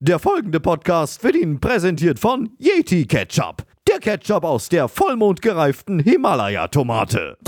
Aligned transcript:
Der 0.00 0.18
folgende 0.18 0.60
Podcast 0.60 1.24
wird 1.24 1.36
Ihnen 1.36 1.58
präsentiert 1.58 2.18
von 2.18 2.50
Yeti 2.58 3.06
Ketchup. 3.06 3.64
Der 3.88 3.98
Ketchup 3.98 4.44
aus 4.44 4.68
der 4.68 4.88
vollmondgereiften 4.88 6.00
Himalaya-Tomate. 6.00 7.38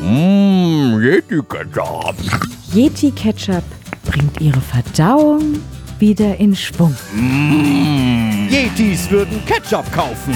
Mmm, 0.00 0.98
Yeti 1.02 1.42
Ketchup. 1.46 2.14
Yeti 2.72 3.10
Ketchup 3.10 3.64
bringt 4.06 4.40
Ihre 4.40 4.62
Verdauung 4.62 5.60
wieder 5.98 6.38
in 6.38 6.56
Schwung. 6.56 6.96
Yetis 8.48 9.10
würden 9.10 9.44
Ketchup 9.44 9.84
kaufen. 9.92 10.34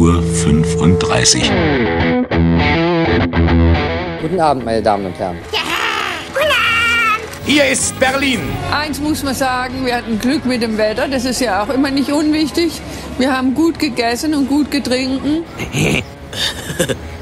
Uhr. 0.00 0.22
35. 0.22 1.42
Guten 4.20 4.40
Abend, 4.40 4.64
meine 4.66 4.82
Damen 4.82 5.06
und 5.06 5.18
Herren. 5.18 5.38
Hier 7.46 7.64
ist 7.64 7.98
Berlin. 7.98 8.40
Eins 8.70 9.00
muss 9.00 9.22
man 9.22 9.34
sagen, 9.34 9.86
wir 9.86 9.96
hatten 9.96 10.18
Glück 10.18 10.44
mit 10.44 10.62
dem 10.62 10.76
Wetter, 10.76 11.08
das 11.08 11.24
ist 11.24 11.40
ja 11.40 11.62
auch 11.62 11.70
immer 11.70 11.90
nicht 11.90 12.12
unwichtig. 12.12 12.80
Wir 13.18 13.36
haben 13.36 13.54
gut 13.54 13.78
gegessen 13.78 14.34
und 14.34 14.48
gut 14.48 14.70
getrinken. 14.70 15.44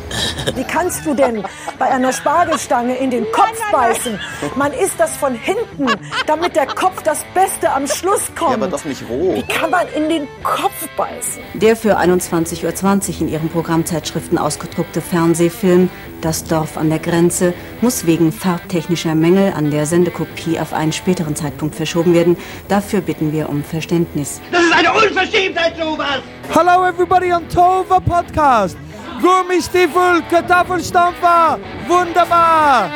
Wie 0.55 0.65
kannst 0.65 1.05
du 1.07 1.15
denn 1.15 1.45
bei 1.79 1.87
einer 1.87 2.13
Spargelstange 2.13 2.97
in 2.97 3.11
den 3.11 3.31
Kopf 3.33 3.61
beißen? 3.71 4.19
Man 4.57 4.73
isst 4.73 4.99
das 4.99 5.17
von 5.17 5.35
hinten, 5.35 5.87
damit 6.27 6.57
der 6.57 6.67
Kopf 6.67 7.03
das 7.03 7.25
Beste 7.35 7.71
am 7.71 7.87
Schluss 7.87 8.31
kommt. 8.37 8.51
Ja, 8.51 8.57
aber 8.57 8.69
doch 8.69 8.85
nicht 8.85 9.03
roh. 9.09 9.35
Wie 9.35 9.43
kann 9.43 9.71
man 9.71 9.87
in 9.95 10.09
den 10.09 10.29
Kopf 10.43 10.89
beißen? 10.97 11.43
Der 11.55 11.77
für 11.77 11.99
21.20 11.99 12.65
Uhr 12.65 13.21
in 13.21 13.29
ihren 13.29 13.49
Programmzeitschriften 13.49 14.39
ausgedruckte 14.39 15.01
Fernsehfilm 15.01 15.91
Das 16.21 16.45
Dorf 16.45 16.77
an 16.77 16.89
der 16.91 16.99
Grenze 16.99 17.55
muss 17.81 18.07
wegen 18.07 18.33
farbtechnischer 18.33 19.15
Mängel 19.15 19.53
an 19.53 19.71
der 19.71 19.87
Sendekopie 19.87 20.59
auf 20.59 20.73
einen 20.73 20.93
späteren 20.93 21.37
Zeitpunkt 21.37 21.75
verschoben 21.75 22.15
werden. 22.15 22.37
Dafür 22.69 23.01
bitten 23.01 23.33
wir 23.33 23.49
um 23.49 23.63
Verständnis. 23.63 24.41
Das 24.51 24.63
ist 24.63 24.73
eine 24.73 24.93
Unverschämtheit, 24.93 25.77
sowas! 25.77 26.21
Hello 26.53 26.87
everybody 26.89 27.33
on 27.33 27.49
Tova 27.49 28.01
Podcast. 28.01 28.77
Gummistiefel, 29.21 30.23
Kartoffelstampfer, 30.31 31.59
wunderbar! 31.87 32.91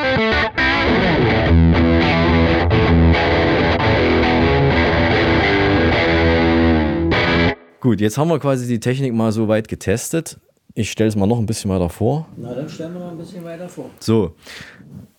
Gut, 7.80 8.00
jetzt 8.00 8.16
haben 8.16 8.28
wir 8.28 8.38
quasi 8.38 8.68
die 8.68 8.78
Technik 8.78 9.12
mal 9.12 9.32
so 9.32 9.48
weit 9.48 9.66
getestet. 9.66 10.38
Ich 10.74 10.90
stelle 10.92 11.08
es 11.08 11.16
mal 11.16 11.26
noch 11.26 11.38
ein 11.38 11.46
bisschen 11.46 11.70
weiter 11.70 11.88
vor. 11.88 12.28
Na, 12.36 12.54
dann 12.54 12.68
stellen 12.68 12.94
wir 12.94 13.00
noch 13.00 13.10
ein 13.10 13.18
bisschen 13.18 13.44
weiter 13.44 13.68
vor. 13.68 13.90
So, 13.98 14.36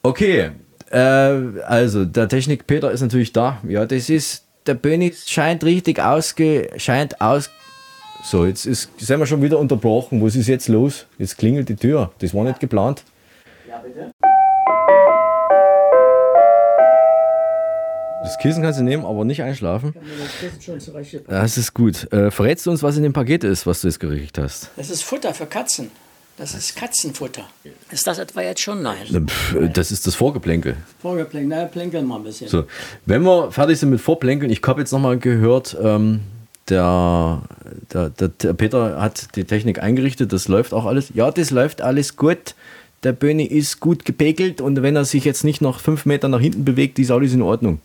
okay. 0.02 0.52
Äh, 0.90 0.98
also, 0.98 2.06
der 2.06 2.30
Technik 2.30 2.66
Peter 2.66 2.90
ist 2.92 3.02
natürlich 3.02 3.34
da. 3.34 3.60
Ja, 3.68 3.86
das 3.86 4.10
ist, 4.10 4.48
der 4.66 4.76
Böni 4.76 5.14
scheint 5.14 5.64
richtig 5.66 6.00
ausge, 6.00 6.70
scheint 6.78 7.20
aus. 7.20 7.50
So, 8.26 8.46
jetzt 8.46 8.66
ist, 8.66 8.90
sind 9.02 9.20
wir 9.20 9.26
schon 9.26 9.42
wieder 9.42 9.60
unterbrochen. 9.60 10.24
Was 10.24 10.38
ist 10.38 10.48
jetzt 10.48 10.70
los? 10.70 11.08
Jetzt 11.18 11.38
klingelt 11.38 11.68
die 11.68 11.76
Tür. 11.76 12.14
Das 12.20 12.34
war 12.34 12.46
nicht 12.46 12.62
geplant. 12.62 13.04
Ja, 13.68 13.80
bitte. 13.80 14.12
Das 18.24 18.38
Kissen 18.38 18.64
kannst 18.64 18.80
du 18.80 18.84
nehmen, 18.86 19.06
aber 19.06 19.26
nicht 19.26 19.44
einschlafen. 19.44 19.90
Ich 19.90 19.96
habe 19.98 20.06
mir 20.08 20.24
das 20.24 20.40
Kissen 20.40 21.06
schon. 21.06 21.22
Das 21.28 21.58
ist 21.58 21.74
gut. 21.74 22.14
Äh, 22.14 22.32
verrätst 22.32 22.66
du 22.66 22.72
uns, 22.72 22.82
was 22.82 22.96
in 22.96 23.04
dem 23.04 23.12
Paket 23.12 23.44
ist, 23.44 23.68
was 23.68 23.82
du 23.82 23.90
jetzt 23.90 24.00
gerichtet 24.00 24.42
hast? 24.42 24.70
Das 24.78 24.90
ist 24.90 25.04
Futter 25.04 25.34
für 25.34 25.46
Katzen. 25.46 25.92
Das 26.38 26.56
ist 26.56 26.78
Katzenfutter. 26.78 27.44
Ist 27.92 28.08
das 28.08 28.20
etwa 28.20 28.42
jetzt 28.42 28.62
schon? 28.62 28.82
Nein. 28.82 29.28
Das 29.74 29.92
ist 29.92 30.08
das 30.08 30.16
Vorgeplänkel. 30.16 30.78
Vorgeplänkel, 31.00 31.50
na, 31.50 31.66
plänkeln 31.66 32.08
mal 32.08 32.16
ein 32.16 32.24
bisschen. 32.24 32.48
So, 32.48 32.64
wenn 33.06 33.24
wir 33.24 33.52
fertig 33.52 33.78
sind 33.78 33.90
mit 33.90 34.00
Vorplänkeln, 34.00 34.50
ich 34.50 34.62
habe 34.66 34.80
jetzt 34.80 34.94
nochmal 34.94 35.18
gehört, 35.20 35.78
ähm, 35.80 36.22
der, 36.70 37.42
der, 37.94 38.10
der, 38.10 38.54
Peter 38.54 39.02
hat 39.02 39.36
die 39.36 39.44
Technik 39.44 39.82
eingerichtet, 39.82 40.32
das 40.32 40.48
läuft 40.48 40.74
auch 40.74 40.86
alles. 40.86 41.12
Ja, 41.14 41.32
das 41.32 41.52
läuft 41.52 41.82
alles 41.82 42.16
gut. 42.16 42.56
Der 43.04 43.12
Böni 43.12 43.44
ist 43.44 43.82
gut 43.82 44.06
gepegelt 44.06 44.62
und 44.62 44.82
wenn 44.82 44.96
er 44.96 45.04
sich 45.04 45.26
jetzt 45.26 45.44
nicht 45.44 45.62
noch 45.62 45.82
fünf 45.82 46.06
Meter 46.06 46.30
nach 46.30 46.40
hinten 46.40 46.64
bewegt, 46.64 47.00
ist 47.00 47.12
alles 47.12 47.34
in 47.34 47.42
Ordnung. 47.42 47.80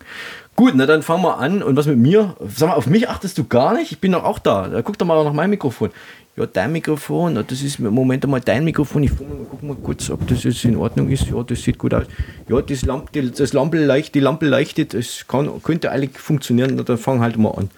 Gut, 0.54 0.74
na 0.76 0.86
dann 0.86 1.02
fangen 1.02 1.22
wir 1.22 1.38
an. 1.38 1.62
Und 1.62 1.76
was 1.76 1.86
mit 1.86 1.98
mir? 1.98 2.36
Sag 2.54 2.68
mal, 2.68 2.74
auf 2.74 2.86
mich 2.86 3.08
achtest 3.08 3.36
du 3.38 3.44
gar 3.44 3.74
nicht? 3.74 3.90
Ich 3.90 3.98
bin 3.98 4.12
doch 4.12 4.24
auch 4.24 4.38
da. 4.38 4.68
da 4.68 4.82
guck 4.82 4.96
doch 4.96 5.06
mal 5.06 5.22
nach 5.24 5.32
meinem 5.32 5.50
Mikrofon. 5.50 5.90
Ja, 6.36 6.46
dein 6.46 6.70
Mikrofon, 6.70 7.34
das 7.34 7.62
ist 7.62 7.80
im 7.80 7.92
Moment 7.92 8.24
einmal 8.24 8.40
dein 8.40 8.64
Mikrofon. 8.64 9.02
Ich 9.02 9.10
guck 9.16 9.62
mal, 9.62 9.74
mal 9.74 9.76
kurz, 9.82 10.08
ob 10.08 10.24
das 10.28 10.44
jetzt 10.44 10.64
in 10.64 10.76
Ordnung 10.76 11.10
ist. 11.10 11.28
Ja, 11.28 11.42
das 11.42 11.62
sieht 11.62 11.78
gut 11.78 11.92
aus. 11.94 12.06
Ja, 12.48 12.60
das 12.62 12.82
Lamp, 12.82 13.10
die, 13.10 13.32
das 13.32 13.52
Lampe 13.52 13.84
leicht, 13.84 14.14
die 14.14 14.20
Lampe 14.20 14.46
leuchtet, 14.46 14.94
das 14.94 15.26
kann, 15.26 15.50
könnte 15.64 15.90
eigentlich 15.90 16.16
funktionieren. 16.16 16.74
Na, 16.76 16.84
dann 16.84 16.96
fang 16.96 17.20
halt 17.20 17.36
mal 17.38 17.50
an. 17.50 17.70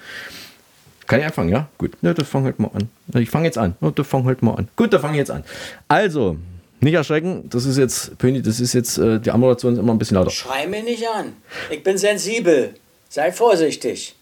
Kann 1.10 1.18
ich 1.18 1.26
anfangen, 1.26 1.48
ja? 1.48 1.68
Gut. 1.76 1.90
Na, 2.02 2.14
dann 2.14 2.24
fang 2.24 2.44
halt 2.44 2.60
mal 2.60 2.70
an. 2.72 2.88
Ich 3.20 3.30
fange 3.30 3.46
jetzt 3.46 3.58
an. 3.58 3.74
Na, 3.80 3.90
dann 3.90 4.04
fang 4.04 4.24
halt 4.26 4.42
mal 4.42 4.54
an. 4.54 4.68
Gut, 4.76 4.92
dann 4.92 5.00
fange 5.00 5.14
ich 5.14 5.18
jetzt 5.18 5.32
an. 5.32 5.42
Also, 5.88 6.36
nicht 6.78 6.94
erschrecken, 6.94 7.50
das 7.50 7.64
ist 7.64 7.78
jetzt, 7.78 8.16
Pöni, 8.16 8.40
das 8.42 8.60
ist 8.60 8.74
jetzt, 8.74 8.96
äh, 8.98 9.18
die 9.18 9.32
Ammoderation 9.32 9.72
ist 9.72 9.80
immer 9.80 9.92
ein 9.92 9.98
bisschen 9.98 10.16
lauter. 10.16 10.30
Schrei 10.30 10.68
mich 10.68 10.84
nicht 10.84 11.04
an. 11.08 11.32
Ich 11.68 11.82
bin 11.82 11.98
sensibel. 11.98 12.74
Sei 13.08 13.32
vorsichtig. 13.32 14.14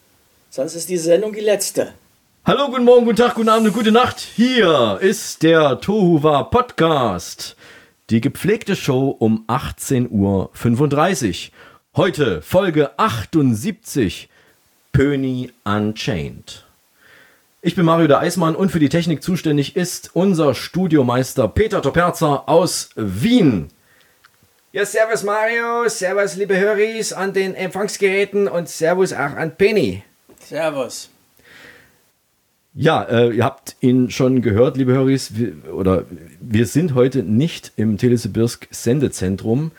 Sonst 0.49 0.77
ist 0.77 0.89
diese 0.89 1.05
Sendung 1.05 1.35
die 1.35 1.41
letzte. 1.41 1.93
Hallo, 2.47 2.69
guten 2.71 2.85
Morgen, 2.85 3.05
guten 3.05 3.19
Tag, 3.19 3.35
guten 3.35 3.51
Abend 3.51 3.67
und 3.67 3.75
gute 3.75 3.93
Nacht. 3.93 4.21
Hier 4.21 4.97
ist 5.03 5.43
der 5.43 5.83
Tohuwa 5.83 6.45
Podcast. 6.45 7.55
Die 8.09 8.23
gepflegte 8.23 8.77
Show 8.77 9.11
um 9.11 9.45
18.35 9.47 10.09
Uhr. 10.09 11.53
Heute 11.97 12.41
Folge 12.41 12.99
78. 12.99 14.31
Pöni 14.93 15.51
Unchained. 15.65 16.65
Ich 17.61 17.75
bin 17.75 17.85
Mario 17.85 18.07
der 18.07 18.21
Eismann 18.21 18.55
und 18.55 18.71
für 18.71 18.79
die 18.79 18.89
Technik 18.89 19.21
zuständig 19.21 19.75
ist 19.75 20.11
unser 20.15 20.55
Studiomeister 20.55 21.49
Peter 21.49 21.83
Toperzer 21.83 22.49
aus 22.49 22.91
Wien. 22.95 23.67
Ja, 24.71 24.87
servus 24.87 25.25
Mario, 25.25 25.89
servus 25.89 26.37
liebe 26.37 26.57
Höris 26.57 27.13
an 27.13 27.33
den 27.33 27.57
Empfangsgeräten 27.57 28.47
und 28.47 28.69
servus 28.69 29.13
auch 29.13 29.35
an 29.35 29.57
Penny. 29.57 30.05
Servus. 30.39 31.11
Ja, 32.75 33.03
äh, 33.03 33.31
ihr 33.31 33.45
habt 33.45 33.75
ihn 33.81 34.09
schon 34.13 34.41
gehört, 34.41 34.77
liebe 34.77 34.93
Höris, 34.93 35.37
wir, 35.37 35.75
oder 35.75 36.05
wir 36.41 36.65
sind 36.65 36.95
heute 36.95 37.25
nicht 37.25 37.73
im 37.75 37.99
Telesibirsk 37.99 38.69
Sendezentrum, 38.71 39.73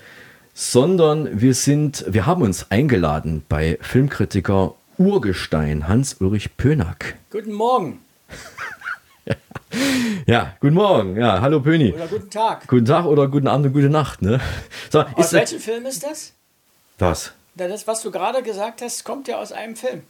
sondern 0.53 1.39
wir 1.39 1.53
sind, 1.53 2.03
wir 2.09 2.25
haben 2.25 2.41
uns 2.41 2.69
eingeladen 2.71 3.43
bei 3.47 3.77
Filmkritiker 3.79 4.75
Urgestein 4.99 5.87
Hans-Ulrich 5.87 6.57
Pönack. 6.57 7.15
Guten 7.31 7.53
Morgen. 7.53 8.01
Ja, 10.25 10.55
guten 10.59 10.73
Morgen. 10.73 11.15
Ja, 11.15 11.39
hallo 11.41 11.59
Pöni. 11.61 11.93
Oder 11.93 12.07
guten 12.07 12.29
Tag. 12.29 12.67
Guten 12.67 12.85
Tag 12.85 13.05
oder 13.05 13.27
guten 13.27 13.47
Abend 13.47 13.67
und 13.67 13.73
gute 13.73 13.89
Nacht. 13.89 14.21
Ne? 14.23 14.39
So, 14.89 15.01
Aus 15.13 15.31
welchem 15.33 15.59
Film 15.59 15.85
ist 15.85 16.03
das? 16.03 16.33
das? 16.97 17.33
Das, 17.53 17.87
was 17.87 18.01
du 18.01 18.09
gerade 18.11 18.41
gesagt 18.41 18.81
hast, 18.81 19.03
kommt 19.03 19.27
ja 19.27 19.37
aus 19.37 19.51
einem 19.51 19.75
Film. 19.75 20.01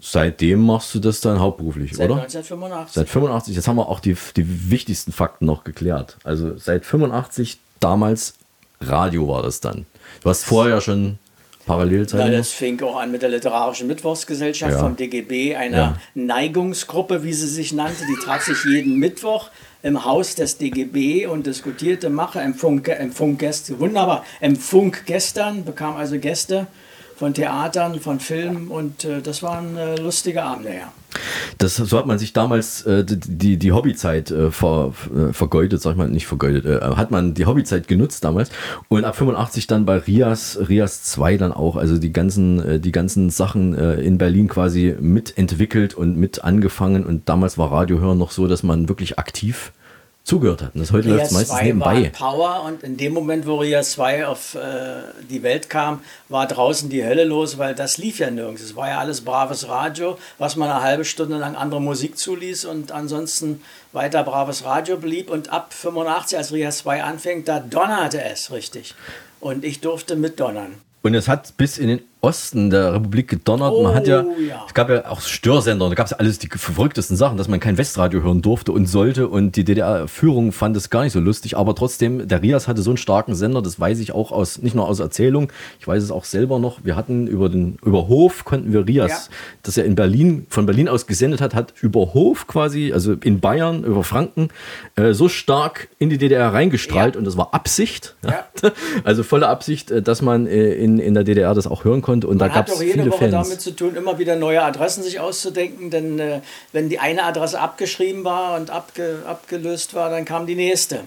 1985. 0.00 0.06
Seitdem 0.12 0.60
machst 0.64 0.94
du 0.94 1.00
das 1.00 1.20
dann 1.20 1.40
hauptberuflich, 1.40 1.96
Seit 1.96 2.10
oder? 2.10 2.22
1985. 2.22 2.94
Seit 2.94 3.08
85. 3.08 3.56
Jetzt 3.56 3.68
haben 3.68 3.76
wir 3.76 3.88
auch 3.88 4.00
die, 4.00 4.16
die 4.36 4.70
wichtigsten 4.70 5.12
Fakten 5.12 5.44
noch 5.46 5.64
geklärt. 5.64 6.16
Also 6.24 6.56
seit 6.56 6.84
85 6.86 7.58
damals 7.80 8.34
Radio 8.80 9.26
war 9.28 9.42
das 9.42 9.60
dann. 9.60 9.86
Du 10.22 10.30
hast 10.30 10.44
vorher 10.44 10.76
ja 10.76 10.80
schon 10.80 11.18
Parallelzeit. 11.66 12.20
Ja, 12.20 12.38
das 12.38 12.50
fing 12.50 12.80
auch 12.82 12.96
an 12.96 13.10
mit 13.10 13.22
der 13.22 13.28
Literarischen 13.28 13.88
Mittwochsgesellschaft 13.88 14.72
Ja. 14.72 14.78
vom 14.78 14.96
DGB, 14.96 15.56
einer 15.56 15.76
Ja. 15.76 16.00
Neigungsgruppe, 16.14 17.24
wie 17.24 17.32
sie 17.32 17.48
sich 17.48 17.72
nannte. 17.72 18.04
Die 18.06 18.24
traf 18.24 18.44
sich 18.44 18.64
jeden 18.64 18.98
Mittwoch 18.98 19.50
im 19.82 20.04
Haus 20.04 20.34
des 20.34 20.58
DGB 20.58 21.26
und 21.26 21.46
diskutierte, 21.46 22.08
mache, 22.08 22.40
empfung, 22.40 22.84
empfung 22.86 23.36
Gäste, 23.36 23.78
wunderbar, 23.80 24.24
empfung 24.40 24.94
gestern, 25.06 25.64
bekam 25.64 25.96
also 25.96 26.18
Gäste 26.18 26.68
von 27.18 27.34
Theatern, 27.34 27.98
von 27.98 28.20
Filmen 28.20 28.68
und 28.68 29.04
äh, 29.04 29.20
das 29.20 29.42
waren 29.42 29.76
äh, 29.76 29.96
lustige 29.96 30.44
Abende, 30.44 30.70
ja. 30.70 30.92
Das, 31.56 31.74
so 31.76 31.98
hat 31.98 32.06
man 32.06 32.18
sich 32.18 32.32
damals 32.32 32.82
äh, 32.82 33.04
die, 33.04 33.56
die, 33.56 33.72
Hobbyzeit 33.72 34.30
äh, 34.30 34.52
ver, 34.52 34.92
äh, 35.12 35.32
vergeudet, 35.32 35.82
sag 35.82 35.92
ich 35.92 35.96
mal, 35.96 36.08
nicht 36.08 36.28
vergeudet, 36.28 36.64
äh, 36.64 36.80
hat 36.94 37.10
man 37.10 37.34
die 37.34 37.46
Hobbyzeit 37.46 37.88
genutzt 37.88 38.24
damals 38.24 38.50
und 38.88 39.04
ab 39.04 39.16
85 39.16 39.66
dann 39.66 39.84
bei 39.84 39.96
Rias, 39.96 40.58
Rias 40.68 41.02
2 41.04 41.38
dann 41.38 41.52
auch, 41.52 41.76
also 41.76 41.98
die 41.98 42.12
ganzen, 42.12 42.64
äh, 42.64 42.78
die 42.78 42.92
ganzen 42.92 43.30
Sachen 43.30 43.74
äh, 43.74 43.94
in 43.94 44.18
Berlin 44.18 44.46
quasi 44.46 44.94
mitentwickelt 45.00 45.94
und 45.94 46.16
mit 46.16 46.44
angefangen 46.44 47.04
und 47.04 47.28
damals 47.28 47.58
war 47.58 47.72
Radiohören 47.72 48.18
noch 48.18 48.30
so, 48.30 48.46
dass 48.46 48.62
man 48.62 48.88
wirklich 48.88 49.18
aktiv 49.18 49.72
zugehört 50.28 50.62
hat. 50.62 50.74
Und 50.74 50.80
das 50.80 50.92
heute 50.92 51.08
läuft 51.08 51.26
es 51.26 51.30
meistens 51.32 51.56
2 51.56 51.64
nebenbei. 51.64 52.02
war 52.02 52.10
Power 52.10 52.62
und 52.64 52.82
in 52.82 52.96
dem 52.96 53.14
Moment, 53.14 53.46
wo 53.46 53.56
Ria 53.56 53.82
2 53.82 54.26
auf 54.26 54.54
äh, 54.54 54.58
die 55.28 55.42
Welt 55.42 55.70
kam, 55.70 56.00
war 56.28 56.46
draußen 56.46 56.90
die 56.90 57.02
Hölle 57.02 57.24
los, 57.24 57.56
weil 57.56 57.74
das 57.74 57.96
lief 57.96 58.18
ja 58.18 58.30
nirgends. 58.30 58.62
Es 58.62 58.76
war 58.76 58.88
ja 58.88 58.98
alles 58.98 59.22
braves 59.22 59.68
Radio, 59.68 60.18
was 60.36 60.56
man 60.56 60.70
eine 60.70 60.82
halbe 60.82 61.06
Stunde 61.06 61.38
lang 61.38 61.56
andere 61.56 61.80
Musik 61.80 62.18
zuließ 62.18 62.66
und 62.66 62.92
ansonsten 62.92 63.62
weiter 63.92 64.22
braves 64.22 64.64
Radio 64.64 64.98
blieb. 64.98 65.30
Und 65.30 65.50
ab 65.50 65.72
85, 65.72 66.36
als 66.36 66.52
Ria 66.52 66.70
2 66.70 67.02
anfing, 67.02 67.44
da 67.44 67.58
donnerte 67.60 68.22
es 68.22 68.52
richtig. 68.52 68.94
Und 69.40 69.64
ich 69.64 69.80
durfte 69.80 70.14
mitdonnern. 70.14 70.74
Und 71.02 71.14
es 71.14 71.26
hat 71.26 71.56
bis 71.56 71.78
in 71.78 71.88
den 71.88 72.00
Osten 72.20 72.70
der 72.70 72.94
Republik 72.94 73.28
gedonnert. 73.28 73.72
man 73.82 73.94
hat 73.94 74.06
ja, 74.08 74.22
Oh, 74.24 74.34
ja. 74.40 74.64
es 74.66 74.74
gab 74.74 74.90
ja 74.90 75.08
auch 75.08 75.20
Störsender, 75.20 75.88
da 75.88 75.94
gab 75.94 76.06
es 76.06 76.12
alles 76.12 76.38
die 76.38 76.48
verrücktesten 76.48 77.16
Sachen, 77.16 77.36
dass 77.38 77.46
man 77.48 77.60
kein 77.60 77.78
Westradio 77.78 78.22
hören 78.22 78.42
durfte 78.42 78.72
und 78.72 78.86
sollte. 78.86 79.28
Und 79.28 79.54
die 79.56 79.64
DDR-Führung 79.64 80.50
fand 80.52 80.76
es 80.76 80.90
gar 80.90 81.04
nicht 81.04 81.12
so 81.12 81.20
lustig. 81.20 81.56
Aber 81.56 81.74
trotzdem, 81.74 82.26
der 82.26 82.42
Rias 82.42 82.66
hatte 82.66 82.82
so 82.82 82.90
einen 82.90 82.96
starken 82.96 83.34
Sender, 83.34 83.62
das 83.62 83.78
weiß 83.78 84.00
ich 84.00 84.12
auch 84.12 84.32
aus, 84.32 84.58
nicht 84.60 84.74
nur 84.74 84.88
aus 84.88 84.98
Erzählung, 85.00 85.52
ich 85.78 85.86
weiß 85.86 86.02
es 86.02 86.10
auch 86.10 86.24
selber 86.24 86.58
noch. 86.58 86.84
Wir 86.84 86.96
hatten 86.96 87.26
über 87.28 87.48
den, 87.48 87.76
über 87.84 88.08
Hof 88.08 88.44
konnten 88.44 88.72
wir 88.72 88.86
Rias, 88.86 89.28
Ja. 89.30 89.34
das 89.62 89.76
er 89.76 89.84
in 89.84 89.94
Berlin, 89.94 90.46
von 90.50 90.66
Berlin 90.66 90.88
aus 90.88 91.06
gesendet 91.06 91.40
hat, 91.40 91.54
hat 91.54 91.72
über 91.80 92.14
Hof 92.14 92.46
quasi, 92.48 92.92
also 92.92 93.12
in 93.12 93.38
Bayern, 93.40 93.84
über 93.84 94.02
Franken, 94.02 94.48
äh, 94.96 95.12
so 95.12 95.28
stark 95.28 95.88
in 95.98 96.10
die 96.10 96.18
DDR 96.18 96.52
reingestrahlt 96.52 97.16
und 97.16 97.24
das 97.24 97.36
war 97.36 97.54
Absicht. 97.54 98.16
Also 99.04 99.22
volle 99.22 99.46
Absicht, 99.48 99.90
äh, 99.92 100.02
dass 100.02 100.20
man 100.20 100.46
äh, 100.46 100.72
in, 100.74 100.98
in 100.98 101.14
der 101.14 101.22
DDR 101.22 101.54
das 101.54 101.66
auch 101.68 101.84
hören 101.84 102.02
konnte. 102.02 102.07
Und 102.24 102.38
Man 102.38 102.38
da 102.38 102.48
gab 102.48 102.56
hat 102.56 102.68
es 102.68 102.74
doch 102.74 102.82
jede 102.82 103.00
viele 103.00 103.10
Woche 103.10 103.30
Fans. 103.30 103.48
damit 103.48 103.60
zu 103.60 103.72
tun, 103.76 103.96
immer 103.96 104.18
wieder 104.18 104.36
neue 104.36 104.62
Adressen 104.62 105.02
sich 105.02 105.20
auszudenken, 105.20 105.90
denn 105.90 106.18
äh, 106.18 106.40
wenn 106.72 106.88
die 106.88 106.98
eine 106.98 107.24
Adresse 107.24 107.60
abgeschrieben 107.60 108.24
war 108.24 108.56
und 108.56 108.70
abge, 108.70 109.22
abgelöst 109.26 109.94
war, 109.94 110.10
dann 110.10 110.24
kam 110.24 110.46
die 110.46 110.54
nächste. 110.54 111.00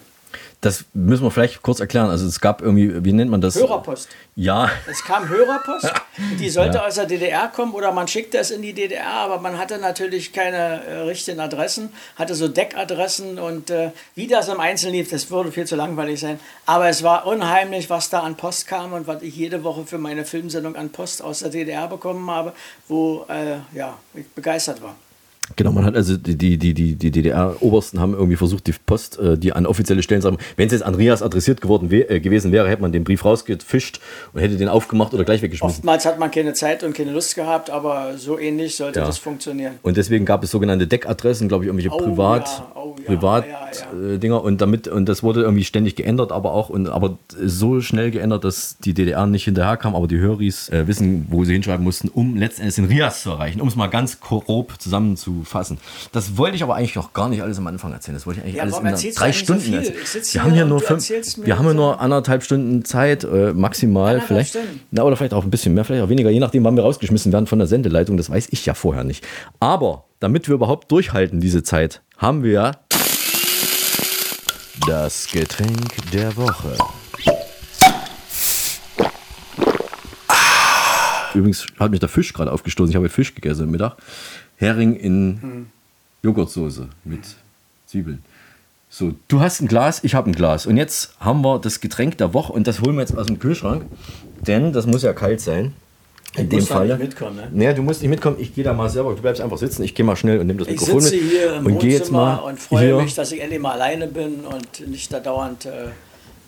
Das 0.62 0.86
müssen 0.94 1.24
wir 1.24 1.32
vielleicht 1.32 1.62
kurz 1.64 1.80
erklären. 1.80 2.10
Also 2.10 2.28
es 2.28 2.40
gab 2.40 2.62
irgendwie, 2.62 3.04
wie 3.04 3.14
nennt 3.14 3.32
man 3.32 3.42
das? 3.42 3.56
Hörerpost. 3.56 4.10
Ja, 4.36 4.70
Es 4.90 5.04
kam 5.04 5.28
Hörerpost, 5.28 5.92
die 6.40 6.50
sollte 6.50 6.78
Ja. 6.78 6.86
aus 6.86 6.96
der 6.96 7.06
DDR 7.06 7.48
kommen 7.48 7.74
oder 7.74 7.92
man 7.92 8.08
schickte 8.08 8.38
es 8.38 8.52
in 8.52 8.62
die 8.62 8.74
DDR, 8.74 9.08
aber 9.12 9.40
man 9.40 9.58
hatte 9.58 9.78
natürlich 9.80 10.32
keine 10.34 10.84
äh, 10.86 10.94
richtigen 11.02 11.40
Adressen, 11.40 11.90
hatte 12.16 12.36
so 12.36 12.48
Deckadressen 12.48 13.40
und 13.40 13.70
äh, 13.72 13.92
wie 14.16 14.28
das 14.28 14.48
im 14.50 14.60
Einzelnen 14.60 14.96
lief, 14.96 15.10
das 15.10 15.30
würde 15.32 15.52
viel 15.52 15.66
zu 15.66 15.76
langweilig 15.76 16.20
sein. 16.20 16.40
Aber 16.66 16.88
es 16.90 17.02
war 17.04 17.26
unheimlich, 17.28 17.90
was 17.90 18.10
da 18.10 18.20
an 18.22 18.36
Post 18.38 18.68
kam 18.68 18.94
und 18.94 19.08
was 19.08 19.22
ich 19.24 19.36
jede 19.36 19.64
Woche 19.64 19.86
für 19.86 19.98
meine 19.98 20.26
Filmsendung 20.26 20.76
an 20.76 20.92
Post 20.92 21.22
aus 21.24 21.40
der 21.40 21.50
DDR 21.50 21.88
bekommen 21.88 22.30
habe, 22.30 22.54
wo 22.88 23.26
äh, 23.30 23.58
ja, 23.78 23.98
ich 24.14 24.28
begeistert 24.30 24.82
war. 24.82 24.96
Genau. 25.56 25.72
Man 25.72 25.86
hat 25.86 25.96
also 25.96 26.18
die, 26.18 26.36
die, 26.58 26.58
die, 26.74 26.96
die, 26.96 27.12
DDR-Obersten 27.12 28.00
haben 28.00 28.14
irgendwie 28.14 28.36
versucht, 28.36 28.68
die 28.68 28.74
Post, 28.86 29.20
äh, 29.20 29.38
die 29.38 29.54
an 29.54 29.66
offizielle 29.66 30.04
Stellen 30.04 30.22
sagen, 30.22 30.38
wenn 30.58 30.68
es 30.68 30.74
jetzt 30.74 30.84
Andreas 30.84 31.22
adressiert 31.22 31.62
geworden 31.62 31.90
äh, 31.92 32.20
gewesen 32.20 32.52
wäre, 32.52 32.70
hätte 32.70 32.82
man 32.82 32.92
den 32.92 33.04
Brief 33.04 33.24
rausgefischt 33.26 34.00
und 34.34 34.42
hätte 34.42 34.56
den 34.58 34.68
aufgemacht 34.68 35.14
oder 35.14 35.24
gleich 35.24 35.42
weggeschmissen. 35.42 35.78
Oftmals 35.80 36.06
hat 36.06 36.20
man 36.20 36.32
keine 36.32 36.54
Zeit 36.54 36.84
und 36.84 36.94
keine 36.96 37.12
Lust 37.12 37.36
gehabt, 37.36 37.70
aber 37.70 38.18
so 38.18 38.38
ähnlich 38.40 38.76
sollte 38.76 39.00
Ja. 39.00 39.06
das 39.06 39.18
funktionieren. 39.18 39.74
Und 39.82 39.98
deswegen 39.98 40.26
gab 40.26 40.44
es 40.44 40.52
sogenannte 40.52 40.88
Deckadressen, 40.88 41.48
glaube 41.48 41.64
ich, 41.64 41.68
irgendwelche 41.68 41.94
Oh, 41.94 41.98
Privat, 41.98 42.48
ja, 42.48 42.72
oh, 42.76 42.96
ja, 43.00 43.06
Privat 43.06 43.46
Äh, 43.94 44.18
Dinger 44.18 44.44
und 44.44 44.62
damit 44.62 44.88
und 44.88 45.08
das 45.08 45.24
wurde 45.24 45.42
irgendwie 45.42 45.64
ständig 45.64 45.96
geändert, 45.96 46.32
aber 46.32 46.54
auch 46.54 46.70
und 46.70 46.88
aber 46.88 47.18
so 47.40 47.82
schnell 47.82 48.12
geändert, 48.12 48.44
dass 48.44 48.78
die 48.80 48.94
DDR 48.94 49.26
nicht 49.26 49.46
hinterherkam, 49.46 49.96
aber 49.96 50.08
die 50.08 50.18
Höris 50.18 50.70
äh, 50.70 50.88
wissen, 50.88 51.26
wo 51.30 51.44
sie 51.44 51.54
hinschreiben 51.54 51.84
mussten, 51.84 52.10
um 52.10 52.36
letztendlich 52.36 52.76
den 52.76 52.86
Rias 52.86 53.24
zu 53.24 53.32
erreichen, 53.32 53.62
um 53.62 53.68
es 53.68 53.76
mal 53.76 53.88
ganz 53.88 54.20
grob 54.20 54.74
zusammenzufassen. 55.46 55.78
Das 56.12 56.38
wollte 56.38 56.56
ich 56.56 56.64
aber 56.64 56.76
eigentlich 56.76 56.96
noch 56.96 57.14
gar 57.14 57.30
nicht 57.30 57.42
alles 57.42 57.58
am 57.58 57.68
Anfang 57.68 57.92
erzählen. 57.94 58.16
Das 58.16 58.26
wollte 58.26 58.40
ich 58.40 58.46
eigentlich 58.46 58.56
Ja, 58.58 58.64
alles 58.64 59.04
in 59.04 59.14
drei 59.16 59.32
so 59.32 59.38
Stunden 59.40 59.62
viel? 59.62 59.74
erzählen. 59.76 59.96
Wir 60.14 60.22
hier 60.32 60.44
haben 60.44 60.54
hier 60.54 60.66
nur 60.66 60.80
fünf, 60.82 61.10
wir 61.10 61.58
haben 61.58 61.66
ja 61.66 61.72
so- 61.72 61.78
nur 61.78 62.00
anderthalb 62.00 62.44
Stunden 62.44 62.86
Zeit, 62.86 63.24
äh, 63.24 63.54
maximal 63.54 64.22
vielleicht. 64.22 64.52
Stunden? 64.52 64.82
Na, 64.92 65.04
oder 65.04 65.16
vielleicht 65.18 65.34
auch 65.34 65.44
ein 65.44 65.52
bisschen 65.52 65.74
mehr, 65.74 65.86
vielleicht 65.86 66.04
auch 66.04 66.10
weniger, 66.10 66.30
je 66.30 66.40
nachdem, 66.40 66.64
wann 66.64 66.76
wir 66.76 66.84
rausgeschmissen 66.84 67.32
werden 67.32 67.48
von 67.48 67.60
der 67.60 67.68
Sendeleitung. 67.68 68.18
Das 68.18 68.30
weiß 68.30 68.48
ich 68.52 68.66
ja 68.66 68.74
vorher 68.74 69.04
nicht. 69.04 69.26
Aber 69.60 70.06
damit 70.20 70.48
wir 70.48 70.56
überhaupt 70.56 70.92
durchhalten 70.92 71.40
diese 71.42 71.64
Zeit, 71.64 72.02
haben 72.18 72.44
wir 72.44 72.52
ja 72.52 72.72
das 74.88 75.28
Getränk 75.32 76.12
der 76.12 76.36
Woche. 76.38 76.76
Übrigens 81.34 81.66
hat 81.80 81.92
mich 81.92 82.02
der 82.02 82.10
Fisch 82.10 82.34
gerade 82.34 82.52
aufgestoßen. 82.52 82.90
Ich 82.92 82.96
habe 82.96 83.08
Fisch 83.08 83.34
gegessen 83.34 83.64
am 83.64 83.72
Mittag. 83.72 83.96
Hering 84.62 84.96
in 84.96 85.68
Joghurtsoße 86.22 86.88
mit 87.04 87.22
Zwiebeln. 87.88 88.24
So, 88.90 89.14
du 89.28 89.40
hast 89.40 89.60
ein 89.62 89.68
Glas, 89.68 90.04
ich 90.04 90.14
habe 90.14 90.30
ein 90.30 90.34
Glas. 90.34 90.66
Und 90.68 90.78
jetzt 90.78 91.16
haben 91.20 91.42
wir 91.42 91.58
das 91.60 91.80
Getränk 91.80 92.18
der 92.20 92.34
Woche 92.36 92.54
und 92.54 92.68
das 92.68 92.82
holen 92.82 92.96
wir 92.96 93.02
jetzt 93.02 93.18
aus 93.18 93.26
dem 93.26 93.40
Kühlschrank. 93.40 93.86
Denn 94.46 94.72
das 94.72 94.86
muss 94.86 95.02
ja 95.02 95.14
kalt 95.14 95.42
sein. 95.42 95.74
In 96.36 96.44
Ich 96.44 96.50
dem 96.50 96.62
Falle. 96.62 96.94
nicht 96.98 97.08
mitkommen, 97.10 97.38
ne? 97.38 97.50
Naja, 97.52 97.74
du 97.74 97.82
musst 97.82 98.02
nicht 98.02 98.10
mitkommen. 98.12 98.38
Ich 98.40 98.54
gehe 98.54 98.64
da 98.64 98.72
mal 98.74 98.88
selber. 98.90 99.16
Du 99.16 99.22
bleibst 99.22 99.42
einfach 99.42 99.58
sitzen. 99.58 99.84
Ich 99.84 99.96
gehe 99.96 100.06
mal 100.06 100.16
schnell 100.16 100.40
und 100.40 100.48
nehme 100.48 100.60
das 100.60 100.68
Ich 100.68 100.74
Mikrofon 100.80 101.02
sitze 101.02 101.16
mit. 101.16 101.32
hier 101.32 101.56
im 101.56 101.66
und 101.66 101.80
gehe 101.80 101.92
jetzt 101.92 102.12
mal 102.12 102.34
Wohnzimmer 102.36 102.46
und 102.46 102.60
freue 102.60 102.86
hier. 102.86 102.96
mich, 103.02 103.16
dass 103.16 103.32
ich 103.32 103.42
endlich 103.42 103.60
mal 103.60 103.72
alleine 103.74 104.08
bin 104.08 104.42
und 104.42 104.88
nicht 104.88 105.12
da 105.12 105.20
dauernd 105.20 105.66
äh, 105.66 105.88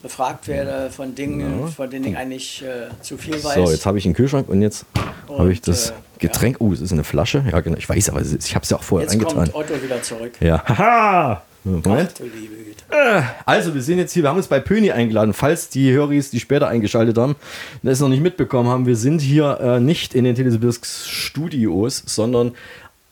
befragt 0.04 0.48
werde 0.48 0.92
von 0.92 1.16
Dingen, 1.16 1.70
von 1.70 1.90
denen 1.90 2.06
ich 2.06 2.18
eigentlich 2.18 2.62
äh, 2.62 2.90
zu 3.02 3.18
viel 3.18 3.42
weiß. 3.42 3.56
So, 3.56 3.72
jetzt 3.72 3.86
habe 3.86 3.98
ich 3.98 4.06
einen 4.06 4.14
Kühlschrank 4.14 4.50
und 4.50 4.62
jetzt 4.62 4.86
habe 5.30 5.52
ich 5.52 5.62
das 5.62 5.90
äh, 5.90 5.94
Getränk. 6.20 6.58
Oh, 6.60 6.72
es 6.74 6.82
ist 6.82 6.92
eine 6.92 7.06
Flasche. 7.06 7.44
Ja, 7.50 7.62
genau. 7.62 7.78
Ich 7.78 7.88
weiß, 7.90 8.10
aber 8.10 8.22
ich 8.22 8.54
habe 8.54 8.64
es 8.64 8.70
ja 8.70 8.78
auch 8.78 8.84
vorher 8.84 9.06
Jetzt 9.06 9.14
eingetragen. 9.14 9.52
kommt 9.52 9.72
Otto 9.72 9.82
wieder 9.82 10.02
zurück. 10.04 10.34
Ja. 10.42 10.64
Haha. 10.68 11.42
Moment. 11.64 12.16
Ach, 12.16 12.20
liebe 12.20 12.56
Güte. 12.56 13.24
Also, 13.46 13.74
wir 13.74 13.82
sind 13.82 13.98
jetzt 13.98 14.12
hier, 14.12 14.24
wir 14.24 14.30
haben 14.30 14.38
uns 14.38 14.48
bei 14.48 14.60
Pöni 14.60 14.92
eingeladen, 14.92 15.34
falls 15.34 15.70
die 15.70 15.94
Höris, 15.94 16.30
die 16.30 16.42
später 16.42 16.68
eingeschaltet 16.68 17.18
haben, 17.18 17.38
das 17.82 18.02
noch 18.02 18.10
nicht 18.10 18.22
mitbekommen 18.22 18.68
haben. 18.70 18.86
Wir 18.86 18.98
sind 18.98 19.22
hier 19.22 19.58
äh, 19.62 19.80
nicht 19.80 20.14
in 20.14 20.26
den 20.26 20.36
Telesibirsk 20.36 20.86
Studios, 20.86 22.04
sondern 22.06 22.52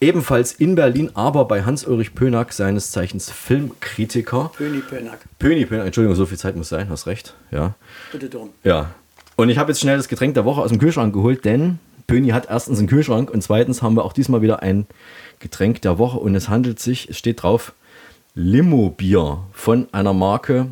ebenfalls 0.02 0.52
in 0.52 0.74
Berlin, 0.74 1.10
aber 1.14 1.44
bei 1.46 1.62
Hans-Ulrich 1.62 2.14
Pönack, 2.14 2.52
seines 2.52 2.90
Zeichens 2.90 3.30
Filmkritiker. 3.30 4.50
Pöni 4.56 4.80
Pönack. 4.80 5.20
Pöni, 5.38 5.64
Pönack, 5.64 5.86
Entschuldigung, 5.86 6.16
so 6.16 6.26
viel 6.26 6.36
Zeit 6.36 6.56
muss 6.56 6.68
sein, 6.68 6.90
hast 6.90 7.06
recht. 7.06 7.34
Ja. 7.50 7.74
Bitte 8.10 8.28
drum. 8.28 8.50
Ja. 8.64 8.90
Und 9.36 9.48
ich 9.48 9.58
habe 9.58 9.70
jetzt 9.70 9.80
schnell 9.80 9.96
das 9.96 10.08
Getränk 10.08 10.34
der 10.34 10.44
Woche 10.44 10.60
aus 10.60 10.70
dem 10.70 10.78
Kühlschrank 10.78 11.14
geholt, 11.14 11.44
denn 11.44 11.78
Pöni 12.08 12.30
hat 12.30 12.50
erstens 12.50 12.80
einen 12.80 12.88
Kühlschrank 12.88 13.30
und 13.30 13.42
zweitens 13.42 13.80
haben 13.80 13.96
wir 13.96 14.04
auch 14.04 14.12
diesmal 14.12 14.42
wieder 14.42 14.60
ein 14.62 14.86
Getränk 15.38 15.80
der 15.82 15.98
Woche 15.98 16.18
und 16.18 16.34
es 16.34 16.48
handelt 16.48 16.80
sich, 16.80 17.08
es 17.08 17.16
steht 17.16 17.42
drauf, 17.42 17.72
Limo-Bier 18.34 19.38
von 19.52 19.86
einer 19.92 20.12
Marke. 20.12 20.66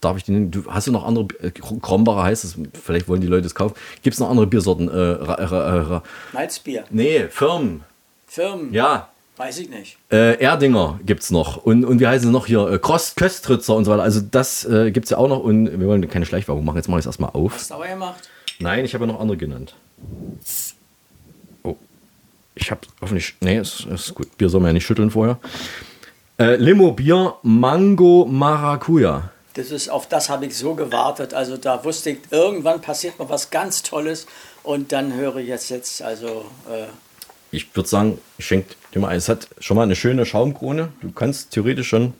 Darf 0.00 0.16
ich 0.16 0.26
nennen? 0.26 0.50
Du, 0.50 0.64
hast 0.68 0.86
du 0.86 0.92
noch 0.92 1.06
andere, 1.06 1.26
äh, 1.42 1.50
Krombacher 1.50 2.22
heißt 2.22 2.44
es, 2.44 2.56
vielleicht 2.82 3.08
wollen 3.08 3.20
die 3.20 3.26
Leute 3.26 3.46
es 3.46 3.54
kaufen. 3.54 3.74
Gibt 4.02 4.14
es 4.14 4.20
noch 4.20 4.30
andere 4.30 4.46
Biersorten? 4.46 4.88
Äh, 4.88 4.96
ra, 4.96 5.34
ra, 5.34 5.80
ra, 5.82 6.02
Malzbier. 6.32 6.84
nee, 6.90 7.28
Firmen. 7.28 7.84
Firmen. 8.30 8.72
Ja, 8.72 9.08
Weiß 9.36 9.58
ich 9.58 9.68
nicht. 9.70 9.96
äh, 10.12 10.38
Erdinger 10.40 11.00
gibt 11.04 11.22
es 11.22 11.30
noch. 11.30 11.56
Und, 11.56 11.84
und 11.84 11.98
wie 11.98 12.06
heißen 12.06 12.28
sie 12.28 12.32
noch 12.32 12.46
hier? 12.46 12.68
Äh, 12.68 12.78
Krost, 12.78 13.16
Köstritzer 13.16 13.74
und 13.74 13.86
so 13.86 13.90
weiter. 13.90 14.02
Also 14.04 14.20
das 14.20 14.64
äh, 14.66 14.92
gibt 14.92 15.04
es 15.04 15.10
ja 15.10 15.16
auch 15.16 15.28
noch. 15.28 15.40
Und 15.40 15.80
wir 15.80 15.86
wollen 15.88 16.08
keine 16.08 16.26
Schleichwerbung 16.26 16.64
machen. 16.64 16.76
Jetzt 16.76 16.88
mache 16.88 17.00
ich 17.00 17.04
es 17.04 17.06
erstmal 17.06 17.30
auf. 17.30 17.54
Hast 17.54 17.70
du 17.70 17.74
aber 17.74 17.88
gemacht? 17.88 18.28
Nein, 18.60 18.84
ich 18.84 18.94
habe 18.94 19.06
ja 19.06 19.12
noch 19.12 19.18
andere 19.20 19.36
genannt. 19.36 19.74
Oh. 21.64 21.74
Ich 22.54 22.70
habe 22.70 22.82
hoffentlich. 23.00 23.34
Nee, 23.40 23.58
ist, 23.58 23.86
ist 23.86 24.14
gut. 24.14 24.36
Bier 24.38 24.48
soll 24.48 24.60
man 24.60 24.68
ja 24.68 24.72
nicht 24.74 24.86
schütteln 24.86 25.10
vorher. 25.10 25.38
Äh, 26.38 26.56
Limo 26.56 26.92
Bier 26.92 27.34
Mango 27.42 28.26
Maracuja. 28.30 29.30
Das 29.54 29.72
ist, 29.72 29.88
auf 29.88 30.06
das 30.06 30.28
habe 30.28 30.46
ich 30.46 30.56
so 30.56 30.74
gewartet. 30.74 31.34
Also 31.34 31.56
da 31.56 31.82
wusste 31.82 32.10
ich, 32.10 32.18
irgendwann 32.30 32.80
passiert 32.80 33.18
mal 33.18 33.28
was 33.28 33.50
ganz 33.50 33.82
Tolles 33.82 34.26
Und 34.62 34.92
dann 34.92 35.14
höre 35.14 35.36
ich 35.36 35.48
jetzt, 35.48 35.70
jetzt 35.70 36.02
also. 36.02 36.44
Äh, 36.70 36.86
Ich 37.52 37.74
würde 37.74 37.88
sagen, 37.88 38.18
ich 38.38 38.46
schenke 38.46 38.74
dir 38.94 39.00
mal 39.00 39.08
ein. 39.08 39.18
Es 39.18 39.28
hat 39.28 39.48
schon 39.58 39.76
mal 39.76 39.82
eine 39.82 39.96
schöne 39.96 40.24
Schaumkrone. 40.24 40.88
Du 41.00 41.10
kannst 41.10 41.50
theoretisch 41.50 41.88
schon. 41.88 42.14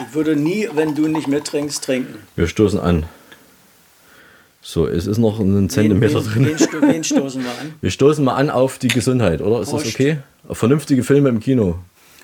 ich 0.00 0.14
würde 0.14 0.34
nie, 0.36 0.68
wenn 0.74 0.94
du 0.94 1.06
nicht 1.08 1.28
mittrinkst, 1.28 1.84
trinken. 1.84 2.18
Wir 2.36 2.46
stoßen 2.48 2.80
an. 2.80 3.04
So, 4.62 4.86
es 4.86 5.06
ist 5.06 5.18
noch 5.18 5.38
ein 5.40 5.68
Zentimeter 5.68 6.24
wen, 6.24 6.32
drin. 6.32 6.46
Wen, 6.46 6.58
sto 6.58 6.80
wen 6.80 7.04
stoßen 7.04 7.42
wir 7.44 7.50
an? 7.50 7.74
Wir 7.82 7.90
stoßen 7.90 8.24
mal 8.24 8.34
an 8.34 8.48
auf 8.50 8.78
die 8.78 8.88
Gesundheit, 8.88 9.42
oder? 9.42 9.60
Ist 9.60 9.72
das 9.72 9.82
Prost. 9.82 9.94
okay? 9.94 10.18
Auf 10.48 10.58
vernünftige 10.58 11.02
Filme 11.04 11.28
im 11.28 11.38
Kino. 11.40 11.78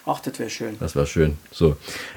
Ach, 0.06 0.18
das 0.20 0.38
wäre 0.38 0.48
schön. 0.48 0.76
Das 0.80 0.96
wäre 0.96 1.06
schön. 1.06 1.36
So, 1.52 1.76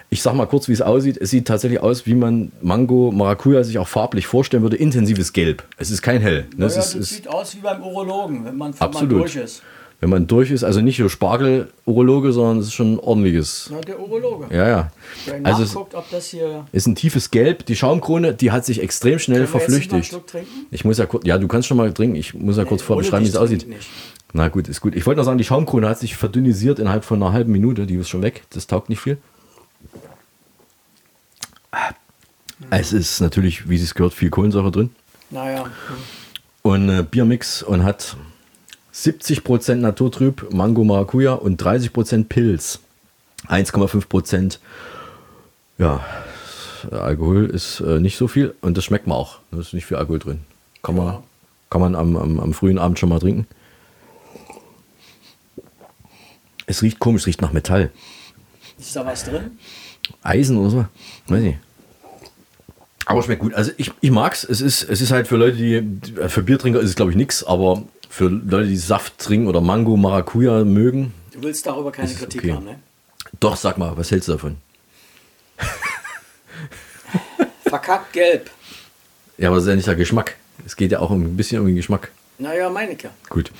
ich 0.09 0.21
sag 0.21 0.33
mal 0.33 0.45
kurz, 0.45 0.69
wie 0.69 0.71
es 0.71 0.81
aussieht. 0.81 1.17
Es 1.17 1.29
sieht 1.29 1.45
tatsächlich 1.45 1.81
aus, 1.81 2.05
wie 2.05 2.15
man 2.15 2.53
Mango 2.61 3.11
Maracuja 3.11 3.63
sich 3.65 3.77
auch 3.77 3.87
farblich 3.89 4.25
vorstellen 4.25 4.63
würde. 4.63 4.77
Intensives 4.77 5.33
Gelb. 5.33 5.63
Es 5.77 5.91
ist 5.91 6.01
kein 6.01 6.21
Hell. 6.21 6.45
Ne? 6.55 6.65
Es 6.67 6.75
Naja, 6.75 6.83
ist, 6.85 6.95
das 6.95 6.95
ist, 6.95 7.09
sieht 7.09 7.27
aus 7.27 7.53
wie 7.55 7.59
beim 7.59 7.83
Urologen, 7.83 8.45
wenn 8.45 8.55
man, 8.55 8.73
wenn 8.79 8.91
man 8.91 9.09
durch 9.09 9.35
ist. 9.35 9.61
Wenn 10.03 10.09
man 10.09 10.27
durch 10.27 10.51
ist, 10.51 10.65
also 10.65 10.81
nicht 10.81 10.97
so 10.97 11.07
Spargel-Urologe, 11.07 12.33
sondern 12.33 12.57
es 12.57 12.67
ist 12.67 12.73
schon 12.73 12.95
ein 12.95 12.99
ordentliches. 12.99 13.69
Na, 13.71 13.79
der 13.79 13.97
Urologe. 13.97 14.53
Ja, 14.53 14.67
ja. 14.67 14.91
Der 15.25 15.39
Also 15.45 15.63
es 15.63 15.69
nachguckt, 15.73 15.95
ob 15.95 16.09
das 16.11 16.27
hier. 16.27 16.65
ist 16.73 16.87
ein 16.87 16.95
tiefes 16.95 17.31
Gelb. 17.31 17.65
Die 17.67 17.75
Schaumkrone, 17.77 18.33
die 18.33 18.51
hat 18.51 18.65
sich 18.65 18.81
extrem 18.81 19.17
schnell 19.17 19.47
verflüchtigt. 19.47 20.13
Ich 20.71 20.83
muss 20.83 20.97
ja 20.97 21.05
kurz, 21.05 21.25
ja, 21.25 21.37
du 21.37 21.47
kannst 21.47 21.69
schon 21.69 21.77
mal 21.77 21.93
trinken. 21.93 22.17
Ich 22.17 22.33
muss 22.33 22.57
ja 22.57 22.65
kurz 22.65 22.81
vor 22.81 22.97
ohne 22.97 23.03
beschreiben, 23.05 23.23
wie 23.23 23.29
es 23.29 23.37
aussieht. 23.37 23.65
nicht. 23.65 23.87
Na 24.33 24.49
gut, 24.49 24.67
ist 24.67 24.81
gut. 24.81 24.93
Ich 24.93 25.05
wollte 25.05 25.19
noch 25.19 25.25
sagen, 25.25 25.37
die 25.37 25.45
Schaumkrone 25.45 25.87
hat 25.87 25.99
sich 25.99 26.17
verdünnisiert 26.17 26.79
innerhalb 26.79 27.05
von 27.05 27.23
einer 27.23 27.31
halben 27.31 27.53
Minute. 27.53 27.85
Die 27.85 27.95
ist 27.95 28.09
schon 28.09 28.23
weg. 28.23 28.43
Das 28.49 28.67
taugt 28.67 28.89
nicht 28.89 28.99
viel. 28.99 29.17
Es 32.71 32.91
ist 32.91 33.21
natürlich, 33.21 33.69
wie 33.69 33.75
es 33.77 33.93
gehört, 33.95 34.13
viel 34.13 34.29
Kohlensäure 34.29 34.69
drin. 34.69 34.89
Naja, 35.29 35.63
Und 36.61 36.89
äh, 36.89 37.03
Biermix 37.09 37.63
und 37.63 37.83
hat 37.85 38.17
70% 38.93 39.75
Naturtrüb, 39.75 40.53
Mango 40.53 40.83
Maracuja 40.83 41.33
und 41.33 41.61
30% 41.61 42.25
Pilz. 42.25 42.79
1,5% 43.47 44.59
ja, 45.77 46.05
Alkohol 46.91 47.45
ist 47.49 47.79
äh, 47.79 47.99
nicht 47.99 48.17
so 48.17 48.27
viel 48.27 48.53
und 48.61 48.77
das 48.77 48.85
schmeckt 48.85 49.07
man 49.07 49.17
auch. 49.17 49.39
Da 49.51 49.59
ist 49.59 49.73
nicht 49.73 49.85
viel 49.85 49.97
Alkohol 49.97 50.19
drin. 50.19 50.39
Kann 50.81 50.95
man, 50.95 51.23
kann 51.69 51.81
man 51.81 51.95
am, 51.95 52.15
am, 52.15 52.39
am 52.39 52.53
frühen 52.53 52.77
Abend 52.77 52.99
schon 52.99 53.09
mal 53.09 53.19
trinken. 53.19 53.47
Es 56.65 56.81
riecht 56.81 56.99
komisch, 56.99 57.23
es 57.23 57.27
riecht 57.27 57.41
nach 57.41 57.51
Metall. 57.51 57.91
ist 58.77 58.95
da 58.95 59.05
was 59.05 59.25
drin? 59.25 59.57
Eisen 60.21 60.57
oder 60.57 60.69
so. 60.69 60.85
Weiß 61.27 61.41
nicht. 61.41 61.59
Aber 63.05 63.21
schmeckt 63.21 63.41
gut. 63.41 63.53
Also 63.53 63.71
ich, 63.77 63.91
ich 63.99 64.11
mag's. 64.11 64.43
Es 64.43 64.61
ist, 64.61 64.83
es 64.83 65.01
ist 65.01 65.11
halt 65.11 65.27
für 65.27 65.35
Leute, 65.35 65.57
die, 65.57 66.29
für 66.29 66.43
Biertrinker 66.43 66.79
ist 66.79 66.89
es 66.89 66.95
glaube 66.95 67.11
ich 67.11 67.17
nichts, 67.17 67.43
aber 67.43 67.83
für 68.13 68.29
Leute, 68.29 68.67
die 68.67 68.77
Saft 68.77 69.17
trinken 69.17 69.47
oder 69.47 69.59
Mango, 69.59 69.97
Maracuja 69.97 70.63
mögen, 70.63 71.13
Du 71.33 71.41
willst 71.41 71.65
darüber 71.65 71.91
keine 71.91 72.11
ist 72.11 72.19
Kritik 72.19 72.43
okay. 72.43 72.53
haben, 72.53 72.65
ne? 72.65 72.75
doch 73.39 73.57
sag 73.57 73.79
mal, 73.79 73.97
was 73.97 74.11
hältst 74.11 74.27
du 74.27 74.33
davon? 74.33 74.57
Verkackt 77.65 78.13
gelb. 78.13 78.51
Ja, 79.39 79.47
aber 79.47 79.55
das 79.55 79.65
ist 79.65 79.69
ja 79.69 79.75
nicht 79.75 79.87
der 79.87 79.95
Geschmack. 79.95 80.35
Es 80.63 80.75
geht 80.75 80.91
ja 80.91 80.99
auch 80.99 81.09
um 81.09 81.23
ein 81.23 81.35
bisschen 81.35 81.59
um 81.59 81.65
den 81.65 81.75
Geschmack. 81.75 82.11
Naja, 82.37 82.69
meine 82.69 82.91
ich 82.91 83.01
ja. 83.01 83.09
Gut. 83.29 83.51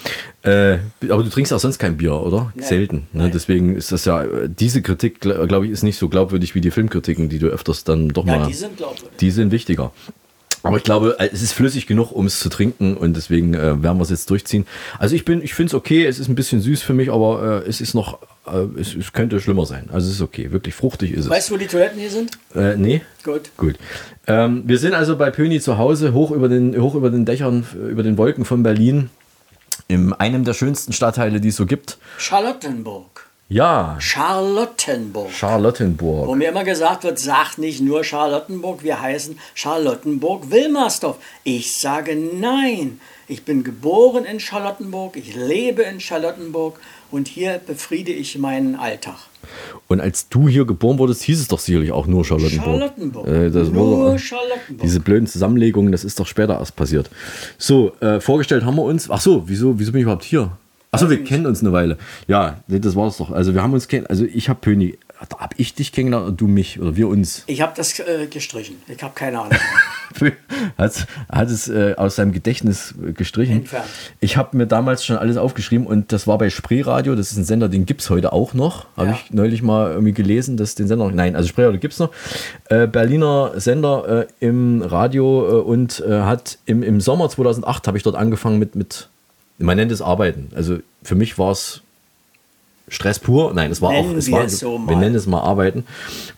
Äh, 0.44 0.78
aber 1.10 1.24
du 1.24 1.30
trinkst 1.30 1.52
auch 1.52 1.60
sonst 1.60 1.80
kein 1.80 1.98
Bier, 1.98 2.14
oder? 2.14 2.52
Nein. 2.54 2.68
Selten. 2.68 3.08
Ne? 3.12 3.32
Deswegen 3.32 3.76
ist 3.76 3.92
das 3.92 4.06
ja, 4.06 4.24
diese 4.48 4.84
Kritik, 4.84 5.20
glaube 5.22 5.66
ich, 5.66 5.72
ist 5.72 5.82
nicht 5.82 5.98
so 5.98 6.10
glaubwürdig 6.10 6.54
wie 6.54 6.62
die 6.62 6.70
Filmkritiken, 6.70 7.28
die 7.28 7.40
du 7.40 7.48
öfters 7.48 7.86
dann 7.86 8.10
doch 8.10 8.28
Ja, 8.28 8.38
mal. 8.38 8.48
die 8.48 8.54
sind 8.54 8.78
glaubwürdig. 8.78 9.18
Die 9.20 9.32
sind 9.32 9.52
wichtiger. 9.52 9.92
Aber 10.64 10.78
ich 10.78 10.84
glaube, 10.84 11.18
äh, 11.20 11.30
es 11.32 11.42
ist 11.42 11.52
flüssig 11.52 11.88
genug, 11.88 12.12
um 12.12 12.26
es 12.26 12.40
zu 12.40 12.50
trinken 12.50 12.96
und 12.96 13.16
deswegen 13.16 13.54
äh, 13.54 13.84
werden 13.84 13.98
wir 13.98 14.02
es 14.02 14.10
jetzt 14.10 14.30
durchziehen. 14.30 14.66
Also 14.98 15.16
ich 15.16 15.26
bin, 15.26 15.42
ich 15.44 15.54
finde 15.54 15.68
es 15.68 15.74
okay, 15.74 16.06
es 16.06 16.20
ist 16.20 16.30
ein 16.30 16.36
bisschen 16.36 16.62
süß 16.62 16.82
für 16.82 16.94
mich, 16.94 17.12
aber 17.12 17.64
äh, 17.66 17.70
es 17.70 17.82
ist 17.82 17.94
noch, 17.94 18.20
äh, 18.48 18.80
es, 18.80 18.96
es 18.96 19.12
könnte 19.12 19.40
schlimmer 19.42 19.66
sein. 19.66 19.90
Also 19.92 20.08
es 20.08 20.16
ist 20.16 20.22
okay, 20.22 20.52
wirklich 20.52 20.74
fruchtig 20.74 21.12
ist 21.12 21.26
es. 21.26 21.30
Weißt 21.30 21.50
du, 21.50 21.56
wo 21.56 21.58
die 21.58 21.68
Toiletten 21.68 22.00
hier 22.00 22.10
sind? 22.10 22.32
Äh, 22.56 22.78
nee. 22.78 23.02
Gut. 23.24 23.52
Gut. 23.58 23.76
Ähm, 24.26 24.64
wir 24.66 24.78
sind 24.78 24.94
also 24.94 25.18
bei 25.18 25.32
Pöni 25.32 25.60
zu 25.60 25.78
Hause, 25.78 26.14
hoch 26.14 26.32
über 26.32 26.48
den, 26.48 26.80
hoch 26.82 26.96
über 26.96 27.10
den 27.10 27.26
Dächern, 27.26 27.66
äh, 27.76 27.90
über 27.92 28.04
den 28.04 28.18
Wolken 28.18 28.46
von 28.46 28.64
Berlin, 28.64 29.10
in 29.90 30.14
einem 30.14 30.46
der 30.46 30.54
schönsten 30.54 30.94
Stadtteile, 30.94 31.42
die 31.42 31.50
es 31.50 31.58
so 31.58 31.66
gibt. 31.66 31.98
Charlottenburg. 32.18 33.28
Ja, 33.50 33.98
Charlottenburg. 34.00 35.28
Wo 35.28 35.32
Charlottenburg. 35.32 36.36
mir 36.36 36.50
immer 36.50 36.64
gesagt 36.64 37.04
wird, 37.04 37.20
sagt 37.20 37.58
nicht 37.60 37.82
nur 37.82 38.04
Charlottenburg, 38.04 38.84
wir 38.84 39.02
heißen 39.02 39.38
Charlottenburg-Wilmersdorf. 39.54 41.18
Ich 41.44 41.78
sage 41.78 42.16
nein. 42.16 43.00
Ich 43.28 43.44
bin 43.44 43.64
geboren 43.64 44.26
in 44.26 44.40
Charlottenburg, 44.40 45.16
ich 45.16 45.36
lebe 45.36 45.84
in 45.84 46.00
Charlottenburg 46.00 46.80
und 47.10 47.28
hier 47.28 47.60
befriede 47.66 48.12
ich 48.12 48.38
meinen 48.38 48.76
Alltag. 48.76 49.16
Und 49.88 50.02
als 50.02 50.30
du 50.30 50.48
hier 50.48 50.66
geboren 50.66 50.98
wurdest, 50.98 51.22
hieß 51.24 51.40
es 51.40 51.48
doch 51.48 51.60
sicherlich 51.60 51.92
auch 51.92 52.08
nur 52.08 52.26
Charlottenburg. 52.26 52.80
Charlottenburg. 52.80 53.28
Äh, 53.28 53.50
Nur 53.50 54.18
Charlottenburg. 54.20 54.82
Diese 54.82 55.00
blöden 55.00 55.28
Zusammenlegungen, 55.28 55.92
das 55.92 56.04
ist 56.04 56.20
doch 56.20 56.28
später 56.28 56.58
erst 56.60 56.76
passiert. 56.76 57.10
So, 57.58 57.94
äh, 58.00 58.20
vorgestellt 58.20 58.66
haben 58.66 58.76
wir 58.76 58.84
uns. 58.84 59.10
Ach 59.10 59.22
so, 59.22 59.44
wieso, 59.46 59.78
wieso 59.80 59.92
bin 59.92 60.00
ich 60.00 60.04
überhaupt 60.04 60.24
hier? 60.24 60.52
Ach 60.96 61.00
so, 61.00 61.10
wir 61.10 61.24
kennen 61.24 61.46
uns 61.48 61.62
eine 61.62 61.72
Weile. 61.74 61.98
Ja, 62.28 62.58
nee, 62.68 62.80
das 62.80 62.96
war 62.96 63.08
es 63.08 63.18
doch. 63.18 63.32
Also 63.32 63.54
wir 63.56 63.64
haben 63.64 63.74
uns 63.74 63.88
kennen. 63.88 64.06
Also 64.08 64.26
ich 64.26 64.48
habe 64.48 64.60
Pöni. 64.62 64.98
Hab 65.40 65.54
ich 65.58 65.74
dich 65.74 65.92
kennengelernt 65.94 66.28
und 66.28 66.42
du 66.42 66.48
mich 66.48 66.82
oder 66.82 66.96
wir 66.98 67.08
uns? 67.08 67.44
Ich 67.48 67.62
habe 67.62 67.72
das 67.76 67.98
äh, 68.00 68.28
gestrichen. 68.30 68.76
Ich 68.90 69.02
habe 69.02 69.14
keine 69.16 69.40
Ahnung. 69.40 69.58
hat, 70.78 71.08
hat 71.30 71.50
es 71.50 71.70
äh, 71.70 71.94
aus 71.98 72.18
seinem 72.18 72.34
Gedächtnis 72.34 72.94
äh, 73.02 73.14
gestrichen. 73.14 73.58
Entfernt. 73.60 73.86
Ich 74.20 74.36
habe 74.38 74.58
mir 74.58 74.68
damals 74.68 75.06
schon 75.06 75.16
alles 75.18 75.38
aufgeschrieben 75.38 75.88
und 75.88 76.12
das 76.12 76.28
war 76.28 76.38
bei 76.38 76.50
Spreeradio. 76.50 77.16
Das 77.16 77.32
ist 77.32 77.38
ein 77.38 77.46
Sender, 77.46 77.70
den 77.70 77.86
gibt 77.86 78.02
es 78.02 78.10
heute 78.10 78.34
auch 78.34 78.54
noch. 78.54 78.86
Habe 78.98 79.10
Ja. 79.12 79.14
ich 79.24 79.34
neulich 79.34 79.62
mal 79.62 79.92
irgendwie 79.92 80.12
gelesen, 80.14 80.58
dass 80.58 80.76
den 80.76 80.88
Sender. 80.88 81.10
Nein, 81.12 81.36
also 81.38 81.48
Spreeradio 81.48 81.80
gibt 81.80 81.94
es 81.94 82.00
noch. 82.00 82.12
Äh, 82.70 82.88
Berliner 82.88 83.54
Sender 83.56 84.28
äh, 84.42 84.46
im 84.46 84.82
Radio 84.82 85.48
äh, 85.48 85.62
und 85.62 86.04
hat 86.08 86.58
im, 86.66 86.84
im 86.84 87.00
Sommer 87.02 87.30
2008 87.30 87.88
habe 87.88 87.98
ich 87.98 88.04
dort 88.04 88.16
angefangen 88.18 88.60
mit, 88.60 88.76
mit, 88.76 89.08
man 89.58 89.78
nennt 89.78 89.92
es 89.92 90.02
Arbeiten. 90.02 90.50
Also 90.56 90.78
für 91.04 91.16
mich 91.16 91.38
war 91.38 91.52
es 91.52 91.82
Stress 92.90 93.20
pur. 93.20 93.54
Nein, 93.54 93.72
es 93.72 93.82
war 93.82 93.92
Nennen 93.92 94.14
auch, 94.14 94.18
es 94.18 94.28
wir 94.28 94.34
war, 94.34 94.50
so 94.50 94.74
wir 94.74 94.80
mal. 94.80 94.96
nennen 94.98 95.16
es 95.16 95.26
mal 95.26 95.42
Arbeiten. 95.42 95.86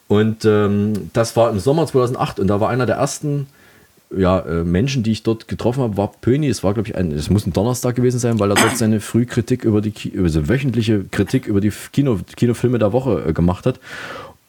Und 0.08 0.46
ähm, 0.46 1.10
das 1.14 1.36
war 1.36 1.50
im 1.50 1.60
Sommer 1.60 1.88
2008 1.88 2.40
und 2.40 2.48
da 2.48 2.60
war 2.60 2.70
einer 2.70 2.86
der 2.86 2.98
ersten 2.98 3.48
ja, 4.16 4.40
äh, 4.40 4.64
Menschen, 4.64 5.02
die 5.02 5.12
ich 5.12 5.24
dort 5.24 5.48
getroffen 5.48 5.82
habe, 5.82 5.98
war 5.98 6.12
Pöni. 6.22 6.48
Es 6.48 6.64
war, 6.64 6.74
glaube 6.76 6.88
ich, 6.88 6.96
ein, 6.96 7.12
es 7.12 7.30
muss 7.32 7.48
ein 7.48 7.54
Donnerstag 7.54 7.96
gewesen 7.96 8.20
sein, 8.20 8.40
weil 8.40 8.52
er 8.52 8.56
dort 8.56 8.78
seine 8.78 9.00
Frühkritik 9.02 9.64
über 9.66 9.82
die, 9.82 9.90
Ki- 9.92 10.14
also 10.22 10.48
wöchentliche 10.48 11.04
Kritik 11.06 11.48
über 11.48 11.60
die 11.60 11.72
Kino, 11.92 12.20
Kinofilme 12.36 12.78
der 12.78 12.94
Woche 12.94 13.24
äh, 13.28 13.34
gemacht 13.34 13.66
hat. 13.66 13.80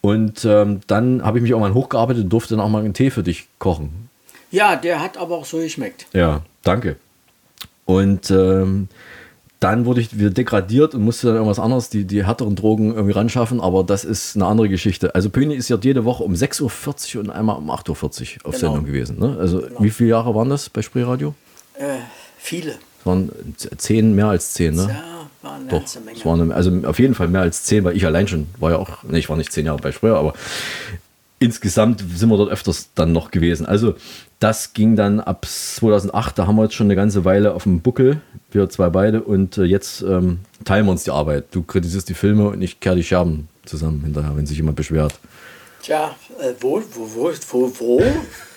Und 0.01 0.45
ähm, 0.45 0.81
dann 0.85 1.23
habe 1.25 1.39
ich 1.39 1.41
mich 1.41 1.51
irgendwann 1.51 1.73
hochgearbeitet 1.73 2.25
und 2.25 2.29
durfte 2.29 2.55
dann 2.55 2.63
auch 2.63 2.69
mal 2.69 2.83
einen 2.85 2.93
Tee 2.93 3.09
für 3.09 3.23
dich 3.23 3.47
kochen. 3.57 4.09
ja, 4.51 4.75
der 4.75 5.01
hat 5.01 5.17
aber 5.17 5.35
auch 5.35 5.45
so 5.45 5.57
geschmeckt. 5.57 6.05
Ja, 6.13 6.41
danke. 6.63 6.97
Und 7.87 8.29
ähm, 8.31 8.89
dann 9.59 9.85
wurde 9.85 10.01
ich 10.01 10.19
wieder 10.19 10.29
degradiert 10.29 10.93
und 10.93 11.01
musste 11.03 11.25
dann 11.27 11.37
irgendwas 11.37 11.57
anderes, 11.57 11.89
die, 11.89 12.03
die 12.05 12.23
härteren 12.27 12.55
Drogen 12.55 12.93
irgendwie 12.93 13.13
ranschaffen, 13.13 13.59
aber 13.59 13.83
das 13.83 14.03
ist 14.05 14.35
eine 14.35 14.45
andere 14.45 14.69
Geschichte. 14.69 15.15
Also 15.15 15.31
Pöni 15.31 15.55
ist 15.55 15.67
ja 15.69 15.77
jede 15.81 16.05
Woche 16.05 16.23
um 16.23 16.33
6.40 16.33 17.15
Uhr 17.15 17.23
und 17.23 17.29
einmal 17.31 17.57
um 17.57 17.71
8.40 17.71 17.89
Uhr 17.89 17.97
auf 17.97 18.19
Genau. 18.19 18.51
Sendung 18.57 18.85
gewesen. 18.85 19.17
Ne? 19.19 19.35
Also 19.39 19.63
wie 19.79 19.89
viele 19.89 20.09
Jahre 20.11 20.35
waren 20.35 20.49
das 20.49 20.69
bei 20.69 20.83
Spreeradio? 20.83 21.33
Äh, 21.73 21.85
viele. 22.37 22.73
Es 22.99 23.05
waren 23.05 23.31
zehn, 23.77 24.13
mehr 24.13 24.27
als 24.27 24.53
zehn, 24.53 24.75
ne? 24.75 24.83
Ja, 24.89 25.47
war 25.47 25.55
eine 25.55 25.65
Doch, 25.65 25.79
ganze 25.79 26.01
Menge. 26.01 26.17
es 26.19 26.25
waren 26.25 26.51
also 26.51 26.71
auf 26.85 26.99
jeden 26.99 27.15
Fall 27.15 27.27
mehr 27.29 27.41
als 27.41 27.63
zehn, 27.63 27.83
weil 27.83 27.95
ich 27.95 28.05
allein 28.05 28.27
schon 28.27 28.47
war 28.59 28.71
ja 28.71 28.77
auch, 28.77 29.01
ne, 29.03 29.17
ich 29.17 29.27
war 29.29 29.37
nicht 29.37 29.51
zehn 29.51 29.65
Jahre 29.65 29.79
bei 29.79 29.91
Spreuer, 29.91 30.17
aber 30.17 30.33
insgesamt 31.39 32.03
sind 32.15 32.29
wir 32.29 32.37
dort 32.37 32.51
öfters 32.51 32.89
dann 32.95 33.11
noch 33.11 33.31
gewesen. 33.31 33.65
Also 33.65 33.95
das 34.39 34.73
ging 34.73 34.95
dann 34.95 35.19
ab 35.19 35.45
2008, 35.45 36.37
da 36.37 36.47
haben 36.47 36.55
wir 36.55 36.63
jetzt 36.63 36.75
schon 36.75 36.87
eine 36.87 36.95
ganze 36.95 37.25
Weile 37.25 37.53
auf 37.53 37.63
dem 37.63 37.81
Buckel, 37.81 38.21
wir 38.51 38.69
zwei 38.69 38.89
beide, 38.89 39.21
und 39.21 39.57
äh, 39.57 39.63
jetzt 39.63 40.01
ähm, 40.01 40.39
teilen 40.65 40.85
wir 40.85 40.91
uns 40.91 41.03
die 41.03 41.11
Arbeit. 41.11 41.45
Du 41.51 41.63
kritisierst 41.63 42.09
die 42.09 42.13
Filme 42.13 42.49
und 42.49 42.61
ich 42.61 42.79
kehre 42.79 42.95
die 42.95 43.03
Scherben 43.03 43.47
zusammen 43.65 44.01
hinterher, 44.03 44.35
wenn 44.35 44.45
sich 44.45 44.57
jemand 44.57 44.77
beschwert. 44.77 45.19
Tja, 45.87 46.13
äh, 46.41 46.51
wo, 46.59 46.83
wo, 46.95 47.31
wo, 47.49 47.71
wo, 47.79 48.03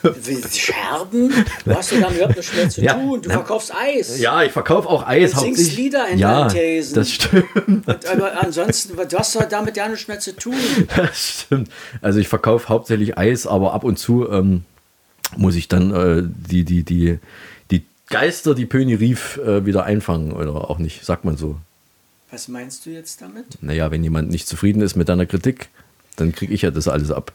Scherben? 0.53 1.33
Du 1.65 1.75
hast 1.77 1.93
doch 1.93 2.01
damit 2.01 2.17
überhaupt 2.17 2.37
nichts 2.37 2.57
mehr 2.57 2.69
zu 2.69 2.85
tun. 2.85 3.23
Du 3.23 3.31
verkaufst 3.31 3.73
Eis. 3.73 4.19
Ja, 4.19 4.43
ich 4.43 4.51
verkaufe 4.51 4.89
auch 4.89 5.07
Eis. 5.07 5.35
Und 5.35 5.43
singst 5.43 5.77
Lieder 5.77 6.09
in 6.09 6.19
ja, 6.19 6.41
deinen 6.41 6.51
Thesen. 6.51 6.95
das 6.97 7.13
stimmt. 7.13 7.89
Aber 8.09 8.43
ansonsten, 8.43 8.97
du 8.97 9.17
hast 9.17 9.37
doch 9.37 9.45
damit 9.45 9.77
ja 9.77 9.89
nichts 9.89 10.09
mehr 10.09 10.19
zu 10.19 10.35
tun. 10.35 10.57
Das 10.97 11.45
stimmt. 11.45 11.71
Also 12.03 12.19
ich 12.19 12.27
verkaufe 12.27 12.69
hauptsächlich 12.69 13.17
Eis, 13.17 13.47
aber 13.47 13.75
ab 13.75 13.85
und 13.85 13.97
zu 13.97 14.29
ähm, 14.29 14.65
muss 15.37 15.55
ich 15.55 15.69
dann 15.69 15.95
äh, 15.95 16.25
die, 16.27 16.65
die, 16.65 16.83
die, 16.83 17.21
die 17.71 17.85
Geister, 18.09 18.57
die 18.57 18.67
Pöni 18.67 18.95
rief, 18.95 19.37
äh, 19.37 19.65
wieder 19.65 19.85
einfangen 19.85 20.33
oder 20.33 20.69
auch 20.69 20.79
nicht, 20.79 21.05
sagt 21.05 21.25
man 21.25 21.37
so. 21.37 21.59
Was 22.33 22.49
meinst 22.49 22.87
du 22.87 22.91
jetzt 22.91 23.23
damit? 23.23 23.63
Naja, 23.63 23.93
wenn 23.93 24.03
jemand 24.03 24.31
nicht 24.31 24.49
zufrieden 24.49 24.83
ist 24.83 24.97
mit 24.97 25.09
deiner 25.09 25.27
Kritik, 25.27 25.69
dann 26.21 26.33
kriege 26.33 26.53
ich 26.53 26.63
ja 26.63 26.71
das 26.71 26.89
alles 26.89 27.11
ab. 27.11 27.33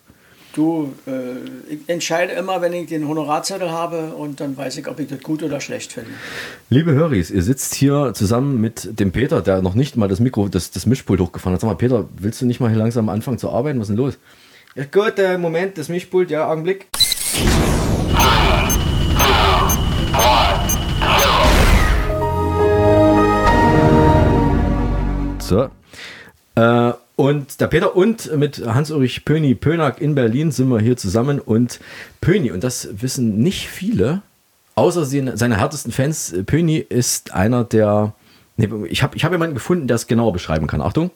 Du, 0.53 0.93
äh, 1.05 1.73
ich 1.73 1.79
entscheide 1.87 2.31
immer, 2.31 2.61
wenn 2.61 2.71
ich 2.71 2.87
den 2.87 3.09
Honorarzettel 3.09 3.71
habe 3.71 4.13
und 4.13 4.39
dann 4.39 4.55
weiß 4.55 4.77
ich, 4.77 4.87
ob 4.87 5.01
ich 5.01 5.09
das 5.09 5.19
gut 5.19 5.43
oder 5.43 5.59
schlecht 5.59 5.91
finde. 5.91 6.11
Liebe 6.69 6.93
Höris, 6.93 7.29
ihr 7.29 7.43
sitzt 7.43 7.75
hier 7.75 8.13
zusammen 8.13 8.61
mit 8.61 8.97
dem 8.97 9.11
Peter, 9.11 9.41
der 9.41 9.61
noch 9.61 9.75
nicht 9.75 9.97
mal 9.97 10.07
das 10.07 10.21
Mikro, 10.21 10.47
das, 10.47 10.71
das 10.71 10.85
Mischpult 10.85 11.19
hochgefahren 11.19 11.55
hat. 11.55 11.61
Sag 11.61 11.67
mal, 11.67 11.75
Peter, 11.75 12.07
willst 12.17 12.41
du 12.41 12.45
nicht 12.45 12.61
mal 12.61 12.69
hier 12.69 12.77
langsam 12.77 13.09
anfangen 13.09 13.37
zu 13.37 13.49
arbeiten? 13.49 13.79
Was 13.79 13.89
ist 13.89 13.97
denn 13.97 14.05
los? 14.05 14.17
Ja 14.75 14.85
gut, 14.85 15.19
äh, 15.19 15.37
Moment, 15.37 15.77
das 15.77 15.89
Mischpult, 15.89 16.31
ja, 16.31 16.49
Augenblick. 16.49 16.87
So. 25.39 25.69
Äh, 26.55 26.93
und 27.15 27.61
der 27.61 27.67
Peter 27.67 27.95
und 27.95 28.35
mit 28.37 28.65
Hans-Ulrich 28.65 29.23
Pöni 29.23 29.55
Pönack 29.55 30.01
in 30.01 30.15
Berlin 30.15 30.51
sind 30.51 30.67
wir 30.69 30.79
hier 30.79 30.97
zusammen. 30.97 31.39
Und 31.39 31.79
Pöni, 32.21 32.51
und 32.51 32.63
das 32.63 32.89
wissen 33.01 33.37
nicht 33.37 33.69
viele, 33.69 34.21
außer 34.75 35.05
seine 35.05 35.57
härtesten 35.57 35.91
Fans, 35.91 36.35
Pöni 36.45 36.77
ist 36.77 37.33
einer 37.33 37.63
der. 37.63 38.13
Nee, 38.57 38.69
ich 38.89 39.03
habe 39.03 39.15
ich 39.15 39.23
hab 39.25 39.31
jemanden 39.31 39.55
gefunden, 39.55 39.87
der 39.87 39.95
es 39.95 40.07
genauer 40.07 40.33
beschreiben 40.33 40.67
kann. 40.67 40.81
Achtung. 40.81 41.11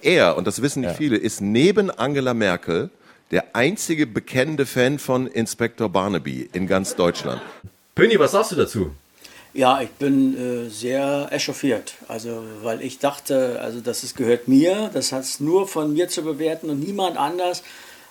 Er, 0.00 0.36
und 0.36 0.46
das 0.46 0.62
wissen 0.62 0.80
nicht 0.80 0.96
viele, 0.96 1.16
ist 1.16 1.40
neben 1.40 1.90
Angela 1.90 2.34
Merkel 2.34 2.90
der 3.30 3.54
einzige 3.54 4.06
bekennende 4.06 4.66
Fan 4.66 4.98
von 4.98 5.26
Inspektor 5.26 5.88
Barnaby 5.88 6.48
in 6.52 6.66
ganz 6.66 6.96
Deutschland. 6.96 7.40
Pöni, 7.94 8.18
was 8.18 8.32
sagst 8.32 8.52
du 8.52 8.56
dazu? 8.56 8.90
Ja, 9.54 9.82
ich 9.82 9.90
bin 9.90 10.36
äh, 10.36 10.70
sehr 10.70 11.28
echauffiert. 11.30 11.94
Also, 12.08 12.42
weil 12.62 12.80
ich 12.80 12.98
dachte, 12.98 13.60
also 13.60 13.80
das 13.80 14.02
ist, 14.02 14.16
gehört 14.16 14.48
mir, 14.48 14.90
das 14.94 15.12
hat 15.12 15.24
es 15.24 15.40
nur 15.40 15.68
von 15.68 15.92
mir 15.92 16.08
zu 16.08 16.22
bewerten 16.22 16.70
und 16.70 16.80
niemand 16.80 17.18
anders. 17.18 17.62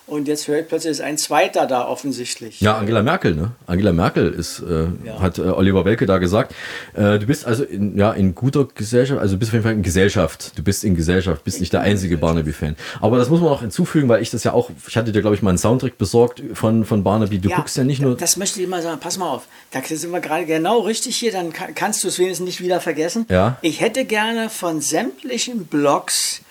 Und 0.06 0.26
jetzt 0.26 0.48
höre 0.48 0.60
ich 0.60 0.68
plötzlich, 0.68 0.90
ist 0.90 1.00
ein 1.00 1.16
Zweiter 1.16 1.66
da 1.66 1.86
offensichtlich. 1.86 2.60
Ja, 2.60 2.76
Angela 2.76 3.02
Merkel, 3.02 3.36
ne? 3.36 3.52
Angela 3.66 3.92
Merkel 3.92 4.32
ist, 4.32 4.60
äh, 4.60 4.86
ja. 5.06 5.20
hat 5.20 5.38
äh, 5.38 5.42
Oliver 5.42 5.84
Welke 5.84 6.06
da 6.06 6.18
gesagt. 6.18 6.54
Äh, 6.94 7.20
du 7.20 7.26
bist 7.26 7.46
also 7.46 7.62
in, 7.62 7.96
ja, 7.96 8.12
in 8.12 8.34
guter 8.34 8.66
Gesellschaft, 8.74 9.20
also 9.20 9.36
du 9.36 9.38
bist 9.38 9.50
auf 9.50 9.54
jeden 9.54 9.62
Fall 9.62 9.72
in 9.74 9.82
Gesellschaft. 9.82 10.58
Du 10.58 10.62
bist 10.62 10.82
in 10.82 10.96
Gesellschaft, 10.96 11.44
bist 11.44 11.56
ich 11.56 11.60
nicht 11.60 11.72
der 11.72 11.82
einzige 11.82 12.18
Barnaby-Fan. 12.18 12.76
Aber 13.00 13.16
das 13.16 13.30
muss 13.30 13.40
man 13.40 13.50
auch 13.50 13.60
hinzufügen, 13.60 14.08
weil 14.08 14.20
ich 14.22 14.30
das 14.30 14.42
ja 14.42 14.52
auch, 14.52 14.70
ich 14.88 14.96
hatte 14.96 15.12
dir, 15.12 15.20
glaube 15.20 15.36
ich, 15.36 15.42
mal 15.42 15.50
einen 15.50 15.58
Soundtrack 15.58 15.96
besorgt 15.98 16.42
von, 16.52 16.84
von 16.84 17.04
Barnaby. 17.04 17.38
Du 17.38 17.48
ja, 17.48 17.56
guckst 17.56 17.76
ja 17.76 17.84
nicht 17.84 18.02
nur. 18.02 18.16
Das 18.16 18.36
möchte 18.36 18.60
ich 18.60 18.68
mal 18.68 18.82
sagen, 18.82 18.98
pass 18.98 19.18
mal 19.18 19.30
auf. 19.30 19.46
Da 19.70 19.82
sind 19.82 20.10
wir 20.10 20.20
gerade 20.20 20.46
genau 20.46 20.80
richtig 20.80 21.16
hier, 21.16 21.30
dann 21.30 21.52
kannst 21.52 22.02
du 22.02 22.08
es 22.08 22.18
wenigstens 22.18 22.44
nicht 22.44 22.60
wieder 22.60 22.80
vergessen. 22.80 23.24
Ja. 23.30 23.56
Ich 23.62 23.80
hätte 23.80 24.04
gerne 24.04 24.50
von 24.50 24.80
sämtlichen 24.80 25.66
Blogs 25.66 26.42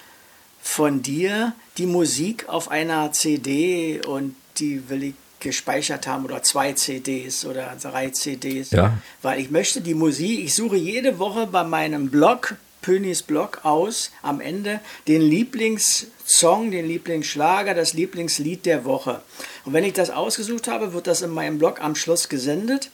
von 0.61 1.01
dir 1.01 1.53
die 1.81 1.87
Musik 1.87 2.47
auf 2.47 2.69
einer 2.69 3.11
CD 3.11 4.01
und 4.05 4.35
die 4.59 4.87
will 4.87 5.03
ich 5.03 5.13
gespeichert 5.39 6.05
haben 6.05 6.25
oder 6.25 6.43
zwei 6.43 6.73
CDs 6.73 7.43
oder 7.43 7.75
drei 7.81 8.11
CDs. 8.11 8.69
Ja. 8.69 8.99
Weil 9.23 9.39
ich 9.39 9.49
möchte 9.49 9.81
die 9.81 9.95
Musik, 9.95 10.41
ich 10.41 10.53
suche 10.53 10.77
jede 10.77 11.17
Woche 11.17 11.47
bei 11.47 11.63
meinem 11.63 12.11
Blog, 12.11 12.55
Pönis 12.83 13.23
Blog, 13.23 13.61
aus 13.63 14.11
am 14.21 14.41
Ende 14.41 14.79
den 15.07 15.23
Lieblingssong, 15.23 16.69
den 16.69 16.87
Lieblingsschlager, 16.87 17.73
das 17.73 17.93
Lieblingslied 17.93 18.67
der 18.67 18.85
Woche. 18.85 19.23
Und 19.65 19.73
wenn 19.73 19.83
ich 19.83 19.93
das 19.93 20.11
ausgesucht 20.11 20.67
habe, 20.67 20.93
wird 20.93 21.07
das 21.07 21.23
in 21.23 21.31
meinem 21.31 21.57
Blog 21.57 21.81
am 21.81 21.95
Schluss 21.95 22.29
gesendet. 22.29 22.91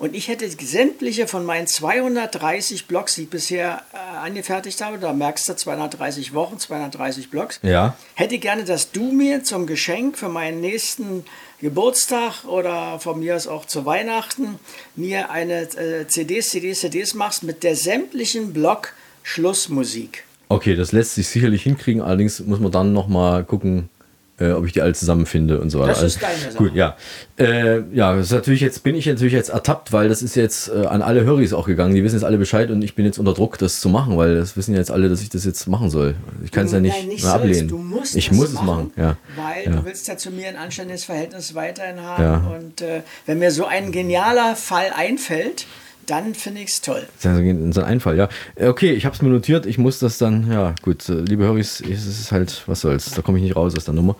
Und 0.00 0.16
ich 0.16 0.28
hätte 0.28 0.48
sämtliche 0.48 1.26
von 1.26 1.44
meinen 1.44 1.66
230 1.66 2.86
Blogs, 2.86 3.16
die 3.16 3.24
ich 3.24 3.28
bisher 3.28 3.82
äh, 3.92 4.16
angefertigt 4.16 4.80
habe, 4.80 4.96
da 4.96 5.12
merkst 5.12 5.46
du 5.46 5.54
230 5.54 6.32
Wochen, 6.32 6.58
230 6.58 7.28
Blogs, 7.28 7.60
ja. 7.62 7.94
hätte 8.14 8.38
gerne, 8.38 8.64
dass 8.64 8.92
du 8.92 9.12
mir 9.12 9.44
zum 9.44 9.66
Geschenk 9.66 10.16
für 10.16 10.30
meinen 10.30 10.62
nächsten 10.62 11.26
Geburtstag 11.60 12.46
oder 12.46 12.98
von 12.98 13.20
mir 13.20 13.36
aus 13.36 13.46
auch 13.46 13.66
zu 13.66 13.84
Weihnachten 13.84 14.58
mir 14.96 15.30
eine 15.30 15.64
äh, 15.76 16.06
CDs, 16.08 16.48
CDs, 16.48 16.80
CDs 16.80 17.12
machst 17.12 17.42
mit 17.42 17.62
der 17.62 17.76
sämtlichen 17.76 18.54
Blog 18.54 18.94
Schlussmusik. 19.22 20.24
Okay, 20.48 20.76
das 20.76 20.92
lässt 20.92 21.16
sich 21.16 21.28
sicherlich 21.28 21.62
hinkriegen, 21.62 22.00
allerdings 22.00 22.40
muss 22.40 22.58
man 22.58 22.72
dann 22.72 22.94
nochmal 22.94 23.44
gucken, 23.44 23.90
äh, 24.40 24.52
ob 24.52 24.66
ich 24.66 24.72
die 24.72 24.82
alle 24.82 24.94
zusammenfinde 24.94 25.60
und 25.60 25.70
so 25.70 25.80
weiter. 25.80 25.92
Das 25.92 26.02
ist 26.02 26.22
deine 26.22 26.38
Sache. 26.38 26.56
Gut, 26.56 26.74
ja. 26.74 26.96
Äh, 27.38 27.82
ja, 27.92 28.16
das 28.16 28.26
ist 28.26 28.32
natürlich 28.32 28.60
jetzt, 28.60 28.82
bin 28.82 28.94
ich 28.94 29.06
natürlich 29.06 29.32
jetzt 29.32 29.50
ertappt, 29.50 29.92
weil 29.92 30.08
das 30.08 30.22
ist 30.22 30.34
jetzt 30.34 30.68
äh, 30.68 30.86
an 30.86 31.02
alle 31.02 31.24
Höris 31.24 31.52
auch 31.52 31.66
gegangen. 31.66 31.94
Die 31.94 32.02
wissen 32.02 32.16
jetzt 32.16 32.24
alle 32.24 32.38
Bescheid 32.38 32.70
und 32.70 32.82
ich 32.82 32.94
bin 32.94 33.04
jetzt 33.04 33.18
unter 33.18 33.34
Druck, 33.34 33.58
das 33.58 33.80
zu 33.80 33.88
machen, 33.88 34.16
weil 34.16 34.36
das 34.36 34.56
wissen 34.56 34.74
jetzt 34.74 34.90
alle, 34.90 35.08
dass 35.08 35.20
ich 35.22 35.28
das 35.28 35.44
jetzt 35.44 35.66
machen 35.68 35.90
soll. 35.90 36.14
Ich 36.44 36.50
kann 36.50 36.66
es 36.66 36.72
ja 36.72 36.80
nicht, 36.80 36.96
Nein, 36.96 37.08
nicht 37.08 37.24
ablehnen. 37.24 37.68
Du 37.68 37.78
musst 37.78 38.16
ich 38.16 38.32
muss 38.32 38.52
machen, 38.52 38.60
es 38.60 38.66
machen, 38.66 38.92
ja. 38.96 39.16
Weil 39.36 39.64
ja. 39.66 39.78
du 39.78 39.84
willst 39.84 40.08
ja 40.08 40.16
zu 40.16 40.30
mir 40.30 40.48
ein 40.48 40.56
anständiges 40.56 41.04
Verhältnis 41.04 41.54
weiterhin 41.54 42.00
haben. 42.02 42.22
Ja. 42.22 42.56
Und 42.58 42.80
äh, 42.80 43.02
wenn 43.26 43.38
mir 43.38 43.50
so 43.50 43.66
ein 43.66 43.92
genialer 43.92 44.56
Fall 44.56 44.90
einfällt, 44.96 45.66
dann 46.10 46.34
finde 46.34 46.60
ich 46.62 46.70
es 46.70 46.80
toll. 46.80 47.06
Das 47.22 47.38
ist 47.38 47.78
ein 47.78 47.84
Einfall, 47.84 48.16
ja. 48.16 48.28
Okay, 48.60 48.92
ich 48.92 49.04
habe 49.04 49.14
es 49.14 49.22
mir 49.22 49.28
notiert. 49.28 49.64
Ich 49.64 49.78
muss 49.78 50.00
das 50.00 50.18
dann, 50.18 50.50
ja, 50.50 50.74
gut, 50.82 51.08
äh, 51.08 51.12
liebe 51.12 51.44
Höris, 51.44 51.80
es 51.80 52.06
ist 52.06 52.32
halt, 52.32 52.64
was 52.66 52.80
soll's, 52.80 53.12
da 53.12 53.22
komme 53.22 53.38
ich 53.38 53.44
nicht 53.44 53.56
raus 53.56 53.76
aus 53.76 53.84
der 53.84 53.94
Nummer. 53.94 54.16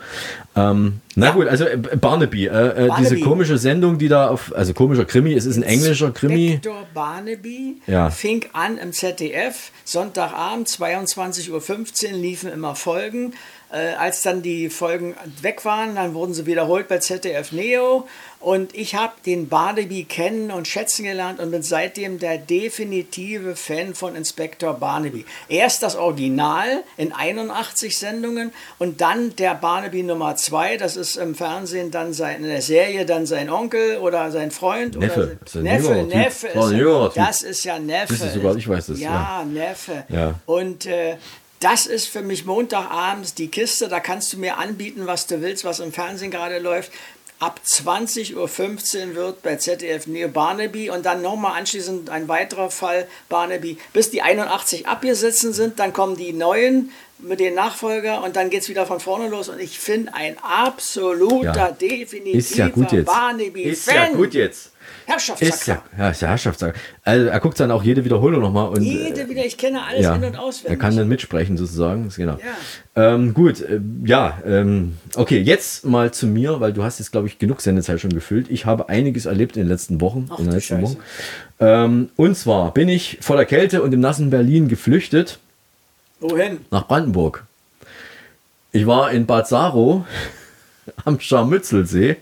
Ähm, 0.55 1.01
na 1.17 1.27
ja. 1.27 1.33
gut, 1.33 1.49
also 1.49 1.65
äh, 1.65 1.77
Barnaby, 1.77 2.47
äh, 2.47 2.51
Barnaby, 2.51 2.93
diese 3.01 3.21
komische 3.21 3.59
Sendung, 3.59 3.99
die 3.99 4.09
da 4.09 4.29
auf, 4.29 4.55
also 4.55 4.73
komischer 4.73 5.05
Krimi, 5.05 5.33
es 5.35 5.47
ist 5.47 5.57
ein 5.57 5.65
englischer 5.65 6.13
Krimi. 6.13 6.53
Inspektor 6.53 6.87
Barnaby 6.95 7.81
ja. 7.87 8.11
fing 8.11 8.45
an 8.53 8.79
im 8.79 8.93
ZDF, 8.93 9.73
Sonntagabend, 9.85 10.69
22.15 10.69 12.13
Uhr 12.13 12.19
liefen 12.19 12.53
immer 12.53 12.77
Folgen. 12.77 13.35
Äh, 13.73 13.95
als 13.95 14.23
dann 14.23 14.43
die 14.43 14.69
Folgen 14.69 15.15
weg 15.43 15.65
waren, 15.65 15.95
dann 15.95 16.15
wurden 16.15 16.35
sie 16.35 16.47
wiederholt 16.47 16.89
bei 16.89 16.99
ZDF 16.99 17.53
Neo 17.53 18.09
und 18.41 18.75
ich 18.75 18.95
habe 18.95 19.13
den 19.27 19.49
Barnaby 19.49 20.05
kennen 20.05 20.51
und 20.51 20.67
schätzen 20.67 21.05
gelernt 21.05 21.41
und 21.41 21.51
bin 21.51 21.63
seitdem 21.63 22.19
der 22.19 22.39
definitive 22.39 23.55
Fan 23.55 23.95
von 23.95 24.17
Inspektor 24.17 24.75
Barnaby. 24.75 25.27
Erst 25.49 25.83
das 25.83 25.95
Original 25.95 26.83
in 26.97 27.13
81 27.13 27.99
Sendungen 27.99 28.51
und 28.79 29.03
dann 29.03 29.37
der 29.37 29.55
Barnaby 29.55 30.03
Nummer 30.03 30.37
2, 30.37 30.79
das 30.79 30.97
ist 30.97 31.17
im 31.17 31.35
Fernsehen 31.35 31.91
dann 31.91 32.15
sein, 32.15 32.43
in 32.43 32.49
der 32.49 32.63
Serie 32.63 33.05
dann 33.05 33.27
sein 33.27 33.51
Onkel 33.51 33.99
oder 33.99 34.31
sein 34.31 34.51
Freund. 34.51 34.97
Neffe. 34.97 35.39
Oder 35.53 35.63
Neffe, 35.63 35.95
Neffe. 36.05 36.47
Ist, 36.49 37.17
das 37.17 37.43
ist 37.43 37.65
ja 37.65 37.79
Neffe. 37.79 38.15
Das 38.15 38.23
ist 38.23 38.35
sogar, 38.35 38.57
ich 38.57 38.67
weiß 38.67 38.87
das. 38.87 38.99
Ja, 38.99 39.11
ja. 39.11 39.45
Neffe. 39.45 40.05
Ja. 40.09 40.35
Und 40.47 40.87
äh, 40.87 41.19
das 41.61 41.87
ist 41.87 42.07
für 42.07 42.23
mich 42.23 42.45
Montagabends 42.47 43.35
die 43.35 43.49
Kiste. 43.49 43.89
Da 43.89 44.01
kannst 44.01 44.33
du 44.33 44.39
mir 44.39 44.59
anbieten, 44.59 45.03
was 45.07 45.27
du 45.27 45.41
willst, 45.43 45.65
was 45.65 45.81
im 45.81 45.93
Fernsehen 45.93 46.31
gerade 46.31 46.59
läuft. 46.59 46.91
Ab 47.39 47.61
20.15 47.67 48.35
Uhr 48.35 49.15
wird 49.15 49.43
bei 49.43 49.57
ZDF 49.57 50.07
Neo 50.07 50.29
Barnaby 50.29 50.91
und 50.91 51.07
dann 51.07 51.23
nochmal 51.23 51.59
anschließend 51.59 52.11
ein 52.11 52.29
weiterer 52.29 52.71
Fall 52.71 53.07
Barnaby. 53.31 53.79
Bis 53.95 54.11
die 54.11 54.21
81 54.21 54.87
abgesessen 54.87 55.55
sind, 55.55 55.79
dann 55.79 55.95
kommen 55.95 56.17
die 56.17 56.35
neuen 56.35 56.91
mit 57.19 57.41
den 57.41 57.55
Nachfolger 57.55 58.23
und 58.23 58.37
dann 58.37 58.51
geht 58.51 58.63
es 58.63 58.69
wieder 58.69 58.85
von 58.87 59.01
vorne 59.01 59.29
los. 59.29 59.49
Und 59.49 59.59
ich 59.59 59.79
finde 59.79 60.13
ein 60.15 60.37
absoluter, 60.43 61.55
Ja. 61.55 61.71
definitiver 61.73 62.39
Ist 62.39 62.55
ja 62.57 62.69
gut 62.69 62.93
jetzt. 62.93 63.07
Barnaby-Fan. 63.07 63.73
Ist 63.73 63.87
ja 63.87 64.09
gut 64.09 64.35
jetzt. 64.35 64.73
Herrschaftssacker. 65.11 65.55
Ist 65.55 65.67
ja, 65.67 65.83
ja, 65.99 66.11
ist 66.11 66.23
ja 66.23 66.29
Herrschaftssacker. 66.29 66.79
Also 67.05 67.27
er 67.27 67.41
guckt 67.41 67.59
dann 67.59 67.71
auch 67.71 67.83
jede 67.83 68.05
Wiederholung 68.05 68.41
nochmal 68.41 68.69
und 68.69 68.83
Jede 68.83 69.29
wieder, 69.29 69.45
ich 69.45 69.57
kenne 69.57 69.83
alles 69.83 70.03
ja, 70.03 70.15
in- 70.15 70.25
und 70.25 70.37
auswendig. 70.39 70.71
er 70.71 70.77
kann 70.77 70.97
dann 70.97 71.09
mitsprechen 71.09 71.57
sozusagen. 71.57 72.09
Genau. 72.17 72.39
Ähm, 72.97 73.35
gut, 73.35 73.61
äh, 73.61 73.81
ja, 74.05 74.39
ähm, 74.47 74.97
okay, 75.17 75.41
jetzt 75.41 75.85
mal 75.85 76.13
zu 76.13 76.27
mir, 76.27 76.61
weil 76.61 76.73
du 76.73 76.83
hast 76.83 76.99
jetzt, 76.99 77.13
glaube 77.13 77.27
ich, 77.27 77.39
genug 77.39 77.61
Sendezeit 77.61 78.01
schon 78.01 78.13
gefüllt. 78.13 78.47
Ich 78.51 78.67
habe 78.67 78.89
einiges 78.89 79.27
erlebt 79.27 79.57
in 79.57 79.63
den 79.65 79.69
letzten 79.69 80.01
Wochen. 80.01 80.29
Ach, 80.31 80.39
in 80.39 80.47
den 80.47 80.55
letzten. 80.55 80.83
Wochen. 80.83 80.97
Ähm, 81.59 82.11
und 82.17 82.37
zwar 82.37 82.73
bin 82.73 82.89
ich 82.89 83.19
voller 83.21 83.45
Kälte 83.45 83.83
und 83.83 83.93
im 83.93 84.01
nassen 84.01 84.31
Berlin 84.31 84.69
geflüchtet 84.69 85.39
Wohin? 86.21 86.61
nach 86.71 86.87
Brandenburg. 86.87 87.45
Ich 88.73 88.87
war 88.87 89.11
in 89.11 89.27
Bad 89.27 89.49
Saro 89.49 90.05
am 91.05 91.21
Scharmützelsee 91.21 92.17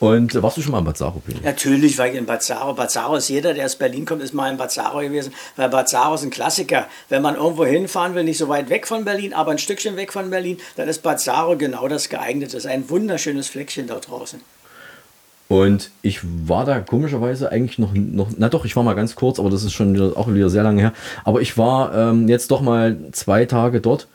und 0.00 0.40
warst 0.42 0.56
du 0.56 0.62
schon 0.62 0.72
mal 0.72 0.78
in 0.78 0.84
Bad 0.84 0.96
Saro? 0.96 1.22
Natürlich 1.42 1.98
war 1.98 2.06
ich 2.06 2.14
in 2.14 2.26
Bad 2.26 2.42
Saro. 2.42 2.74
Bad 2.74 2.90
Saro 2.90 3.16
ist 3.16 3.28
jeder, 3.28 3.54
der 3.54 3.66
aus 3.66 3.76
Berlin 3.76 4.04
kommt, 4.04 4.22
ist 4.22 4.34
mal 4.34 4.50
in 4.50 4.56
Bad 4.56 4.70
Saro 4.70 5.00
gewesen, 5.00 5.32
weil 5.56 5.68
Bad 5.68 5.88
Saro 5.88 6.14
ist 6.14 6.22
ein 6.22 6.30
Klassiker. 6.30 6.86
Wenn 7.08 7.22
man 7.22 7.34
irgendwo 7.36 7.64
hinfahren 7.64 8.14
will, 8.14 8.24
nicht 8.24 8.38
so 8.38 8.48
weit 8.48 8.70
weg 8.70 8.86
von 8.86 9.04
Berlin, 9.04 9.34
aber 9.34 9.50
ein 9.50 9.58
Stückchen 9.58 9.96
weg 9.96 10.12
von 10.12 10.30
Berlin, 10.30 10.58
dann 10.76 10.88
ist 10.88 11.02
Bad 11.02 11.20
Saro 11.20 11.56
genau 11.56 11.88
das 11.88 12.08
geeignete. 12.08 12.52
Das 12.52 12.64
ist 12.64 12.70
ein 12.70 12.88
wunderschönes 12.88 13.48
Fleckchen 13.48 13.86
dort 13.86 14.08
draußen. 14.08 14.40
Und 15.48 15.90
ich 16.02 16.20
war 16.22 16.66
da 16.66 16.80
komischerweise 16.80 17.50
eigentlich 17.50 17.78
noch, 17.78 17.94
noch, 17.94 18.28
na 18.36 18.50
doch, 18.50 18.66
ich 18.66 18.76
war 18.76 18.82
mal 18.82 18.94
ganz 18.94 19.16
kurz, 19.16 19.38
aber 19.38 19.48
das 19.48 19.64
ist 19.64 19.72
schon 19.72 19.94
wieder, 19.94 20.12
auch 20.14 20.28
wieder 20.28 20.50
sehr 20.50 20.62
lange 20.62 20.82
her. 20.82 20.92
Aber 21.24 21.40
ich 21.40 21.56
war 21.56 21.94
ähm, 21.94 22.28
jetzt 22.28 22.50
doch 22.50 22.60
mal 22.60 22.98
zwei 23.12 23.46
Tage 23.46 23.80
dort. 23.80 24.08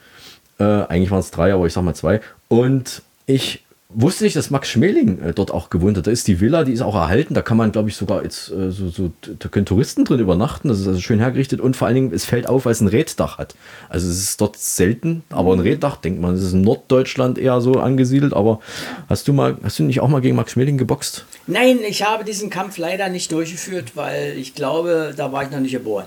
Äh, 0.60 0.64
eigentlich 0.64 1.10
waren 1.10 1.18
es 1.18 1.32
drei, 1.32 1.52
aber 1.52 1.66
ich 1.66 1.72
sag 1.72 1.82
mal 1.82 1.94
zwei. 1.94 2.20
Und 2.46 3.02
ich 3.26 3.63
wusste 3.94 4.24
nicht, 4.24 4.36
dass 4.36 4.50
Max 4.50 4.68
Schmeling 4.68 5.20
äh, 5.20 5.32
dort 5.32 5.50
auch 5.50 5.70
gewohnt 5.70 5.96
hat. 5.96 6.06
Da 6.06 6.10
ist 6.10 6.26
die 6.28 6.40
Villa, 6.40 6.64
die 6.64 6.72
ist 6.72 6.82
auch 6.82 6.94
erhalten. 6.94 7.34
Da 7.34 7.42
kann 7.42 7.56
man, 7.56 7.72
glaube 7.72 7.88
ich, 7.88 7.96
sogar 7.96 8.22
jetzt 8.22 8.50
äh, 8.50 8.70
so, 8.70 8.88
so, 8.88 9.12
da 9.22 9.48
können 9.48 9.66
Touristen 9.66 10.04
drin 10.04 10.20
übernachten. 10.20 10.68
Das 10.68 10.80
ist 10.80 10.86
also 10.86 11.00
schön 11.00 11.20
hergerichtet 11.20 11.60
und 11.60 11.76
vor 11.76 11.86
allen 11.86 11.94
Dingen, 11.94 12.12
es 12.12 12.24
fällt 12.24 12.48
auf, 12.48 12.66
weil 12.66 12.72
es 12.72 12.80
ein 12.80 12.88
Reddach 12.88 13.38
hat. 13.38 13.54
Also 13.88 14.08
es 14.08 14.18
ist 14.18 14.40
dort 14.40 14.56
selten, 14.56 15.22
aber 15.30 15.52
ein 15.52 15.60
Reddach, 15.60 15.96
denkt 15.96 16.20
man, 16.20 16.34
es 16.34 16.42
ist 16.42 16.52
in 16.52 16.62
Norddeutschland 16.62 17.38
eher 17.38 17.60
so 17.60 17.74
angesiedelt. 17.74 18.34
Aber 18.34 18.60
hast 19.08 19.28
du 19.28 19.32
mal, 19.32 19.56
hast 19.62 19.78
du 19.78 19.84
nicht 19.84 20.00
auch 20.00 20.08
mal 20.08 20.20
gegen 20.20 20.36
Max 20.36 20.52
Schmeling 20.52 20.78
geboxt? 20.78 21.24
Nein, 21.46 21.78
ich 21.86 22.02
habe 22.02 22.24
diesen 22.24 22.50
Kampf 22.50 22.78
leider 22.78 23.08
nicht 23.08 23.30
durchgeführt, 23.32 23.92
weil 23.94 24.36
ich 24.36 24.54
glaube, 24.54 25.14
da 25.16 25.32
war 25.32 25.44
ich 25.44 25.50
noch 25.50 25.60
nicht 25.60 25.72
geboren. 25.72 26.06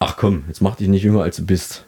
Ach 0.00 0.16
komm, 0.16 0.44
jetzt 0.46 0.60
mach 0.60 0.76
dich 0.76 0.88
nicht 0.88 1.02
jünger 1.02 1.22
als 1.22 1.36
du 1.36 1.46
bist. 1.46 1.84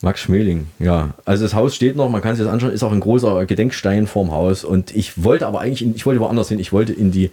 Max 0.00 0.20
Schmeling, 0.20 0.68
ja. 0.78 1.10
Also 1.24 1.44
das 1.44 1.54
Haus 1.54 1.74
steht 1.74 1.96
noch, 1.96 2.08
man 2.08 2.22
kann 2.22 2.36
sich 2.36 2.44
das 2.44 2.52
anschauen, 2.52 2.72
ist 2.72 2.84
auch 2.84 2.92
ein 2.92 3.00
großer 3.00 3.46
Gedenkstein 3.46 4.06
vorm 4.06 4.30
Haus. 4.30 4.64
Und 4.64 4.94
ich 4.94 5.24
wollte 5.24 5.46
aber 5.46 5.60
eigentlich, 5.60 5.82
in, 5.82 5.94
ich 5.96 6.06
wollte 6.06 6.20
woanders 6.20 6.48
hin, 6.48 6.60
ich 6.60 6.72
wollte 6.72 6.92
in 6.92 7.10
die, 7.10 7.30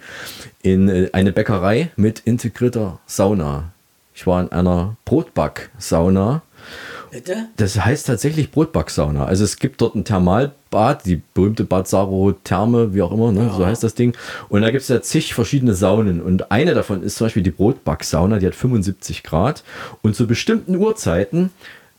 in 0.63 0.89
äh, 0.89 1.09
eine 1.13 1.31
Bäckerei 1.31 1.91
mit 1.95 2.21
integrierter 2.25 2.99
Sauna. 3.05 3.71
Ich 4.15 4.25
war 4.25 4.41
in 4.41 4.51
einer 4.51 4.95
Brotback-Sauna. 5.05 6.41
Bitte? 7.11 7.47
Das 7.57 7.79
heißt 7.79 8.07
tatsächlich 8.07 8.51
Brotbacksauna. 8.51 9.25
Also 9.25 9.43
es 9.43 9.57
gibt 9.57 9.81
dort 9.81 9.95
ein 9.95 10.03
Thermalbad, 10.03 11.05
die 11.05 11.21
berühmte 11.33 11.63
Bad 11.63 11.87
Saro 11.87 12.33
Therme, 12.43 12.93
wie 12.93 13.01
auch 13.01 13.11
immer, 13.11 13.31
ne? 13.31 13.51
so 13.55 13.65
heißt 13.65 13.83
das 13.83 13.93
Ding. 13.93 14.13
Und 14.49 14.63
da 14.63 14.71
gibt 14.71 14.81
es 14.81 14.87
ja 14.87 15.01
zig 15.01 15.33
verschiedene 15.33 15.75
Saunen. 15.75 16.21
Und 16.21 16.51
eine 16.51 16.73
davon 16.73 17.03
ist 17.03 17.17
zum 17.17 17.25
Beispiel 17.25 17.43
die 17.43 17.51
Brotbacksauna, 17.51 18.39
die 18.39 18.47
hat 18.47 18.55
75 18.55 19.23
Grad. 19.23 19.63
Und 20.01 20.15
zu 20.15 20.27
bestimmten 20.27 20.75
Uhrzeiten 20.75 21.51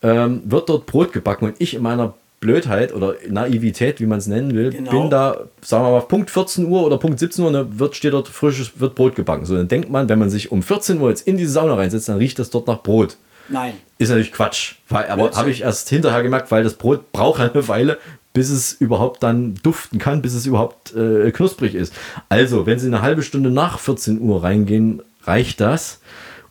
ähm, 0.07 0.42
wird 0.45 0.69
dort 0.69 0.87
Brot 0.87 1.12
gebacken. 1.12 1.47
Und 1.47 1.57
ich 1.59 1.75
in 1.75 1.83
meiner 1.83 2.14
Blödheit 2.38 2.95
oder 2.95 3.14
Naivität, 3.29 3.99
wie 4.01 4.07
man 4.07 4.19
es 4.19 4.27
nennen 4.27 4.55
will, 4.55 4.71
Genau. 4.71 4.90
bin 4.90 5.11
da, 5.11 5.40
sagen 5.62 5.85
wir 5.85 5.90
mal, 5.92 6.01
Punkt 6.03 6.31
14 6.31 6.66
Uhr 6.66 6.85
oder 6.85 6.99
Punkt 6.99 7.19
17 7.19 7.45
Uhr, 7.45 7.51
dann 7.51 7.79
wird, 7.79 7.97
steht 7.97 8.12
dort 8.12 8.29
frisches 8.29 8.79
wird 8.79 8.95
Brot 8.95 9.16
gebacken. 9.16 9.47
So, 9.47 9.57
dann 9.57 9.69
denkt 9.69 9.90
man, 9.90 10.09
wenn 10.09 10.19
man 10.19 10.31
sich 10.31 10.53
um 10.53 10.62
14 10.62 11.01
Uhr 11.01 11.09
jetzt 11.09 11.27
in 11.27 11.37
diese 11.38 11.51
Sauna 11.53 11.75
reinsetzt, 11.75 12.09
dann 12.09 12.19
riecht 12.19 12.38
das 12.38 12.51
dort 12.51 12.66
nach 12.66 12.83
Brot. 12.83 13.16
Nein. 13.49 13.75
Ist 13.99 14.09
natürlich 14.11 14.33
Quatsch. 14.33 14.75
Weil, 14.88 15.07
aber 15.09 15.31
habe 15.33 15.51
ich 15.51 15.62
erst 15.62 15.88
hinterher 15.88 16.23
gemerkt, 16.23 16.51
weil 16.51 16.62
das 16.62 16.75
Brot 16.75 17.11
braucht 17.12 17.40
eine 17.40 17.66
Weile, 17.69 17.99
bis 18.33 18.51
es 18.51 18.73
überhaupt 18.75 19.23
dann 19.23 19.55
duften 19.62 19.99
kann, 19.99 20.21
bis 20.21 20.35
es 20.35 20.45
überhaupt 20.47 20.95
äh, 20.95 21.31
knusprig 21.31 21.75
ist. 21.75 21.95
Also, 22.29 22.66
wenn 22.66 22.79
Sie 22.79 22.87
eine 22.88 23.01
halbe 23.03 23.23
Stunde 23.23 23.51
nach 23.51 23.79
14 23.79 24.21
Uhr 24.21 24.42
reingehen, 24.42 25.01
reicht 25.25 25.61
das, 25.61 26.01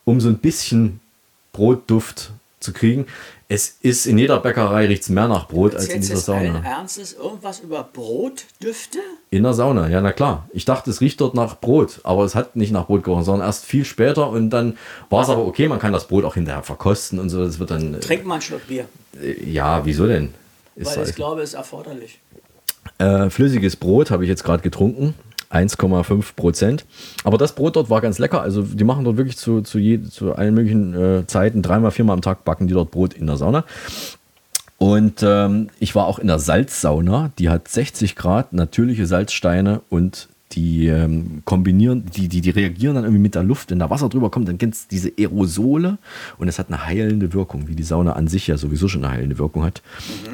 um 0.03 0.19
so 0.19 0.29
ein 0.29 0.37
bisschen 0.39 0.99
Brotduft 1.53 2.31
zu 2.59 2.73
kriegen. 2.73 3.05
Es 3.47 3.77
ist 3.81 4.07
in 4.07 4.17
jeder 4.17 4.39
Bäckerei 4.39 4.87
riecht 4.87 5.03
es 5.03 5.09
mehr 5.09 5.27
nach 5.27 5.47
Brot 5.47 5.75
als 5.75 5.87
in 5.87 6.01
dieser 6.01 6.17
Sauna. 6.17 6.63
Ernstes 6.65 7.13
irgendwas 7.13 7.59
über 7.59 7.87
Brotdüfte? 7.93 8.97
In 9.29 9.43
der 9.43 9.53
Sauna, 9.53 9.87
ja, 9.87 10.01
na 10.01 10.13
klar. 10.13 10.49
Ich 10.51 10.65
dachte, 10.65 10.89
es 10.89 10.99
riecht 10.99 11.21
dort 11.21 11.35
nach 11.35 11.59
Brot, 11.59 11.99
aber 12.03 12.23
es 12.23 12.33
hat 12.33 12.55
nicht 12.55 12.71
nach 12.71 12.87
Brot 12.87 13.03
gerochen, 13.03 13.23
sondern 13.23 13.47
erst 13.47 13.65
viel 13.65 13.85
später 13.85 14.29
und 14.29 14.49
dann 14.49 14.77
war 15.11 15.21
es 15.21 15.29
aber 15.29 15.45
okay, 15.45 15.67
man 15.67 15.77
kann 15.77 15.93
das 15.93 16.07
Brot 16.07 16.25
auch 16.25 16.33
hinterher 16.33 16.63
verkosten 16.63 17.19
und 17.19 17.29
so. 17.29 17.45
Das 17.45 17.59
wird 17.59 17.69
dann. 17.69 17.93
äh, 17.93 17.99
Trink 17.99 18.25
mal 18.25 18.35
einen 18.35 18.41
Schluck 18.41 18.67
Bier. 18.67 18.85
Ja, 19.45 19.85
wieso 19.85 20.07
denn? 20.07 20.33
Ist 20.75 20.97
weil 20.97 21.07
ich 21.07 21.15
glaube, 21.15 21.41
es 21.41 21.49
ist 21.49 21.55
erforderlich. 21.55 22.19
Äh, 22.97 23.29
flüssiges 23.29 23.75
Brot 23.75 24.09
habe 24.09 24.23
ich 24.23 24.29
jetzt 24.29 24.43
gerade 24.43 24.63
getrunken. 24.63 25.13
1,5 25.55 26.35
Prozent. 26.35 26.85
Aber 27.23 27.37
das 27.37 27.55
Brot 27.55 27.75
dort 27.75 27.89
war 27.89 28.01
ganz 28.01 28.19
lecker. 28.19 28.41
Also 28.41 28.61
die 28.61 28.83
machen 28.83 29.05
dort 29.05 29.17
wirklich 29.17 29.37
zu, 29.37 29.61
zu, 29.61 29.79
je, 29.79 30.03
zu 30.03 30.35
allen 30.35 30.53
möglichen 30.53 30.93
äh, 30.93 31.27
Zeiten, 31.27 31.61
dreimal, 31.61 31.91
viermal 31.91 32.15
am 32.15 32.21
Tag 32.21 32.43
backen 32.43 32.67
die 32.67 32.73
dort 32.73 32.91
Brot 32.91 33.13
in 33.13 33.27
der 33.27 33.37
Sauna. 33.37 33.63
Und 34.77 35.23
ähm, 35.23 35.69
ich 35.79 35.95
war 35.95 36.05
auch 36.05 36.19
in 36.19 36.27
der 36.27 36.39
Salzsauna. 36.39 37.31
Die 37.39 37.49
hat 37.49 37.67
60 37.67 38.15
Grad, 38.15 38.53
natürliche 38.53 39.05
Salzsteine 39.05 39.81
und 39.89 40.27
die 40.55 40.87
ähm, 40.87 41.41
kombinieren, 41.45 42.05
die, 42.15 42.27
die, 42.27 42.41
die 42.41 42.49
reagieren 42.49 42.95
dann 42.95 43.03
irgendwie 43.03 43.21
mit 43.21 43.35
der 43.35 43.43
Luft, 43.43 43.71
wenn 43.71 43.79
da 43.79 43.89
Wasser 43.89 44.09
drüber 44.09 44.31
kommt, 44.31 44.47
dann 44.47 44.57
gibt 44.57 44.73
es 44.73 44.87
diese 44.87 45.11
Aerosole 45.17 45.97
und 46.37 46.47
es 46.47 46.59
hat 46.59 46.67
eine 46.69 46.85
heilende 46.85 47.33
Wirkung, 47.33 47.67
wie 47.67 47.75
die 47.75 47.83
Sauna 47.83 48.13
an 48.13 48.27
sich 48.27 48.47
ja 48.47 48.57
sowieso 48.57 48.87
schon 48.87 49.03
eine 49.03 49.13
heilende 49.13 49.37
Wirkung 49.37 49.63
hat. 49.63 49.81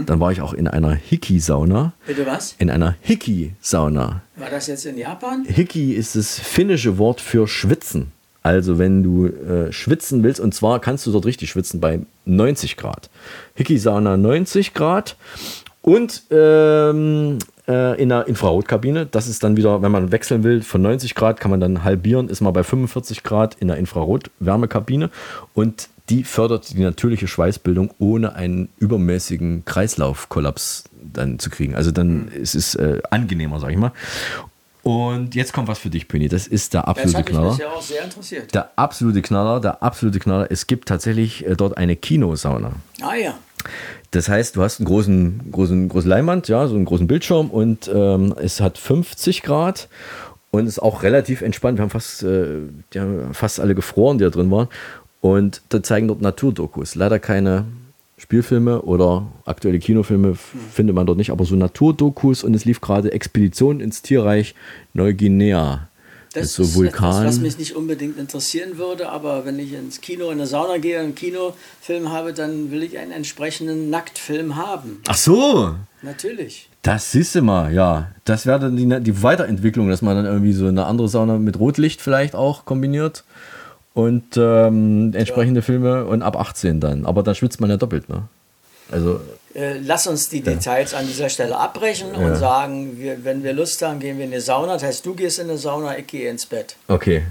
Dann 0.06 0.20
war 0.20 0.32
ich 0.32 0.42
auch 0.42 0.54
in 0.54 0.68
einer 0.68 0.94
Hiki-Sauna. 0.94 1.94
Bitte 2.06 2.26
was? 2.26 2.56
In 2.60 2.70
einer 2.70 2.96
Hiki-Sauna. 3.02 4.22
War 4.36 4.50
das 4.50 4.68
jetzt 4.68 4.86
in 4.86 4.98
Japan? 4.98 5.46
Hiki 5.46 5.94
ist 5.94 6.16
das 6.16 6.40
finnische 6.40 6.98
Wort 6.98 7.22
für 7.22 7.48
schwitzen. 7.48 8.12
Also 8.44 8.80
wenn 8.80 9.04
du 9.04 9.28
äh, 9.28 9.72
schwitzen 9.72 10.24
willst, 10.24 10.40
und 10.40 10.54
zwar 10.56 10.80
kannst 10.80 11.06
du 11.06 11.12
dort 11.12 11.26
richtig 11.26 11.52
schwitzen 11.52 11.80
bei 11.80 12.00
90 12.26 12.76
Grad. 12.78 13.10
Hiki-Sauna 13.56 14.18
90 14.18 14.74
Grad 14.74 15.16
und 15.82 16.24
ähm, 16.32 17.38
äh, 17.68 18.02
in 18.02 18.12
einer 18.12 18.28
Infrarotkabine. 18.28 19.06
Das 19.06 19.28
ist 19.28 19.44
dann 19.44 19.58
wieder, 19.58 19.82
wenn 19.82 19.92
man 19.92 20.12
wechseln 20.12 20.44
will, 20.44 20.62
von 20.62 20.82
90 20.82 21.16
Grad 21.16 21.40
kann 21.40 21.52
man 21.52 21.60
dann 21.60 21.84
halbieren, 21.84 22.30
ist 22.30 22.42
man 22.42 22.54
bei 22.54 22.64
45 22.64 23.24
Grad 23.24 23.56
in 23.56 23.68
der 23.68 23.78
Infrarot-Wärmekabine 23.78 25.10
und 25.54 25.90
die 26.10 26.24
fördert 26.24 26.70
die 26.72 26.80
natürliche 26.82 27.28
Schweißbildung, 27.28 27.92
ohne 28.00 28.36
einen 28.36 28.70
übermäßigen 28.80 29.64
Kreislaufkollaps 29.66 30.84
dann 31.02 31.40
zu 31.40 31.50
kriegen. 31.50 31.76
Also 31.76 31.92
dann 31.92 32.28
ist 32.28 32.54
es 32.56 32.76
äh, 32.76 33.02
angenehmer, 33.10 33.60
sag 33.60 33.72
ich 33.72 33.78
mal. 33.78 33.92
Und 34.84 35.36
jetzt 35.36 35.54
kommt 35.54 35.68
was 35.68 35.78
für 35.78 35.92
dich, 35.92 36.08
Pöni. 36.08 36.28
Das 36.28 36.48
ist 36.48 36.74
der 36.74 36.82
Das 36.82 36.90
absolute 36.90 37.18
mich 37.20 37.26
Knaller. 37.28 37.50
bisher 37.52 37.72
auch 37.72 37.82
sehr 37.82 38.04
interessiert. 38.04 38.54
Der 38.54 38.72
absolute 38.76 39.22
Knaller, 39.22 39.60
der 39.60 39.84
absolute 39.84 40.20
Knaller. 40.20 40.48
Es 40.50 40.66
gibt 40.68 40.88
tatsächlich 40.90 41.46
äh, 41.46 41.56
dort 41.56 41.78
eine 41.78 41.96
Kinosauna. 41.96 42.72
Ah 43.02 43.16
ja. 43.16 43.36
Das 44.12 44.28
heißt, 44.28 44.56
du 44.58 44.62
hast 44.62 44.80
einen 44.80 44.88
großen, 44.88 45.52
großen, 45.52 45.88
großen 45.90 46.10
Leinwand, 46.10 46.48
ja, 46.50 46.68
so 46.68 46.76
einen 46.76 46.86
großen 46.86 47.08
Bildschirm 47.08 47.50
und 47.50 47.90
ähm, 47.94 48.34
es 48.42 48.60
hat 48.60 48.78
50 48.78 49.42
Grad 49.42 49.88
und 50.52 50.68
ist 50.68 50.80
auch 50.80 51.04
relativ 51.04 51.42
entspannt. 51.42 51.78
Wir 51.78 51.84
haben 51.84 51.90
fast, 51.90 52.24
äh, 52.24 52.46
die 52.94 53.00
haben 53.00 53.34
fast 53.34 53.60
alle 53.62 53.74
gefroren, 53.74 54.18
die 54.18 54.26
da 54.26 54.30
drin 54.30 54.52
waren. 54.52 54.68
Und 55.22 55.62
da 55.70 55.82
zeigen 55.82 56.08
dort 56.10 56.22
Naturdokus. 56.22 56.96
Leider 56.96 57.20
keine 57.20 57.66
Spielfilme 58.18 58.82
oder 58.82 59.28
aktuelle 59.46 59.80
Kinofilme 59.80 60.32
f- 60.32 60.54
findet 60.74 60.94
man 60.96 61.06
dort 61.06 61.18
nicht, 61.18 61.32
aber 61.32 61.46
so 61.46 61.56
Naturdokus 61.56 62.44
und 62.44 62.54
es 62.54 62.66
lief 62.66 62.82
gerade 62.82 63.14
Expedition 63.14 63.80
ins 63.80 64.02
Tierreich 64.02 64.56
Neuguinea. 64.94 65.88
Das 66.34 66.54
so 66.54 66.64
ist 66.64 66.76
Vulkanen. 66.76 67.22
etwas, 67.22 67.36
was 67.36 67.40
mich 67.40 67.58
nicht 67.58 67.76
unbedingt 67.76 68.18
interessieren 68.18 68.78
würde, 68.78 69.10
aber 69.10 69.46
wenn 69.46 69.60
ich 69.60 69.74
ins 69.74 70.00
Kino, 70.02 70.28
in 70.28 70.34
eine 70.34 70.48
Sauna 70.48 70.78
gehe, 70.78 71.00
einen 71.00 71.16
Kinofilm 71.16 72.10
habe, 72.12 72.34
dann 72.34 72.72
will 72.72 72.84
ich 72.84 72.98
einen 72.98 73.12
entsprechenden 73.12 73.90
Nacktfilm 73.90 74.56
haben. 74.56 75.02
Ach 75.08 75.18
so, 75.18 75.76
Natürlich. 76.02 76.68
Das 76.82 77.12
siehst 77.12 77.36
du 77.36 77.42
mal, 77.42 77.72
ja. 77.72 78.12
Das 78.26 78.46
wäre 78.46 78.60
dann 78.60 78.76
die, 78.76 78.88
die 79.02 79.24
Weiterentwicklung, 79.24 79.90
dass 79.90 80.02
man 80.02 80.16
dann 80.16 80.26
irgendwie 80.26 80.54
so 80.54 80.68
eine 80.68 80.86
andere 80.86 81.08
Sauna 81.08 81.38
mit 81.38 81.60
Rotlicht 81.60 82.02
vielleicht 82.02 82.34
auch 82.36 82.66
kombiniert 82.66 83.24
und 83.94 84.36
ähm, 84.36 85.14
entsprechende 85.14 85.62
Filme 85.62 86.06
und 86.06 86.24
ab 86.24 86.38
18 86.38 86.80
dann. 86.80 87.06
Aber 87.06 87.22
dann 87.22 87.36
schwitzt 87.36 87.62
man 87.62 87.70
ja 87.70 87.78
doppelt, 87.78 88.10
ne? 88.10 88.24
Also, 88.90 89.22
Äh, 89.56 89.80
lass 89.80 90.08
uns 90.08 90.30
die 90.30 90.42
Details 90.42 90.94
an 90.94 91.06
dieser 91.08 91.30
Stelle 91.30 91.58
abbrechen 91.58 92.10
Ja. 92.14 92.20
und 92.28 92.36
sagen, 92.36 92.98
wir, 92.98 93.24
wenn 93.24 93.44
wir 93.44 93.54
Lust 93.54 93.82
haben, 93.82 94.00
gehen 94.00 94.18
wir 94.18 94.26
in 94.26 94.32
die 94.32 94.40
Sauna. 94.40 94.74
Das 94.74 94.84
heißt, 94.84 95.06
du 95.06 95.14
gehst 95.14 95.40
in 95.40 95.50
eine 95.50 95.58
Sauna, 95.58 95.98
ich 95.98 96.08
gehe 96.08 96.30
ins 96.30 96.46
Bett. 96.46 96.76
okay. 96.88 97.24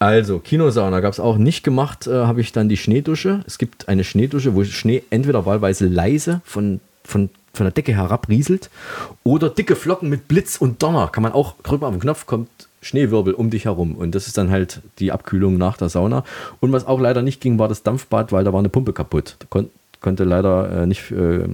Also, 0.00 0.38
Kinosauna 0.38 1.00
gab 1.00 1.12
es 1.12 1.18
auch 1.18 1.38
nicht 1.38 1.64
gemacht, 1.64 2.06
äh, 2.06 2.12
habe 2.12 2.40
ich 2.40 2.52
dann 2.52 2.68
die 2.68 2.76
Schneedusche. 2.76 3.40
Es 3.48 3.58
gibt 3.58 3.88
eine 3.88 4.04
Schneedusche, 4.04 4.54
wo 4.54 4.62
Schnee 4.62 5.02
entweder 5.10 5.44
wahlweise 5.44 5.86
leise 5.86 6.40
von, 6.44 6.78
von, 7.02 7.30
von 7.52 7.64
der 7.66 7.72
Decke 7.72 7.92
herabrieselt 7.96 8.70
oder 9.24 9.50
dicke 9.50 9.74
Flocken 9.74 10.08
mit 10.08 10.28
Blitz 10.28 10.56
und 10.56 10.84
Donner. 10.84 11.08
Kann 11.08 11.24
man 11.24 11.32
auch, 11.32 11.54
drückt 11.64 11.80
man 11.82 11.88
auf 11.88 11.96
den 11.96 12.00
Knopf, 12.00 12.26
kommt 12.26 12.48
Schneewirbel 12.80 13.34
um 13.34 13.50
dich 13.50 13.64
herum. 13.64 13.96
Und 13.96 14.14
das 14.14 14.28
ist 14.28 14.38
dann 14.38 14.52
halt 14.52 14.82
die 15.00 15.10
Abkühlung 15.10 15.58
nach 15.58 15.76
der 15.76 15.88
Sauna. 15.88 16.22
Und 16.60 16.70
was 16.70 16.86
auch 16.86 17.00
leider 17.00 17.22
nicht 17.22 17.40
ging, 17.40 17.58
war 17.58 17.66
das 17.66 17.82
Dampfbad, 17.82 18.30
weil 18.30 18.44
da 18.44 18.52
war 18.52 18.60
eine 18.60 18.68
Pumpe 18.68 18.92
kaputt. 18.92 19.34
Da 19.40 19.46
kon 19.50 19.68
konnte 20.00 20.24
leider 20.24 20.82
äh, 20.82 20.86
nicht 20.86 21.10
äh, 21.10 21.36
äh, 21.36 21.48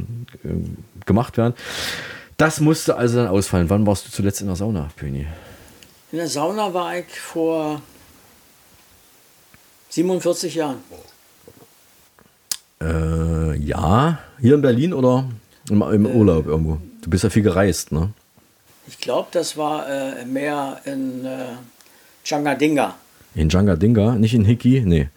gemacht 1.07 1.37
werden. 1.37 1.55
Das 2.37 2.61
musste 2.61 2.97
also 2.97 3.19
dann 3.19 3.29
ausfallen. 3.29 3.71
Wann 3.71 3.87
warst 3.87 4.07
du 4.07 4.11
zuletzt 4.11 4.41
in 4.41 4.49
der 4.49 4.57
Sauna, 4.57 4.91
Pöni? 4.97 5.27
In 6.11 6.19
der 6.19 6.29
Sauna 6.29 6.73
war 6.75 6.99
ich 6.99 7.19
vor 7.19 7.81
47 9.91 10.55
Jahren. 10.55 10.79
Äh, 12.81 13.57
ja, 13.59 14.19
hier 14.41 14.55
in 14.55 14.63
Berlin 14.63 14.93
oder 14.93 15.29
im, 15.71 15.83
im 15.83 16.07
Urlaub 16.07 16.47
irgendwo? 16.47 16.79
Du 17.03 17.11
bist 17.11 17.25
ja 17.25 17.31
viel 17.31 17.43
gereist, 17.43 17.93
ne? 17.93 18.11
Ich 18.87 18.99
glaube, 18.99 19.29
das 19.31 19.57
war 19.57 19.89
äh, 19.89 20.25
mehr 20.25 20.81
in 20.85 21.25
äh, 21.25 21.55
Changadinga. 22.25 22.97
In 23.35 23.49
Djangadinga, 23.49 24.17
nicht 24.17 24.35
in 24.35 24.45
Hiki, 24.45 24.83
nee. 24.85 25.09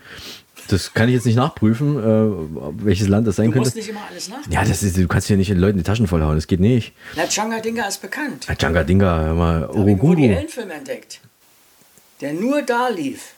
Das 0.67 0.93
kann 0.93 1.07
ich 1.09 1.15
jetzt 1.15 1.25
nicht 1.25 1.35
nachprüfen, 1.35 1.97
äh, 1.97 2.83
welches 2.85 3.07
Land 3.07 3.27
das 3.27 3.37
sein 3.37 3.47
Du 3.47 3.51
könnte. 3.53 3.67
musst 3.67 3.75
nicht 3.75 3.89
immer 3.89 4.01
alles 4.09 4.29
nachdenken. 4.29 4.51
Ja, 4.51 4.63
das 4.65 4.83
ist, 4.83 4.97
du 4.97 5.07
kannst 5.07 5.27
hier 5.27 5.37
nicht 5.37 5.49
den 5.49 5.59
Leuten 5.59 5.77
die 5.77 5.83
Taschen 5.83 6.07
vollhauen, 6.07 6.35
das 6.35 6.47
geht 6.47 6.59
nicht. 6.59 6.93
Na, 7.15 7.27
Changadinga 7.27 7.87
ist 7.87 8.01
bekannt. 8.01 8.45
Ja, 8.47 8.55
Djangadinga, 8.55 9.21
hör 9.23 9.33
mal, 9.33 9.61
Da 9.61 9.67
habe 9.67 9.73
ich 9.73 9.79
einen 9.79 10.01
Woody 10.01 10.05
Urugungu. 10.23 10.35
Allen-Film 10.37 10.71
entdeckt, 10.71 11.21
der 12.21 12.33
nur 12.33 12.61
da 12.61 12.89
lief. 12.89 13.33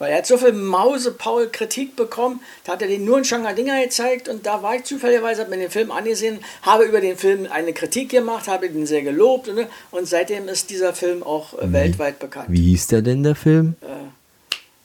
Weil 0.00 0.10
er 0.10 0.18
hat 0.18 0.26
so 0.26 0.36
viel 0.36 0.52
Mausepaul-Kritik 0.52 1.94
bekommen, 1.94 2.40
da 2.64 2.72
hat 2.72 2.82
er 2.82 2.88
den 2.88 3.04
nur 3.04 3.18
in 3.18 3.24
Dinger 3.56 3.80
gezeigt 3.82 4.28
und 4.28 4.44
da 4.44 4.60
war 4.60 4.74
ich 4.74 4.84
zufälligerweise, 4.84 5.42
habe 5.42 5.50
mir 5.50 5.58
den 5.58 5.70
Film 5.70 5.92
angesehen, 5.92 6.40
habe 6.62 6.84
über 6.84 7.00
den 7.00 7.16
Film 7.16 7.46
eine 7.50 7.72
Kritik 7.72 8.08
gemacht, 8.08 8.48
habe 8.48 8.66
ihn 8.66 8.86
sehr 8.86 9.02
gelobt 9.02 9.48
und, 9.48 9.66
und 9.92 10.08
seitdem 10.08 10.48
ist 10.48 10.70
dieser 10.70 10.94
Film 10.94 11.22
auch 11.22 11.54
äh, 11.58 11.72
weltweit 11.72 12.18
bekannt. 12.18 12.46
Wie 12.48 12.62
hieß 12.70 12.88
der 12.88 13.02
denn, 13.02 13.22
der 13.22 13.36
Film? 13.36 13.76
Äh, 13.82 13.86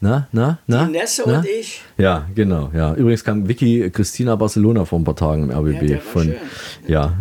Na, 0.02 0.30
na, 0.32 0.60
na? 0.66 0.86
Die 0.86 0.92
Nesse 0.92 1.24
na? 1.26 1.40
und 1.40 1.46
ich. 1.46 1.82
Ja, 1.98 2.26
genau. 2.34 2.72
Ja. 2.74 2.94
Übrigens 2.94 3.26
kam 3.26 3.50
Vicky 3.50 3.90
Christina 3.92 4.38
Barcelona 4.38 4.86
vor 4.86 4.98
ein 4.98 5.04
paar 5.04 5.18
Tagen 5.18 5.44
im 5.44 5.52
RBB. 5.52 5.82
Ja, 5.82 5.88
der 5.88 6.00
von, 6.00 6.24
schön. 6.24 6.36
ja, 6.88 7.14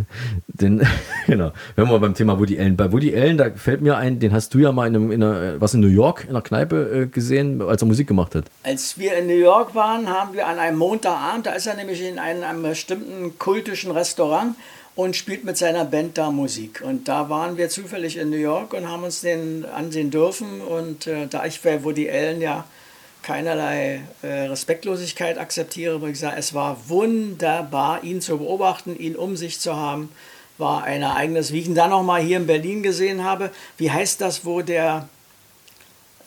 den, 0.46 0.86
genau. 1.26 1.50
Wenn 1.74 1.88
wir 1.88 1.98
beim 1.98 2.14
Thema 2.14 2.38
Woody 2.38 2.56
Allen. 2.56 2.76
Bei 2.76 2.92
Woody 2.92 3.16
Allen, 3.16 3.36
da 3.36 3.50
fällt 3.50 3.80
mir 3.80 3.96
ein, 3.96 4.20
den 4.20 4.32
hast 4.32 4.54
du 4.54 4.60
ja 4.60 4.70
mal 4.70 4.86
in, 4.86 4.94
einem, 4.94 5.10
in 5.10 5.22
einer, 5.24 5.60
was 5.60 5.74
in 5.74 5.80
New 5.80 5.88
York, 5.88 6.22
in 6.22 6.30
einer 6.30 6.42
Kneipe 6.42 7.02
äh, 7.02 7.06
gesehen, 7.06 7.60
als 7.62 7.82
er 7.82 7.88
Musik 7.88 8.06
gemacht 8.06 8.36
hat. 8.36 8.44
Als 8.62 8.96
wir 8.96 9.16
in 9.16 9.26
New 9.26 9.32
York 9.32 9.74
waren, 9.74 10.08
haben 10.08 10.34
wir 10.34 10.46
an 10.46 10.60
einem 10.60 10.78
Montagabend, 10.78 11.46
da 11.46 11.52
ist 11.54 11.66
er 11.66 11.74
nämlich 11.74 12.00
in 12.00 12.20
einem, 12.20 12.44
einem 12.44 12.62
bestimmten 12.62 13.36
kultischen 13.40 13.90
Restaurant 13.90 14.54
und 14.98 15.14
spielt 15.14 15.44
mit 15.44 15.56
seiner 15.56 15.84
Band 15.84 16.18
da 16.18 16.32
Musik. 16.32 16.82
Und 16.84 17.06
da 17.06 17.30
waren 17.30 17.56
wir 17.56 17.68
zufällig 17.68 18.16
in 18.16 18.30
New 18.30 18.36
York 18.36 18.74
und 18.74 18.88
haben 18.88 19.04
uns 19.04 19.20
den 19.20 19.64
ansehen 19.64 20.10
dürfen. 20.10 20.60
Und 20.60 21.06
äh, 21.06 21.28
da 21.28 21.46
ich 21.46 21.62
bei 21.62 21.84
Woody 21.84 22.10
Allen 22.10 22.40
ja 22.40 22.64
keinerlei 23.22 24.00
äh, 24.22 24.26
Respektlosigkeit 24.48 25.38
akzeptiere, 25.38 26.00
würde 26.00 26.10
ich 26.10 26.18
sagen, 26.18 26.34
es 26.36 26.52
war 26.52 26.88
wunderbar, 26.88 28.02
ihn 28.02 28.20
zu 28.20 28.38
beobachten, 28.38 28.98
ihn 28.98 29.14
um 29.14 29.36
sich 29.36 29.60
zu 29.60 29.76
haben. 29.76 30.08
War 30.58 30.82
ein 30.82 31.02
Ereignis, 31.02 31.52
wie 31.52 31.60
ich 31.60 31.66
ihn 31.66 31.76
dann 31.76 31.90
noch 31.90 32.02
mal 32.02 32.20
hier 32.20 32.38
in 32.38 32.48
Berlin 32.48 32.82
gesehen 32.82 33.22
habe. 33.22 33.52
Wie 33.76 33.92
heißt 33.92 34.20
das, 34.20 34.44
wo 34.44 34.62
der 34.62 35.08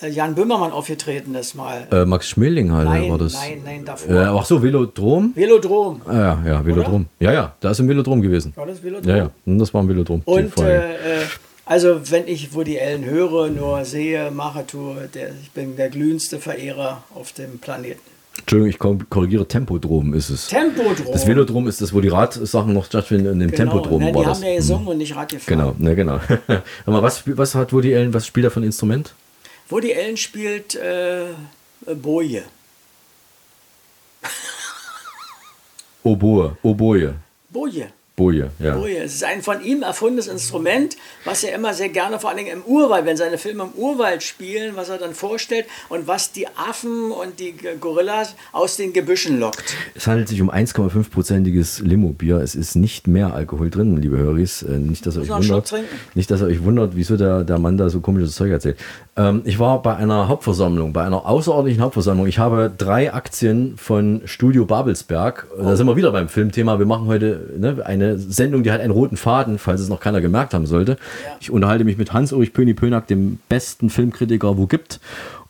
Jan 0.09 0.35
Böhmermann 0.35 0.71
aufgetreten 0.71 1.35
ist 1.35 1.53
mal? 1.55 1.87
Äh, 1.91 2.05
Max 2.05 2.27
Schmeling 2.29 2.71
halt, 2.71 2.87
Nein, 2.87 3.11
war 3.11 3.17
das. 3.17 3.33
nein, 3.33 3.61
nein, 3.63 3.85
davor. 3.85 4.15
Äh, 4.15 4.19
ach 4.25 4.45
so, 4.45 4.61
Velodrom? 4.63 5.31
Velodrom. 5.35 6.01
Ah, 6.07 6.13
ja, 6.13 6.41
ja, 6.45 6.65
Velodrom. 6.65 7.05
Ja, 7.19 7.31
ja, 7.33 7.55
da 7.59 7.71
ist 7.71 7.79
ein 7.79 7.87
Velodrom 7.87 8.21
gewesen. 8.21 8.53
War 8.55 8.65
das 8.65 8.81
Velodrom? 8.81 9.09
Ja, 9.09 9.17
ja, 9.17 9.29
das 9.45 9.73
war 9.73 9.83
ein 9.83 9.87
Velodrom. 9.89 10.21
die 10.25 10.31
Und 10.31 10.57
äh, 10.59 11.21
äh, 11.21 11.25
also 11.65 11.99
wenn 12.09 12.27
ich 12.27 12.53
Woody 12.53 12.79
Allen 12.79 13.05
höre, 13.05 13.49
nur 13.49 13.85
sehe, 13.85 14.31
mache, 14.31 14.65
tue, 14.65 15.09
der, 15.13 15.29
ich 15.41 15.51
bin 15.51 15.75
der 15.75 15.89
glühendste 15.89 16.39
Verehrer 16.39 17.03
auf 17.13 17.31
dem 17.33 17.59
Planeten. 17.59 17.99
Entschuldigung, 18.39 18.69
ich 18.69 18.77
korr- 18.79 19.05
korrigiere, 19.09 19.45
Tempodrom 19.47 20.13
ist 20.13 20.29
es. 20.29 20.47
Tempodrom. 20.47 20.95
Das 21.11 21.27
Velodrom 21.27 21.67
ist 21.67 21.81
das, 21.81 21.93
wo 21.93 21.99
die 22.01 22.07
Radsachen 22.07 22.73
noch 22.73 22.85
stattfinden. 22.85 23.27
In 23.33 23.39
dem 23.39 23.51
Genau, 23.51 23.71
Tempodrom 23.73 24.01
ne, 24.01 24.15
war 24.15 24.21
die 24.23 24.27
das. 24.29 24.37
haben 24.41 24.47
ja 24.49 24.55
gesungen 24.55 24.87
und 24.87 24.97
nicht 24.97 25.15
Rad 25.15 25.29
gefahren. 25.29 25.57
Genau, 25.59 25.75
ne, 25.77 25.95
genau. 25.95 26.19
Aber 26.85 27.03
was, 27.03 27.23
was 27.25 27.53
hat 27.55 27.71
Woody 27.71 27.95
Allen, 27.95 28.13
was 28.13 28.25
spielt 28.25 28.45
er 28.45 28.51
für 28.51 28.61
ein 28.61 28.63
Instrument? 28.63 29.13
Woody 29.71 29.93
Allen 29.95 30.17
spielt 30.17 30.75
äh, 30.75 31.33
Boje. 31.95 32.43
Oboe, 36.03 36.57
Oboe, 36.61 37.15
Boje. 37.49 37.93
Boje, 38.17 38.51
ja. 38.59 38.75
Boje. 38.75 38.97
Es 38.97 39.15
ist 39.15 39.23
ein 39.23 39.41
von 39.41 39.63
ihm 39.63 39.83
erfundenes 39.83 40.27
Instrument, 40.27 40.97
was 41.23 41.43
er 41.43 41.55
immer 41.55 41.73
sehr 41.73 41.87
gerne, 41.87 42.19
vor 42.19 42.29
allen 42.29 42.39
Dingen 42.39 42.51
im 42.51 42.61
Urwald, 42.63 43.05
wenn 43.05 43.15
seine 43.15 43.37
Filme 43.37 43.63
im 43.63 43.81
Urwald 43.81 44.21
spielen, 44.21 44.75
was 44.75 44.89
er 44.89 44.97
dann 44.97 45.13
vorstellt 45.13 45.65
und 45.87 46.07
was 46.07 46.31
die 46.31 46.47
Affen 46.47 47.11
und 47.11 47.39
die 47.39 47.55
Gorillas 47.79 48.35
aus 48.51 48.75
den 48.75 48.91
Gebüschen 48.91 49.39
lockt. 49.39 49.75
Es 49.95 50.07
handelt 50.07 50.27
sich 50.27 50.41
um 50.41 50.51
1,5-prozentiges 50.51 51.81
Limo-Bier. 51.81 52.37
Es 52.37 52.53
ist 52.53 52.75
nicht 52.75 53.07
mehr 53.07 53.33
Alkohol 53.33 53.69
drin, 53.69 53.97
liebe 53.97 54.17
Höris. 54.17 54.61
Äh, 54.63 54.77
Nicht, 54.77 55.05
dass 55.05 55.15
ihr 55.15 55.21
euch 55.21 55.29
wundert. 55.29 55.73
Nicht, 56.13 56.29
dass 56.29 56.41
ihr 56.41 56.47
euch 56.47 56.63
wundert, 56.63 56.95
wieso 56.95 57.15
der, 57.15 57.45
der 57.45 57.59
Mann 57.59 57.77
da 57.77 57.89
so 57.89 58.01
komisches 58.01 58.35
Zeug 58.35 58.51
erzählt. 58.51 58.77
Ähm, 59.15 59.41
ich 59.45 59.57
war 59.57 59.81
bei 59.81 59.95
einer 59.95 60.27
Hauptversammlung, 60.27 60.91
bei 60.91 61.03
einer 61.03 61.25
außerordentlichen 61.25 61.81
Hauptversammlung. 61.81 62.27
Ich 62.27 62.39
habe 62.39 62.71
drei 62.77 63.13
Aktien 63.13 63.77
von 63.77 64.21
Studio 64.25 64.65
Babelsberg. 64.65 65.47
Da 65.57 65.75
sind 65.77 65.87
wir 65.87 65.95
wieder 65.95 66.11
beim 66.11 66.27
Filmthema. 66.27 66.77
Wir 66.77 66.85
machen 66.85 67.07
heute 67.07 67.51
ne, 67.57 67.77
eine 67.85 68.00
Sendung, 68.17 68.63
die 68.63 68.71
hat 68.71 68.81
einen 68.81 68.91
roten 68.91 69.17
Faden, 69.17 69.57
falls 69.57 69.81
es 69.81 69.89
noch 69.89 69.99
keiner 69.99 70.21
gemerkt 70.21 70.53
haben 70.53 70.65
sollte. 70.65 70.97
Ich 71.39 71.51
unterhalte 71.51 71.83
mich 71.83 71.97
mit 71.97 72.13
Hans-Ulrich 72.13 72.53
Pöni-Pönack, 72.53 73.07
dem 73.07 73.39
besten 73.49 73.89
Filmkritiker, 73.89 74.57
wo 74.57 74.65
gibt. 74.65 74.99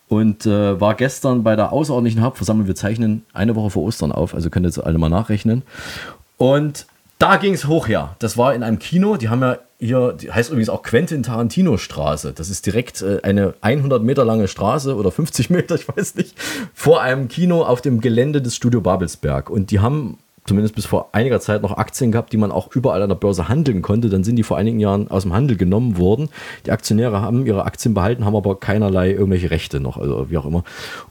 Und 0.07 0.45
äh, 0.45 0.79
war 0.79 0.95
gestern 0.95 1.43
bei 1.43 1.55
der 1.55 1.71
außerordentlichen 1.71 2.21
Hauptversammlung. 2.21 2.67
Wir 2.67 2.75
zeichnen 2.75 3.23
eine 3.33 3.55
Woche 3.55 3.69
vor 3.69 3.83
Ostern 3.83 4.11
auf, 4.11 4.35
also 4.35 4.49
könnt 4.49 4.65
ihr 4.65 4.69
jetzt 4.69 4.83
alle 4.83 4.97
mal 4.97 5.09
nachrechnen. 5.09 5.63
Und 6.37 6.85
da 7.17 7.37
ging 7.37 7.53
es 7.53 7.67
hoch 7.67 7.87
her. 7.87 8.15
Das 8.19 8.35
war 8.35 8.55
in 8.55 8.63
einem 8.63 8.79
Kino. 8.79 9.15
Die 9.15 9.29
haben 9.29 9.41
ja 9.41 9.59
hier, 9.79 10.13
die 10.13 10.31
heißt 10.31 10.49
übrigens 10.49 10.69
auch 10.69 10.81
Quentin 10.81 11.23
Tarantino 11.23 11.77
Straße. 11.77 12.33
Das 12.33 12.49
ist 12.49 12.65
direkt 12.65 13.01
äh, 13.01 13.19
eine 13.23 13.53
100 13.61 14.03
Meter 14.03 14.25
lange 14.25 14.47
Straße 14.47 14.95
oder 14.95 15.11
50 15.11 15.49
Meter, 15.49 15.75
ich 15.75 15.87
weiß 15.87 16.15
nicht, 16.15 16.35
vor 16.73 17.01
einem 17.01 17.27
Kino 17.27 17.63
auf 17.63 17.81
dem 17.81 18.01
Gelände 18.01 18.41
des 18.41 18.55
Studio 18.55 18.81
Babelsberg. 18.81 19.49
Und 19.49 19.71
die 19.71 19.79
haben 19.79 20.17
zumindest 20.45 20.75
bis 20.75 20.85
vor 20.85 21.09
einiger 21.13 21.39
Zeit 21.39 21.61
noch 21.61 21.77
Aktien 21.77 22.11
gehabt, 22.11 22.33
die 22.33 22.37
man 22.37 22.51
auch 22.51 22.73
überall 22.75 23.01
an 23.01 23.09
der 23.09 23.15
Börse 23.15 23.47
handeln 23.47 23.81
konnte. 23.81 24.09
Dann 24.09 24.23
sind 24.23 24.35
die 24.37 24.43
vor 24.43 24.57
einigen 24.57 24.79
Jahren 24.79 25.09
aus 25.09 25.23
dem 25.23 25.33
Handel 25.33 25.55
genommen 25.55 25.97
worden. 25.97 26.29
Die 26.65 26.71
Aktionäre 26.71 27.21
haben 27.21 27.45
ihre 27.45 27.65
Aktien 27.65 27.93
behalten, 27.93 28.25
haben 28.25 28.35
aber 28.35 28.59
keinerlei 28.59 29.11
irgendwelche 29.11 29.51
Rechte 29.51 29.79
noch, 29.79 29.97
also 29.97 30.29
wie 30.29 30.37
auch 30.37 30.45
immer. 30.45 30.63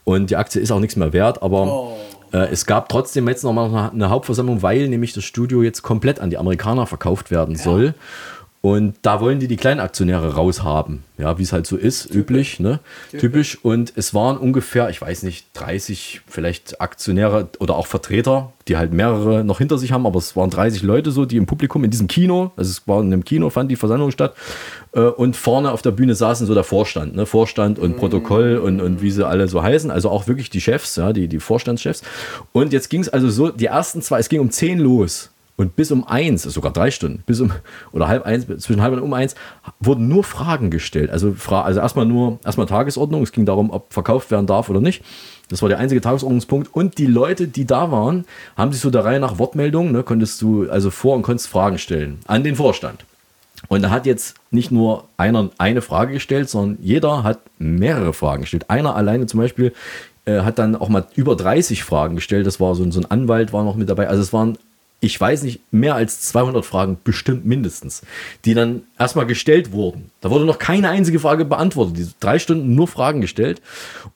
Und 0.04 0.30
die 0.30 0.36
Aktie 0.36 0.60
ist 0.60 0.70
auch 0.72 0.80
nichts 0.80 0.96
mehr 0.96 1.12
wert, 1.12 1.42
aber 1.42 1.92
äh, 2.32 2.48
es 2.52 2.66
gab 2.66 2.88
trotzdem 2.88 3.28
jetzt 3.28 3.44
noch 3.44 3.52
mal 3.52 3.66
eine- 3.68 3.92
eine 3.92 4.10
Hauptversammlung, 4.10 4.62
weil 4.62 4.88
nämlich 4.88 5.12
das 5.12 5.24
Studio 5.24 5.62
jetzt 5.62 5.82
komplett 5.82 6.20
an 6.20 6.30
die 6.30 6.38
Amerikaner 6.38 6.86
verkauft 6.86 7.30
werden 7.30 7.56
soll. 7.56 7.94
Und 8.62 8.96
da 9.00 9.22
wollen 9.22 9.40
die 9.40 9.48
die 9.48 9.56
Kleinaktionäre 9.56 10.34
raushaben. 10.34 11.02
Ja, 11.16 11.38
wie 11.38 11.42
es 11.42 11.52
halt 11.52 11.66
so 11.66 11.78
ist, 11.78 12.14
üblich, 12.14 12.60
ne? 12.60 12.80
Typisch. 13.10 13.58
Und 13.62 13.92
es 13.96 14.12
waren 14.12 14.36
ungefähr, 14.36 14.90
ich 14.90 15.00
weiß 15.00 15.22
nicht, 15.22 15.46
30 15.54 16.20
vielleicht 16.26 16.78
Aktionäre 16.80 17.48
oder 17.58 17.76
auch 17.76 17.86
Vertreter, 17.86 18.52
die 18.68 18.76
halt 18.76 18.92
mehrere 18.92 19.44
noch 19.44 19.58
hinter 19.58 19.78
sich 19.78 19.92
haben, 19.92 20.06
aber 20.06 20.18
es 20.18 20.36
waren 20.36 20.50
30 20.50 20.82
Leute 20.82 21.10
so, 21.10 21.24
die 21.24 21.38
im 21.38 21.46
Publikum 21.46 21.84
in 21.84 21.90
diesem 21.90 22.06
Kino, 22.06 22.52
also 22.56 22.70
es 22.70 22.86
war 22.86 23.00
in 23.00 23.06
einem 23.06 23.24
Kino, 23.24 23.48
fand 23.48 23.70
die 23.70 23.76
Versammlung 23.76 24.10
statt. 24.10 24.34
Äh, 24.92 25.00
und 25.00 25.36
vorne 25.36 25.72
auf 25.72 25.80
der 25.80 25.92
Bühne 25.92 26.14
saßen 26.14 26.46
so 26.46 26.52
der 26.52 26.64
Vorstand, 26.64 27.16
ne? 27.16 27.24
Vorstand 27.24 27.78
und 27.78 27.96
Protokoll 27.96 28.58
und, 28.58 28.82
und 28.82 29.00
wie 29.00 29.10
sie 29.10 29.26
alle 29.26 29.48
so 29.48 29.62
heißen. 29.62 29.90
Also 29.90 30.10
auch 30.10 30.28
wirklich 30.28 30.50
die 30.50 30.60
Chefs, 30.60 30.96
ja, 30.96 31.14
die, 31.14 31.28
die 31.28 31.40
Vorstandschefs. 31.40 32.02
Und 32.52 32.74
jetzt 32.74 32.90
ging 32.90 33.00
es 33.00 33.08
also 33.08 33.30
so, 33.30 33.48
die 33.48 33.66
ersten 33.66 34.02
zwei, 34.02 34.18
es 34.18 34.28
ging 34.28 34.40
um 34.40 34.50
10 34.50 34.80
los. 34.80 35.29
Und 35.60 35.76
bis 35.76 35.92
um 35.92 36.08
eins, 36.08 36.44
sogar 36.44 36.72
drei 36.72 36.90
Stunden, 36.90 37.22
bis 37.26 37.38
um 37.38 37.52
oder 37.92 38.08
halb 38.08 38.24
eins, 38.24 38.46
zwischen 38.46 38.80
halb 38.80 38.94
und 38.94 39.00
um 39.00 39.12
eins, 39.12 39.34
wurden 39.78 40.08
nur 40.08 40.24
Fragen 40.24 40.70
gestellt. 40.70 41.10
Also, 41.10 41.34
also 41.50 41.80
erstmal 41.80 42.06
nur 42.06 42.38
erstmal 42.46 42.66
Tagesordnung. 42.66 43.22
Es 43.22 43.30
ging 43.30 43.44
darum, 43.44 43.70
ob 43.70 43.92
verkauft 43.92 44.30
werden 44.30 44.46
darf 44.46 44.70
oder 44.70 44.80
nicht. 44.80 45.04
Das 45.50 45.60
war 45.60 45.68
der 45.68 45.76
einzige 45.76 46.00
Tagesordnungspunkt. 46.00 46.74
Und 46.74 46.96
die 46.96 47.04
Leute, 47.04 47.46
die 47.46 47.66
da 47.66 47.92
waren, 47.92 48.24
haben 48.56 48.72
sich 48.72 48.80
so 48.80 48.88
der 48.88 49.04
Reihe 49.04 49.20
nach 49.20 49.38
Wortmeldungen, 49.38 49.92
ne, 49.92 50.02
konntest 50.02 50.40
du 50.40 50.66
also 50.70 50.90
vor 50.90 51.14
und 51.14 51.20
konntest 51.20 51.48
Fragen 51.48 51.76
stellen 51.76 52.20
an 52.26 52.42
den 52.42 52.56
Vorstand. 52.56 53.04
Und 53.68 53.82
da 53.82 53.90
hat 53.90 54.06
jetzt 54.06 54.36
nicht 54.50 54.70
nur 54.70 55.08
einer 55.18 55.50
eine 55.58 55.82
Frage 55.82 56.14
gestellt, 56.14 56.48
sondern 56.48 56.78
jeder 56.80 57.22
hat 57.22 57.40
mehrere 57.58 58.14
Fragen 58.14 58.40
gestellt. 58.40 58.70
Einer 58.70 58.96
alleine 58.96 59.26
zum 59.26 59.40
Beispiel 59.40 59.74
äh, 60.24 60.40
hat 60.40 60.58
dann 60.58 60.74
auch 60.74 60.88
mal 60.88 61.04
über 61.16 61.36
30 61.36 61.84
Fragen 61.84 62.14
gestellt. 62.14 62.46
Das 62.46 62.60
war 62.60 62.74
so, 62.74 62.90
so 62.90 63.00
ein 63.00 63.10
Anwalt 63.10 63.52
war 63.52 63.62
noch 63.62 63.76
mit 63.76 63.90
dabei. 63.90 64.08
Also 64.08 64.22
es 64.22 64.32
waren, 64.32 64.56
ich 65.02 65.18
weiß 65.18 65.44
nicht, 65.44 65.60
mehr 65.72 65.94
als 65.94 66.20
200 66.20 66.64
Fragen, 66.64 66.98
bestimmt 67.02 67.46
mindestens, 67.46 68.02
die 68.44 68.52
dann 68.52 68.82
erstmal 68.98 69.24
gestellt 69.24 69.72
wurden. 69.72 70.10
Da 70.20 70.30
wurde 70.30 70.44
noch 70.44 70.58
keine 70.58 70.90
einzige 70.90 71.18
Frage 71.18 71.46
beantwortet. 71.46 71.96
Die 71.96 72.06
drei 72.20 72.38
Stunden 72.38 72.74
nur 72.74 72.86
Fragen 72.86 73.22
gestellt. 73.22 73.62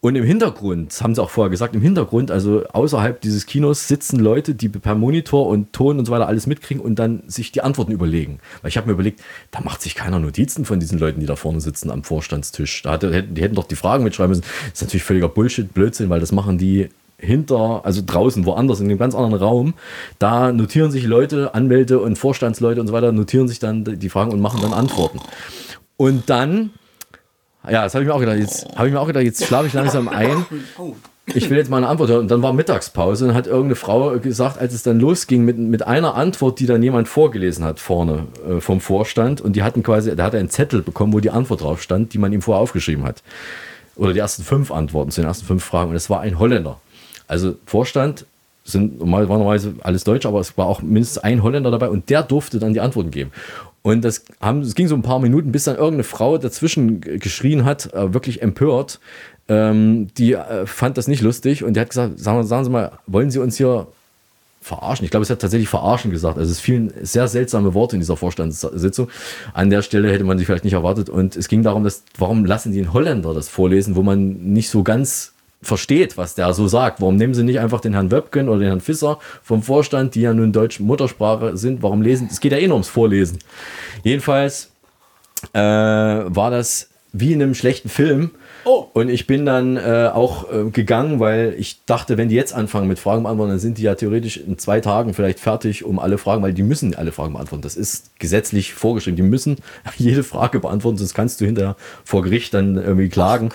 Und 0.03 0.14
im 0.14 0.25
Hintergrund, 0.25 0.92
das 0.92 1.01
haben 1.03 1.14
sie 1.14 1.23
auch 1.23 1.31
vorher 1.31 1.51
gesagt, 1.51 1.75
im 1.75 1.81
Hintergrund, 1.81 2.31
also 2.31 2.64
außerhalb 2.68 3.18
dieses 3.23 3.47
Kinos 3.47 3.88
sitzen 3.88 4.18
Leute, 4.20 4.55
die 4.55 4.68
per 4.68 4.94
Monitor 4.94 5.47
und 5.47 5.73
Ton 5.73 5.99
und 5.99 6.05
so 6.05 6.12
weiter 6.12 6.29
alles 6.29 6.47
mitkriegen 6.47 6.83
und 6.83 6.99
dann 6.99 7.23
sich 7.29 7.51
die 7.51 7.62
Antworten 7.62 7.92
überlegen. 7.92 8.40
Weil 8.61 8.68
ich 8.68 8.77
habe 8.77 8.87
mir 8.88 8.92
überlegt, 8.92 9.23
da 9.53 9.61
macht 9.62 9.81
sich 9.81 9.94
keiner 9.94 10.18
Notizen 10.18 10.66
von 10.66 10.81
diesen 10.81 10.99
Leuten, 10.99 11.20
die 11.20 11.27
da 11.27 11.37
vorne 11.37 11.62
sitzen 11.62 11.90
am 11.90 12.05
Vorstandstisch. 12.05 12.83
Da 12.83 12.99
hätten- 13.01 13.35
die 13.35 13.40
hätten 13.42 13.55
doch 13.55 13.66
die 13.66 13.77
Fragen 13.77 14.05
mitschreiben 14.05 14.31
müssen. 14.37 14.42
Das 14.64 14.75
ist 14.75 14.83
natürlich 14.83 15.05
völliger 15.05 15.31
Bullshit, 15.31 15.73
Blödsinn, 15.73 16.11
weil 16.11 16.20
das 16.20 16.31
machen 16.31 16.59
die 16.59 16.90
hinter, 17.24 17.82
also 17.84 18.02
draußen, 18.04 18.46
woanders, 18.46 18.80
in 18.80 18.87
einem 18.87 18.98
ganz 18.98 19.14
anderen 19.14 19.34
Raum. 19.34 19.74
Da 20.18 20.52
notieren 20.52 20.90
sich 20.90 21.04
Leute, 21.04 21.54
Anwälte 21.54 21.98
und 21.98 22.16
Vorstandsleute 22.16 22.80
und 22.80 22.87
so 22.87 22.92
weiter, 22.92 23.12
notieren 23.12 23.48
sich 23.48 23.58
dann 23.58 23.84
die 23.84 24.08
Fragen 24.08 24.32
und 24.32 24.40
machen 24.40 24.60
dann 24.62 24.72
Antworten. 24.72 25.20
Und 25.96 26.28
dann, 26.30 26.70
ja, 27.68 27.84
das 27.84 27.94
habe 27.94 28.04
ich 28.04 28.08
mir 28.08 28.14
auch 28.14 28.20
gedacht, 28.20 28.38
jetzt 28.38 28.66
habe 28.76 28.88
ich 28.88 28.94
mir 28.94 29.00
auch 29.00 29.06
gedacht, 29.06 29.24
jetzt 29.24 29.44
schlafe 29.44 29.66
ich 29.66 29.72
langsam 29.72 30.08
ein. 30.08 30.44
Ich 31.26 31.48
will 31.48 31.56
jetzt 31.56 31.70
mal 31.70 31.78
eine 31.78 31.88
Antwort 31.88 32.10
hören. 32.10 32.20
Und 32.20 32.30
dann 32.30 32.42
war 32.42 32.52
Mittagspause 32.52 33.28
und 33.28 33.34
hat 33.34 33.46
irgendeine 33.46 33.76
Frau 33.76 34.18
gesagt, 34.18 34.58
als 34.58 34.74
es 34.74 34.82
dann 34.82 35.00
losging 35.00 35.44
mit, 35.44 35.56
mit 35.56 35.87
einer 35.87 36.16
Antwort, 36.16 36.60
die 36.60 36.66
dann 36.66 36.82
jemand 36.82 37.08
vorgelesen 37.08 37.64
hat 37.64 37.80
vorne 37.80 38.26
äh, 38.46 38.60
vom 38.60 38.80
Vorstand. 38.80 39.40
Und 39.40 39.56
die 39.56 39.62
hatten 39.62 39.82
quasi, 39.82 40.14
der 40.14 40.24
hatte 40.24 40.38
einen 40.38 40.50
Zettel 40.50 40.82
bekommen, 40.82 41.14
wo 41.14 41.20
die 41.20 41.30
Antwort 41.30 41.62
drauf 41.62 41.80
stand, 41.80 42.12
die 42.12 42.18
man 42.18 42.32
ihm 42.32 42.42
vorher 42.42 42.60
aufgeschrieben 42.60 43.04
hat. 43.04 43.22
Oder 43.96 44.12
die 44.12 44.18
ersten 44.18 44.42
fünf 44.42 44.70
Antworten 44.70 45.12
zu 45.12 45.22
den 45.22 45.28
ersten 45.28 45.46
fünf 45.46 45.64
Fragen. 45.64 45.90
Und 45.90 45.96
es 45.96 46.10
war 46.10 46.20
ein 46.20 46.38
Holländer. 46.38 46.78
Also 47.26 47.56
Vorstand 47.66 48.26
sind 48.64 48.98
normal- 48.98 49.28
war 49.28 49.38
normalerweise 49.38 49.74
alles 49.82 50.04
Deutsch, 50.04 50.26
aber 50.26 50.40
es 50.40 50.56
war 50.56 50.66
auch 50.66 50.82
mindestens 50.82 51.18
ein 51.18 51.42
Holländer 51.42 51.70
dabei 51.70 51.88
und 51.88 52.08
der 52.10 52.22
durfte 52.22 52.58
dann 52.58 52.72
die 52.72 52.80
Antworten 52.80 53.10
geben. 53.10 53.30
Und 53.82 54.02
das, 54.02 54.24
haben, 54.40 54.62
es 54.62 54.74
ging 54.74 54.88
so 54.88 54.94
ein 54.94 55.02
paar 55.02 55.18
Minuten, 55.18 55.52
bis 55.52 55.64
dann 55.64 55.76
irgendeine 55.76 56.04
Frau 56.04 56.38
dazwischen 56.38 57.02
geschrien 57.02 57.66
hat, 57.66 57.92
äh, 57.92 58.14
wirklich 58.14 58.40
empört. 58.40 58.98
Ähm, 59.46 60.08
die 60.16 60.32
äh, 60.32 60.64
fand 60.64 60.96
das 60.96 61.06
nicht 61.06 61.20
lustig 61.20 61.62
und 61.62 61.74
die 61.74 61.80
hat 61.80 61.90
gesagt, 61.90 62.18
sagen, 62.18 62.46
sagen 62.46 62.64
Sie 62.64 62.70
mal, 62.70 62.92
wollen 63.06 63.30
Sie 63.30 63.38
uns 63.38 63.58
hier 63.58 63.87
verarschen? 64.62 65.04
Ich 65.04 65.10
glaube, 65.10 65.24
es 65.24 65.28
hat 65.28 65.40
tatsächlich 65.40 65.68
verarschen 65.68 66.10
gesagt. 66.10 66.38
Also 66.38 66.50
es 66.50 66.60
fielen 66.60 66.94
sehr 67.02 67.28
seltsame 67.28 67.74
Worte 67.74 67.96
in 67.96 68.00
dieser 68.00 68.16
Vorstandssitzung. 68.16 69.10
An 69.52 69.68
der 69.68 69.82
Stelle 69.82 70.10
hätte 70.10 70.24
man 70.24 70.38
sie 70.38 70.46
vielleicht 70.46 70.64
nicht 70.64 70.72
erwartet. 70.72 71.10
Und 71.10 71.37
es 71.37 71.48
ging 71.48 71.62
darum, 71.62 71.84
dass, 71.84 72.04
warum 72.16 72.46
lassen 72.46 72.72
die 72.72 72.78
einen 72.78 72.94
Holländer 72.94 73.34
das 73.34 73.50
vorlesen, 73.50 73.94
wo 73.96 74.02
man 74.02 74.54
nicht 74.54 74.70
so 74.70 74.82
ganz 74.82 75.34
versteht, 75.64 76.16
was 76.16 76.35
der 76.35 76.53
so 76.55 76.68
sagt. 76.68 77.00
Warum 77.00 77.16
nehmen 77.16 77.35
sie 77.35 77.42
nicht 77.42 77.61
einfach 77.61 77.81
den 77.81 77.94
Herrn 77.94 78.11
Wöbken 78.11 78.48
oder 78.48 78.61
den 78.61 78.68
Herrn 78.68 78.81
Fisser 78.81 79.18
vom 79.42 79.62
Vorstand, 79.62 80.14
die 80.14 80.22
ja 80.22 80.33
nun 80.33 80.53
deutsche 80.53 80.83
Muttersprache 80.83 81.57
sind? 81.57 81.83
Warum 81.83 82.03
lesen? 82.03 82.29
Es 82.31 82.40
geht 82.40 82.53
ja 82.53 82.59
eh 82.59 82.66
nur 82.66 82.77
ums 82.77 82.88
Vorlesen. 82.88 83.38
Jedenfalls 84.03 84.70
äh, 85.53 85.59
war 85.59 86.50
das 86.50 86.90
wie 87.12 87.33
in 87.33 87.42
einem 87.42 87.55
schlechten 87.55 87.88
Film. 87.88 88.31
Und 88.92 89.09
ich 89.09 89.27
bin 89.27 89.44
dann 89.44 89.77
äh, 89.77 90.11
auch 90.12 90.50
äh, 90.50 90.70
gegangen, 90.70 91.20
weil 91.20 91.55
ich 91.59 91.85
dachte, 91.85 92.16
wenn 92.16 92.29
die 92.29 92.35
jetzt 92.35 92.55
anfangen 92.55 92.88
mit 92.88 92.98
Fragen 92.98 93.22
beantworten, 93.22 93.50
dann 93.50 93.59
sind 93.59 93.79
die 93.79 93.83
ja 93.83 93.94
theoretisch 93.94 94.38
in 94.38 94.59
zwei 94.59 94.81
Tagen 94.81 95.14
vielleicht 95.14 95.40
fertig, 95.40 95.85
um 95.85 95.98
alle 95.98 96.18
Fragen, 96.18 96.42
weil 96.42 96.55
die 96.55 96.62
müssen 96.62 96.94
alle 96.94 97.12
Fragen 97.12 97.35
beantworten. 97.35 97.62
Das 97.62 97.77
ist 97.77 98.18
gesetzlich 98.18 98.74
vorgeschrieben. 98.74 99.16
Die 99.16 99.22
müssen 99.22 99.57
jede 99.96 100.22
Frage 100.22 100.61
beantworten, 100.61 100.98
sonst 100.98 101.14
kannst 101.14 101.40
du 101.40 101.44
hinterher 101.44 101.77
vor 102.05 102.22
Gericht 102.22 102.55
dann 102.55 102.77
irgendwie 102.77 103.09
klagen. 103.09 103.50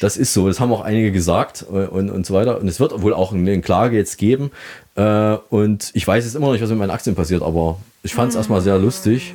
Das 0.00 0.16
ist 0.16 0.32
so. 0.32 0.46
Das 0.48 0.60
haben 0.60 0.72
auch 0.72 0.82
einige 0.82 1.12
gesagt 1.12 1.64
äh, 1.72 1.86
und, 1.86 2.10
und 2.10 2.26
so 2.26 2.34
weiter. 2.34 2.60
Und 2.60 2.68
es 2.68 2.80
wird 2.80 3.00
wohl 3.02 3.14
auch 3.14 3.32
eine 3.32 3.60
Klage 3.60 3.96
jetzt 3.96 4.18
geben. 4.18 4.50
Äh, 4.96 5.36
und 5.48 5.90
ich 5.94 6.06
weiß 6.06 6.24
jetzt 6.24 6.34
immer 6.34 6.46
noch 6.46 6.52
nicht, 6.52 6.62
was 6.62 6.70
mit 6.70 6.78
meinen 6.78 6.90
Aktien 6.90 7.14
passiert, 7.14 7.42
aber 7.42 7.78
ich 8.02 8.14
fand 8.14 8.30
es 8.30 8.36
erstmal 8.36 8.60
sehr 8.60 8.78
lustig 8.78 9.34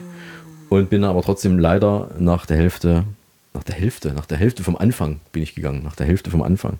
und 0.69 0.89
bin 0.89 1.03
aber 1.03 1.21
trotzdem 1.21 1.59
leider 1.59 2.09
nach 2.19 2.45
der 2.45 2.57
Hälfte, 2.57 3.03
nach 3.55 3.63
der 3.63 3.75
Hälfte, 3.75 4.09
nach 4.13 4.25
der 4.25 4.37
Hälfte 4.37 4.63
vom 4.63 4.75
Anfang 4.75 5.19
bin 5.31 5.41
ich 5.41 5.55
gegangen, 5.55 5.81
nach 5.83 5.95
der 5.95 6.05
Hälfte 6.05 6.29
vom 6.29 6.43
Anfang. 6.43 6.77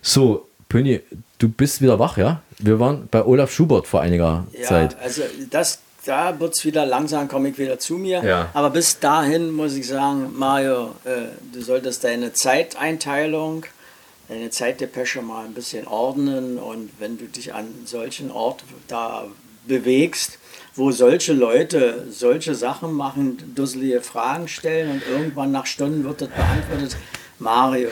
So, 0.00 0.48
Pöni, 0.68 1.00
du 1.38 1.48
bist 1.48 1.82
wieder 1.82 1.98
wach, 1.98 2.16
ja? 2.16 2.40
Wir 2.58 2.80
waren 2.80 3.08
bei 3.10 3.24
Olaf 3.24 3.52
Schubert 3.52 3.86
vor 3.86 4.00
einiger 4.00 4.46
Ja, 4.52 4.62
Zeit. 4.66 4.96
also 5.00 5.22
das, 5.50 5.80
da 6.06 6.38
wird 6.38 6.54
es 6.56 6.64
wieder 6.64 6.86
langsam, 6.86 7.28
komme 7.28 7.48
ich 7.50 7.58
wieder 7.58 7.78
zu 7.78 7.94
mir. 7.94 8.22
Ja. 8.24 8.50
Aber 8.54 8.70
bis 8.70 8.98
dahin 9.00 9.50
muss 9.50 9.74
ich 9.74 9.86
sagen, 9.86 10.32
Mario, 10.36 10.94
äh, 11.04 11.26
du 11.52 11.60
solltest 11.60 12.04
deine 12.04 12.32
Zeiteinteilung, 12.32 13.66
deine 14.28 14.50
Zeitdepesche 14.50 15.20
mal 15.20 15.44
ein 15.44 15.54
bisschen 15.54 15.86
ordnen 15.86 16.58
und 16.58 16.90
wenn 16.98 17.18
du 17.18 17.26
dich 17.26 17.52
an 17.52 17.66
solchen 17.84 18.30
Ort 18.30 18.64
da 18.88 19.24
bewegst, 19.66 20.38
wo 20.76 20.90
solche 20.90 21.32
Leute 21.32 22.06
solche 22.10 22.54
Sachen 22.54 22.92
machen, 22.92 23.54
dusselige 23.54 24.00
Fragen 24.00 24.48
stellen 24.48 24.90
und 24.90 25.02
irgendwann 25.08 25.52
nach 25.52 25.66
Stunden 25.66 26.04
wird 26.04 26.20
das 26.20 26.28
beantwortet. 26.28 26.96
Mario, 27.38 27.88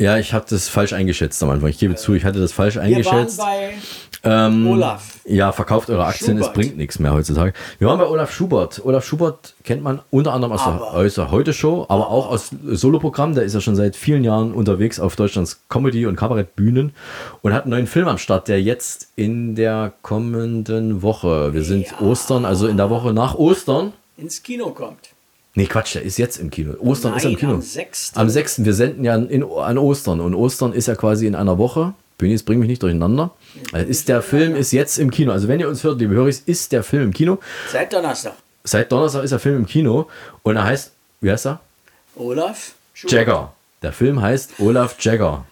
Ja, 0.00 0.16
ich 0.16 0.32
habe 0.32 0.46
das 0.48 0.66
falsch 0.68 0.94
eingeschätzt 0.94 1.42
am 1.42 1.50
Anfang. 1.50 1.68
Ich 1.68 1.78
gebe 1.78 1.94
zu, 1.94 2.14
ich 2.14 2.24
hatte 2.24 2.40
das 2.40 2.52
falsch 2.52 2.76
wir 2.76 2.82
waren 2.82 2.94
eingeschätzt. 2.94 3.38
bei 3.38 3.74
Ähm, 4.22 4.66
Olaf. 4.66 5.18
Ja, 5.26 5.52
verkauft 5.52 5.90
eure 5.90 6.06
Aktien, 6.06 6.38
es 6.38 6.46
Schubert. 6.46 6.54
bringt 6.54 6.76
nichts 6.78 6.98
mehr 6.98 7.12
heutzutage. 7.12 7.52
Wir 7.78 7.88
waren 7.88 7.98
bei 7.98 8.06
Olaf 8.06 8.32
Schubert. 8.32 8.80
Olaf 8.82 9.04
Schubert 9.04 9.54
kennt 9.62 9.82
man 9.82 10.00
unter 10.10 10.32
anderem 10.32 10.52
aus 10.54 10.64
der, 10.64 10.80
aus 10.82 11.14
der 11.14 11.30
Heute-Show, 11.30 11.84
aber 11.90 12.08
auch 12.08 12.30
aus 12.30 12.50
Soloprogramm. 12.66 13.34
Der 13.34 13.44
ist 13.44 13.52
ja 13.54 13.60
schon 13.60 13.76
seit 13.76 13.94
vielen 13.94 14.24
Jahren 14.24 14.52
unterwegs 14.54 14.98
auf 15.00 15.16
Deutschlands 15.16 15.60
Comedy- 15.68 16.06
und 16.06 16.16
Kabarettbühnen 16.16 16.94
und 17.42 17.52
hat 17.52 17.64
einen 17.64 17.70
neuen 17.72 17.86
Film 17.86 18.08
am 18.08 18.16
Start, 18.16 18.48
der 18.48 18.62
jetzt 18.62 19.08
in 19.16 19.54
der 19.54 19.92
kommenden 20.00 21.02
Woche, 21.02 21.52
wir 21.52 21.62
sind 21.62 22.00
Ostern, 22.00 22.46
also 22.46 22.68
in 22.68 22.78
der 22.78 22.88
Woche 22.88 23.12
nach 23.12 23.34
Ostern. 23.34 23.92
ins 24.16 24.42
Kino 24.42 24.70
kommt. 24.70 25.10
Nee, 25.54 25.66
Quatsch, 25.66 25.94
der 25.94 26.02
ist 26.02 26.16
jetzt 26.16 26.38
im 26.38 26.50
Kino. 26.50 26.74
Ostern 26.78 27.16
ist 27.16 27.24
er 27.24 27.30
im 27.30 27.32
Nein, 27.32 27.40
Kino. 27.40 27.52
am 27.54 27.62
6.. 27.62 28.12
Am 28.14 28.28
6. 28.30 28.64
Wir 28.64 28.72
senden 28.74 29.04
ja 29.04 29.16
in, 29.16 29.42
an 29.42 29.78
Ostern 29.78 30.20
und 30.20 30.34
Ostern 30.34 30.72
ist 30.72 30.86
ja 30.86 30.94
quasi 30.94 31.26
in 31.26 31.34
einer 31.34 31.58
Woche. 31.58 31.94
Jetzt 32.22 32.44
bring 32.44 32.58
mich 32.58 32.68
nicht 32.68 32.82
durcheinander. 32.82 33.30
Also 33.72 33.88
ist 33.88 34.08
der 34.08 34.20
Film 34.20 34.54
ist 34.54 34.72
jetzt 34.72 34.98
im 34.98 35.10
Kino. 35.10 35.32
Also 35.32 35.48
wenn 35.48 35.58
ihr 35.58 35.68
uns 35.68 35.82
hört, 35.84 35.98
liebe 36.00 36.14
Hörer, 36.14 36.28
ist 36.28 36.70
der 36.72 36.82
Film 36.82 37.04
im 37.04 37.12
Kino. 37.14 37.38
Seit 37.72 37.92
Donnerstag. 37.92 38.34
Seit 38.62 38.92
Donnerstag 38.92 39.24
ist 39.24 39.30
der 39.30 39.38
Film 39.38 39.56
im 39.56 39.66
Kino 39.66 40.06
und 40.42 40.56
er 40.56 40.64
heißt, 40.64 40.92
wie 41.22 41.30
heißt 41.30 41.46
er? 41.46 41.60
Olaf 42.16 42.72
Schubert. 42.92 43.12
Jagger. 43.12 43.52
Der 43.82 43.92
Film 43.92 44.20
heißt 44.20 44.60
Olaf 44.60 44.96
Jagger. 45.00 45.46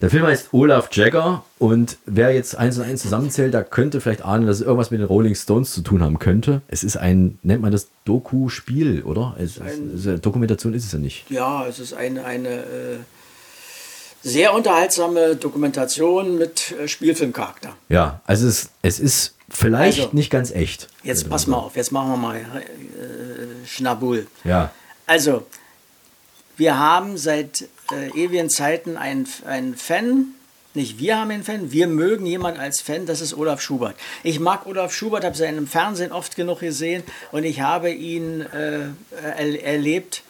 Der 0.00 0.10
Film 0.10 0.24
heißt 0.26 0.48
Olaf 0.52 0.88
Jagger 0.92 1.44
und 1.58 1.98
wer 2.06 2.34
jetzt 2.34 2.56
eins 2.56 2.78
und 2.78 2.84
eins 2.84 3.02
zusammenzählt, 3.02 3.54
der 3.54 3.64
könnte 3.64 4.00
vielleicht 4.00 4.24
ahnen, 4.24 4.46
dass 4.46 4.56
es 4.56 4.62
irgendwas 4.62 4.90
mit 4.90 5.00
den 5.00 5.06
Rolling 5.06 5.34
Stones 5.34 5.72
zu 5.72 5.82
tun 5.82 6.02
haben 6.02 6.18
könnte. 6.18 6.62
Es 6.68 6.84
ist 6.84 6.96
ein, 6.96 7.38
nennt 7.42 7.62
man 7.62 7.72
das 7.72 7.88
Doku-Spiel, 8.04 9.02
oder? 9.02 9.36
Es, 9.38 9.58
es, 9.58 10.06
es, 10.06 10.20
Dokumentation 10.20 10.74
ist 10.74 10.84
es 10.84 10.92
ja 10.92 10.98
nicht. 10.98 11.30
Ja, 11.30 11.66
es 11.66 11.78
ist 11.78 11.94
eine, 11.94 12.24
eine 12.24 12.48
äh, 12.48 12.98
sehr 14.22 14.54
unterhaltsame 14.54 15.36
Dokumentation 15.36 16.38
mit 16.38 16.72
äh, 16.72 16.88
Spielfilmcharakter. 16.88 17.76
Ja, 17.88 18.20
also 18.24 18.46
es, 18.48 18.70
es 18.82 18.98
ist 18.98 19.34
vielleicht 19.48 20.00
Also, 20.00 20.10
nicht 20.16 20.30
ganz 20.30 20.50
echt. 20.50 20.88
Jetzt 21.02 21.28
pass 21.28 21.46
mal 21.46 21.58
auf, 21.58 21.76
jetzt 21.76 21.92
machen 21.92 22.10
wir 22.10 22.16
mal 22.16 22.36
äh, 22.36 23.66
Schnabul. 23.66 24.26
Ja. 24.44 24.70
Also, 25.06 25.46
wir 26.56 26.78
haben 26.78 27.16
seit 27.18 27.68
äh, 27.92 28.08
ewigen 28.10 28.50
Zeiten 28.50 28.96
einen, 28.96 29.28
einen 29.46 29.76
Fan, 29.76 30.34
nicht 30.74 30.98
wir 30.98 31.18
haben 31.18 31.30
einen 31.30 31.44
Fan, 31.44 31.70
wir 31.70 31.86
mögen 31.86 32.26
jemanden 32.26 32.60
als 32.60 32.80
Fan, 32.80 33.06
das 33.06 33.20
ist 33.20 33.34
Olaf 33.34 33.60
Schubert. 33.60 33.96
Ich 34.22 34.40
mag 34.40 34.66
Olaf 34.66 34.92
Schubert, 34.92 35.24
habe 35.24 35.36
seinen 35.36 35.58
im 35.58 35.66
Fernsehen 35.68 36.10
oft 36.10 36.34
genug 36.34 36.60
gesehen 36.60 37.04
und 37.30 37.44
ich 37.44 37.60
habe 37.60 37.90
ihn 37.90 38.40
äh, 38.40 38.88
er, 39.36 39.64
erlebt 39.64 40.22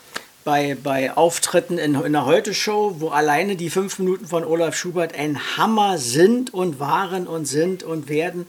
bei, 0.45 0.77
bei 0.81 1.17
Auftritten 1.17 1.79
in, 1.79 1.95
in 1.95 2.13
der 2.13 2.27
Heute-Show, 2.27 2.97
wo 2.99 3.09
alleine 3.09 3.57
die 3.57 3.71
fünf 3.71 3.99
Minuten 3.99 4.27
von 4.27 4.45
Olaf 4.45 4.77
Schubert 4.77 5.19
ein 5.19 5.57
Hammer 5.57 5.97
sind 5.97 6.53
und 6.53 6.79
waren 6.79 7.27
und 7.27 7.47
sind 7.47 7.83
und 7.83 8.09
werden. 8.09 8.47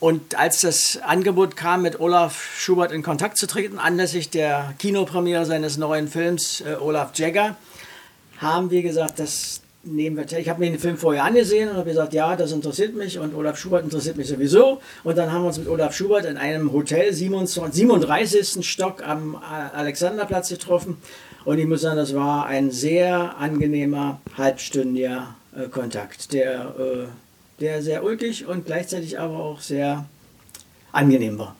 Und 0.00 0.34
als 0.34 0.62
das 0.62 0.98
Angebot 1.02 1.56
kam, 1.56 1.82
mit 1.82 2.00
Olaf 2.00 2.56
Schubert 2.58 2.90
in 2.90 3.02
Kontakt 3.02 3.36
zu 3.36 3.46
treten, 3.46 3.78
anlässlich 3.78 4.30
der 4.30 4.74
Kinopremiere 4.78 5.44
seines 5.44 5.76
neuen 5.76 6.08
Films 6.08 6.62
äh, 6.62 6.74
Olaf 6.80 7.10
Jagger, 7.16 7.56
haben 8.40 8.70
wir 8.70 8.82
gesagt, 8.82 9.18
das 9.18 9.60
nehmen 9.82 10.16
wir. 10.16 10.38
Ich 10.38 10.48
habe 10.48 10.60
mir 10.60 10.70
den 10.70 10.78
Film 10.78 10.96
vorher 10.96 11.24
angesehen 11.24 11.68
und 11.70 11.76
habe 11.76 11.88
gesagt, 11.88 12.12
ja, 12.12 12.36
das 12.36 12.52
interessiert 12.52 12.94
mich 12.94 13.18
und 13.18 13.34
Olaf 13.34 13.58
Schubert 13.58 13.84
interessiert 13.84 14.16
mich 14.16 14.28
sowieso. 14.28 14.80
Und 15.04 15.16
dann 15.16 15.32
haben 15.32 15.42
wir 15.42 15.48
uns 15.48 15.58
mit 15.58 15.68
Olaf 15.68 15.94
Schubert 15.94 16.24
in 16.24 16.36
einem 16.36 16.72
Hotel 16.72 17.12
27, 17.12 17.74
37. 17.74 18.66
Stock 18.66 19.06
am 19.06 19.36
Alexanderplatz 19.36 20.48
getroffen. 20.48 20.96
Und 21.44 21.58
ich 21.58 21.66
muss 21.66 21.82
sagen, 21.82 21.96
das 21.96 22.14
war 22.14 22.46
ein 22.46 22.70
sehr 22.70 23.38
angenehmer 23.38 24.20
halbstündiger 24.36 25.34
äh, 25.56 25.68
Kontakt, 25.68 26.32
der, 26.32 26.74
äh, 26.78 27.60
der 27.60 27.82
sehr 27.82 28.04
ulkig 28.04 28.46
und 28.46 28.66
gleichzeitig 28.66 29.18
aber 29.18 29.38
auch 29.38 29.60
sehr 29.60 30.04
angenehm 30.92 31.38
war. 31.38 31.56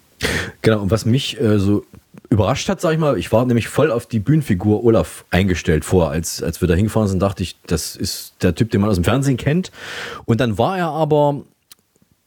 Genau, 0.60 0.82
und 0.82 0.90
was 0.90 1.06
mich 1.06 1.40
äh, 1.40 1.58
so 1.58 1.84
überrascht 2.28 2.68
hat, 2.68 2.80
sag 2.80 2.92
ich 2.92 2.98
mal, 2.98 3.18
ich 3.18 3.32
war 3.32 3.44
nämlich 3.44 3.68
voll 3.68 3.90
auf 3.90 4.06
die 4.06 4.20
Bühnenfigur 4.20 4.84
Olaf 4.84 5.24
eingestellt 5.30 5.84
vor, 5.84 6.10
als, 6.10 6.42
als 6.42 6.60
wir 6.60 6.68
da 6.68 6.74
hingefahren 6.74 7.08
sind, 7.08 7.20
dachte 7.20 7.42
ich, 7.42 7.56
das 7.66 7.96
ist 7.96 8.34
der 8.42 8.54
Typ, 8.54 8.70
den 8.70 8.80
man 8.80 8.90
aus 8.90 8.96
dem 8.96 9.04
Fernsehen 9.04 9.36
kennt. 9.36 9.70
Und 10.24 10.40
dann 10.40 10.58
war 10.58 10.78
er 10.78 10.88
aber 10.88 11.44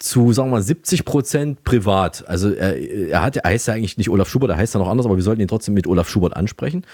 zu, 0.04 0.34
sagen 0.34 0.50
wir 0.50 0.58
mal, 0.58 0.62
70 0.62 1.06
Prozent 1.06 1.63
privat. 1.63 2.28
Also 2.28 2.52
er, 2.52 2.76
er, 2.76 3.22
hat, 3.22 3.38
er 3.38 3.50
heißt 3.50 3.69
ja 3.69 3.74
eigentlich 3.74 3.98
nicht 3.98 4.10
Olaf 4.10 4.28
Schubert, 4.28 4.52
er 4.52 4.58
heißt 4.58 4.74
ja 4.74 4.80
noch 4.82 4.89
anders, 4.89 5.06
aber 5.06 5.15
wir 5.15 5.24
sollten 5.24 5.41
ihn 5.41 5.48
trotzdem 5.48 5.74
mit 5.74 5.88
Olaf 5.88 6.10
Schubert 6.10 6.36
ansprechen. 6.36 6.86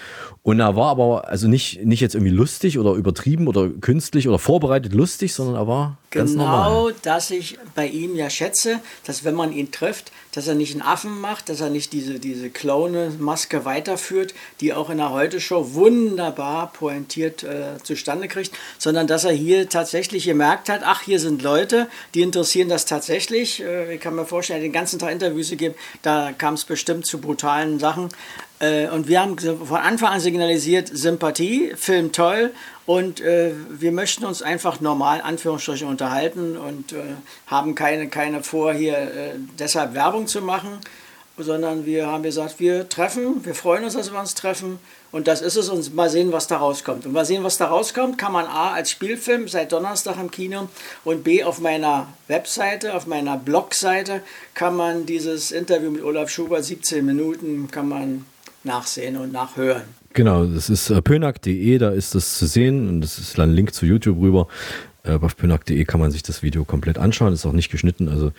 Und 0.44 0.60
er 0.60 0.76
war 0.76 0.90
aber 0.90 1.28
also 1.28 1.48
nicht, 1.48 1.84
nicht 1.84 2.00
jetzt 2.00 2.14
irgendwie 2.14 2.32
lustig 2.32 2.78
oder 2.78 2.92
übertrieben 2.92 3.48
oder 3.48 3.68
künstlich 3.68 4.28
oder 4.28 4.38
vorbereitet 4.38 4.92
lustig, 4.92 5.34
sondern 5.34 5.56
er 5.56 5.66
war 5.66 5.98
ganz 6.12 6.34
normal. 6.34 6.68
Genau, 6.70 6.98
dass 7.02 7.32
ich 7.32 7.58
bei 7.74 7.88
ihm 7.88 8.14
ja 8.14 8.30
schätze, 8.30 8.78
dass 9.04 9.24
wenn 9.24 9.34
man 9.34 9.52
ihn 9.52 9.72
trifft, 9.72 10.12
dass 10.32 10.46
er 10.46 10.54
nicht 10.54 10.72
einen 10.72 10.82
Affen 10.82 11.20
macht, 11.20 11.48
dass 11.48 11.60
er 11.60 11.70
nicht 11.70 11.92
diese, 11.92 12.18
diese 12.18 12.50
Clone-Maske 12.50 13.64
weiterführt, 13.64 14.34
die 14.60 14.72
auch 14.72 14.90
in 14.90 14.98
der 14.98 15.10
Heute-Show 15.10 15.74
wunderbar 15.74 16.72
pointiert 16.72 17.42
äh, 17.42 17.78
zustande 17.82 18.28
kriegt, 18.28 18.52
sondern 18.78 19.06
dass 19.06 19.24
er 19.24 19.32
hier 19.32 19.68
tatsächlich 19.68 20.24
gemerkt 20.24 20.68
hat, 20.68 20.82
ach, 20.84 21.02
hier 21.02 21.20
sind 21.20 21.42
Leute, 21.42 21.88
die 22.14 22.22
interessieren 22.22 22.68
das 22.68 22.86
tatsächlich. 22.86 23.62
Äh, 23.62 23.94
ich 23.94 24.00
kann 24.00 24.14
mir 24.14 24.26
vorstellen, 24.26 24.62
den 24.62 24.72
ganzen 24.72 24.98
Tag 24.98 25.12
Interviews 25.12 25.50
gegeben, 25.50 25.74
da 26.02 26.32
kam 26.36 26.54
es 26.54 26.64
bestimmt 26.64 27.06
zu 27.06 27.20
brutalen 27.20 27.78
Sachen. 27.78 28.08
Äh, 28.60 28.88
und 28.88 29.08
wir 29.08 29.20
haben 29.20 29.38
von 29.38 29.78
Anfang 29.78 30.10
an 30.10 30.20
signalisiert, 30.20 30.88
Sympathie, 30.92 31.72
Film 31.76 32.12
toll 32.12 32.52
und 32.86 33.20
äh, 33.20 33.52
wir 33.70 33.90
möchten 33.90 34.24
uns 34.24 34.42
einfach 34.42 34.80
normal, 34.80 35.22
Anführungsstriche, 35.22 35.86
unterhalten 35.86 36.56
und 36.56 36.92
äh, 36.92 36.98
haben 37.46 37.74
keine, 37.74 38.08
keine 38.08 38.42
vor, 38.42 38.72
hier 38.72 38.96
äh, 38.98 39.32
deshalb 39.58 39.94
Werbung 39.94 40.26
zu 40.26 40.42
machen. 40.42 40.78
sondern 41.38 41.86
wir 41.86 42.06
haben 42.06 42.22
gesagt, 42.22 42.60
wir 42.60 42.86
treffen, 42.90 43.42
wir 43.46 43.54
freuen 43.54 43.84
uns, 43.84 43.94
dass 43.94 44.12
wir 44.12 44.20
uns 44.20 44.34
treffen 44.34 44.78
und 45.10 45.26
das 45.26 45.40
ist 45.40 45.56
es 45.56 45.70
und 45.70 45.94
mal 45.94 46.10
sehen, 46.10 46.30
was 46.32 46.46
da 46.46 46.58
rauskommt. 46.58 47.06
Und 47.06 47.12
mal 47.12 47.24
sehen, 47.24 47.42
was 47.42 47.56
da 47.56 47.68
rauskommt, 47.68 48.18
kann 48.18 48.32
man 48.32 48.44
A 48.44 48.72
als 48.74 48.90
Spielfilm 48.90 49.48
seit 49.48 49.72
Donnerstag 49.72 50.16
im 50.20 50.30
Kino 50.30 50.68
und 51.02 51.24
B 51.24 51.42
auf 51.44 51.60
meiner 51.60 52.08
Webseite, 52.28 52.94
auf 52.94 53.06
meiner 53.06 53.38
Blogseite 53.38 54.22
kann 54.52 54.76
man 54.76 55.06
dieses 55.06 55.50
Interview 55.50 55.90
mit 55.90 56.02
Olaf 56.02 56.28
Schubert, 56.28 56.64
17 56.64 57.06
Minuten, 57.06 57.70
kann 57.70 57.88
man 57.88 58.26
nachsehen 58.64 59.16
und 59.16 59.32
nachhören. 59.32 59.82
Genau, 60.12 60.44
das 60.44 60.68
ist 60.68 60.90
äh, 60.90 61.00
pönack.de, 61.00 61.78
da 61.78 61.90
ist 61.90 62.14
das 62.14 62.38
zu 62.38 62.46
sehen 62.46 62.88
und 62.88 63.00
das 63.00 63.18
ist 63.18 63.38
ein 63.38 63.52
Link 63.52 63.74
zu 63.74 63.86
YouTube 63.86 64.20
rüber. 64.20 64.48
Äh, 65.02 65.12
auf 65.12 65.36
pönack.de 65.36 65.84
kann 65.84 66.00
man 66.00 66.10
sich 66.10 66.22
das 66.22 66.42
Video 66.42 66.64
komplett 66.64 66.98
anschauen, 66.98 67.32
ist 67.32 67.46
auch 67.46 67.52
nicht 67.52 67.70
geschnitten, 67.70 68.08
also 68.08 68.32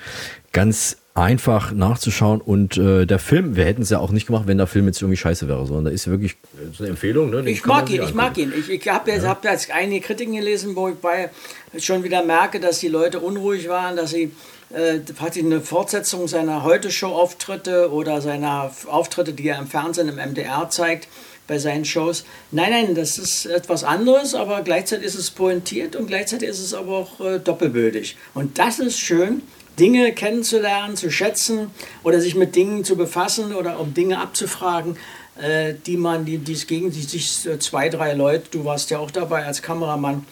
ganz 0.51 0.97
einfach 1.13 1.71
nachzuschauen 1.71 2.39
und 2.39 2.77
äh, 2.77 3.05
der 3.05 3.19
Film, 3.19 3.55
wir 3.55 3.65
hätten 3.65 3.81
es 3.81 3.89
ja 3.89 3.99
auch 3.99 4.11
nicht 4.11 4.27
gemacht, 4.27 4.43
wenn 4.47 4.57
der 4.57 4.67
Film 4.67 4.85
jetzt 4.85 5.01
irgendwie 5.01 5.17
scheiße 5.17 5.47
wäre, 5.47 5.65
sondern 5.65 5.85
da 5.85 5.91
ist 5.91 6.07
wirklich 6.07 6.33
äh, 6.33 6.73
so 6.73 6.83
eine 6.83 6.91
Empfehlung. 6.91 7.31
Ne? 7.31 7.49
Ich 7.49 7.65
mag, 7.65 7.89
ihn, 7.89 8.01
ich 8.01 8.13
mag 8.13 8.37
ihn, 8.37 8.53
ich 8.57 8.69
Ich, 8.69 8.87
habe 8.87 9.11
jetzt, 9.11 9.23
ja. 9.23 9.29
hab 9.29 9.43
jetzt 9.43 9.71
einige 9.71 10.05
Kritiken 10.05 10.35
gelesen, 10.35 10.75
wo 10.75 10.89
ich 10.89 10.95
bei 10.95 11.29
schon 11.77 12.03
wieder 12.03 12.23
merke, 12.23 12.59
dass 12.59 12.79
die 12.79 12.87
Leute 12.87 13.19
unruhig 13.19 13.67
waren, 13.67 13.95
dass 13.97 14.11
sie 14.11 14.31
äh, 14.73 15.39
eine 15.39 15.61
Fortsetzung 15.61 16.27
seiner 16.27 16.63
Heute-Show-Auftritte 16.63 17.91
oder 17.91 18.21
seiner 18.21 18.71
Auftritte, 18.87 19.33
die 19.33 19.47
er 19.47 19.59
im 19.59 19.67
Fernsehen, 19.67 20.09
im 20.09 20.15
MDR 20.15 20.69
zeigt, 20.69 21.07
bei 21.47 21.57
seinen 21.57 21.85
Shows. 21.85 22.23
Nein, 22.51 22.71
nein, 22.71 22.95
das 22.95 23.17
ist 23.17 23.45
etwas 23.45 23.83
anderes, 23.83 24.35
aber 24.35 24.61
gleichzeitig 24.61 25.05
ist 25.05 25.15
es 25.15 25.31
pointiert 25.31 25.95
und 25.95 26.07
gleichzeitig 26.07 26.47
ist 26.47 26.59
es 26.59 26.73
aber 26.73 26.97
auch 26.97 27.19
äh, 27.19 27.39
doppelbödig. 27.39 28.15
Und 28.33 28.57
das 28.57 28.79
ist 28.79 28.99
schön, 28.99 29.41
Dinge 29.79 30.13
kennenzulernen, 30.13 30.95
zu 30.95 31.11
schätzen 31.11 31.71
oder 32.03 32.21
sich 32.21 32.35
mit 32.35 32.55
Dingen 32.55 32.83
zu 32.83 32.95
befassen 32.95 33.53
oder 33.53 33.79
um 33.79 33.93
Dinge 33.93 34.19
abzufragen, 34.19 34.97
äh, 35.41 35.73
die 35.85 35.97
man, 35.97 36.25
die, 36.25 36.37
die, 36.37 36.55
gegen 36.65 36.91
die 36.91 37.01
sich 37.01 37.45
äh, 37.45 37.59
zwei, 37.59 37.89
drei 37.89 38.13
Leute, 38.13 38.45
du 38.51 38.63
warst 38.65 38.89
ja 38.89 38.99
auch 38.99 39.11
dabei 39.11 39.45
als 39.45 39.61
Kameramann, 39.61 40.25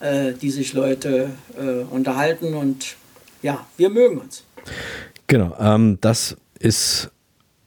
äh, 0.00 0.32
die 0.32 0.50
sich 0.50 0.72
Leute 0.72 1.30
äh, 1.56 1.84
unterhalten 1.92 2.54
und 2.54 2.96
ja, 3.44 3.66
wir 3.76 3.90
mögen 3.90 4.18
uns. 4.18 4.42
Genau, 5.26 5.54
ähm, 5.60 5.98
das 6.00 6.36
ist 6.58 7.10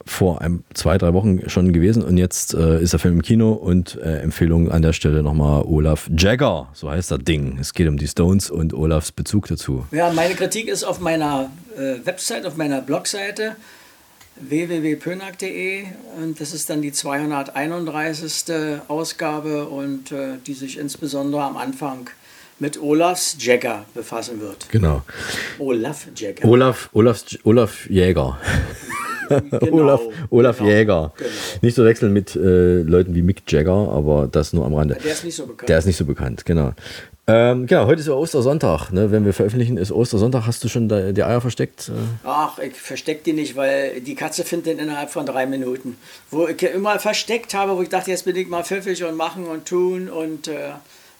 vor 0.04 0.40
ein, 0.40 0.64
zwei, 0.74 0.98
drei 0.98 1.12
Wochen 1.12 1.48
schon 1.48 1.72
gewesen 1.72 2.02
und 2.02 2.16
jetzt 2.16 2.54
äh, 2.54 2.82
ist 2.82 2.94
der 2.94 3.00
Film 3.00 3.14
im 3.14 3.22
Kino 3.22 3.52
und 3.52 3.96
äh, 3.96 4.20
Empfehlung 4.20 4.70
an 4.72 4.82
der 4.82 4.92
Stelle 4.92 5.22
nochmal 5.22 5.62
Olaf 5.62 6.10
Jagger, 6.16 6.68
so 6.72 6.90
heißt 6.90 7.10
das 7.10 7.20
Ding. 7.20 7.58
Es 7.60 7.74
geht 7.74 7.86
um 7.86 7.96
die 7.96 8.08
Stones 8.08 8.50
und 8.50 8.74
Olafs 8.74 9.12
Bezug 9.12 9.46
dazu. 9.46 9.86
Ja, 9.92 10.12
meine 10.12 10.34
Kritik 10.34 10.66
ist 10.68 10.82
auf 10.82 10.98
meiner 10.98 11.50
äh, 11.76 12.04
Website, 12.04 12.44
auf 12.46 12.56
meiner 12.56 12.80
Blogseite 12.80 13.54
www.pönack.de 14.40 15.84
und 16.20 16.40
das 16.40 16.54
ist 16.54 16.70
dann 16.70 16.82
die 16.82 16.92
231. 16.92 18.80
Ausgabe 18.88 19.66
und 19.66 20.10
äh, 20.10 20.38
die 20.44 20.54
sich 20.54 20.78
insbesondere 20.78 21.42
am 21.42 21.56
Anfang 21.56 22.08
mit 22.58 22.80
Olafs 22.80 23.36
Jagger 23.38 23.84
befassen 23.94 24.40
wird. 24.40 24.68
Genau. 24.70 25.02
Olaf 25.58 26.06
Jagger. 26.14 26.46
Olaf, 26.48 26.88
Olaf, 26.92 27.24
Olaf 27.44 27.88
Jäger. 27.90 28.38
Genau, 29.28 29.82
Olaf, 29.82 30.00
Olaf 30.30 30.56
genau, 30.56 30.70
Jäger. 30.70 31.12
Genau. 31.18 31.30
Nicht 31.60 31.74
zu 31.74 31.82
so 31.82 31.86
wechseln 31.86 32.14
mit 32.14 32.34
äh, 32.34 32.80
Leuten 32.80 33.14
wie 33.14 33.20
Mick 33.20 33.42
Jagger, 33.46 33.90
aber 33.92 34.26
das 34.26 34.54
nur 34.54 34.64
am 34.64 34.72
Rande. 34.72 34.96
Der 35.04 35.12
ist 35.12 35.22
nicht 35.22 35.36
so 35.36 35.46
bekannt. 35.46 35.68
Der 35.68 35.76
ist 35.76 35.84
nicht 35.84 35.98
so 35.98 36.06
bekannt, 36.06 36.46
genau. 36.46 36.72
Ähm, 37.30 37.66
genau, 37.66 37.84
heute 37.84 38.00
ist 38.00 38.06
ja 38.06 38.14
Ostersonntag. 38.14 38.90
Ne? 38.90 39.12
Wenn 39.12 39.26
wir 39.26 39.34
veröffentlichen, 39.34 39.76
ist 39.76 39.92
Ostersonntag. 39.92 40.46
Hast 40.46 40.64
du 40.64 40.68
schon 40.68 40.88
die 40.88 41.22
Eier 41.22 41.42
versteckt? 41.42 41.92
Ach, 42.24 42.58
ich 42.58 42.72
verstecke 42.72 43.20
die 43.22 43.34
nicht, 43.34 43.54
weil 43.54 44.00
die 44.00 44.14
Katze 44.14 44.44
findet 44.44 44.78
den 44.78 44.78
innerhalb 44.78 45.10
von 45.10 45.26
drei 45.26 45.44
Minuten. 45.44 45.98
Wo 46.30 46.48
ich 46.48 46.62
immer 46.62 46.98
versteckt 46.98 47.52
habe, 47.52 47.76
wo 47.76 47.82
ich 47.82 47.90
dachte, 47.90 48.10
jetzt 48.10 48.24
bin 48.24 48.34
ich 48.34 48.48
mal 48.48 48.64
pfiffig 48.64 49.04
und 49.04 49.14
machen 49.16 49.44
und 49.44 49.66
tun 49.66 50.08
und 50.08 50.48
äh, 50.48 50.70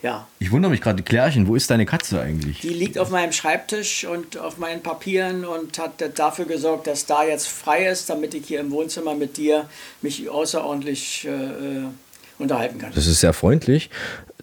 ja. 0.03 0.27
Ich 0.39 0.53
wundere 0.53 0.71
mich 0.71 0.81
gerade, 0.81 1.03
Klärchen, 1.03 1.49
wo 1.49 1.57
ist 1.57 1.71
deine 1.71 1.87
Katze 1.87 2.21
eigentlich? 2.21 2.61
Die 2.61 2.69
liegt 2.69 2.99
auf 2.99 3.11
meinem 3.11 3.33
Schreibtisch 3.33 4.05
und 4.05 4.39
auf 4.39 4.59
meinen 4.59 4.83
Papieren 4.83 5.45
und 5.45 5.79
hat 5.79 5.93
dafür 6.19 6.45
gesorgt, 6.45 6.87
dass 6.87 7.07
da 7.07 7.25
jetzt 7.25 7.49
frei 7.49 7.87
ist, 7.87 8.09
damit 8.09 8.35
ich 8.35 8.47
hier 8.47 8.61
im 8.61 8.71
Wohnzimmer 8.71 9.15
mit 9.15 9.37
dir 9.37 9.69
mich 10.01 10.29
außerordentlich 10.29 11.27
äh, 11.27 11.31
äh, 11.31 11.85
unterhalten 12.39 12.79
kann. 12.79 12.93
Das 12.95 13.07
ist 13.07 13.21
sehr 13.21 13.33
freundlich. 13.33 13.91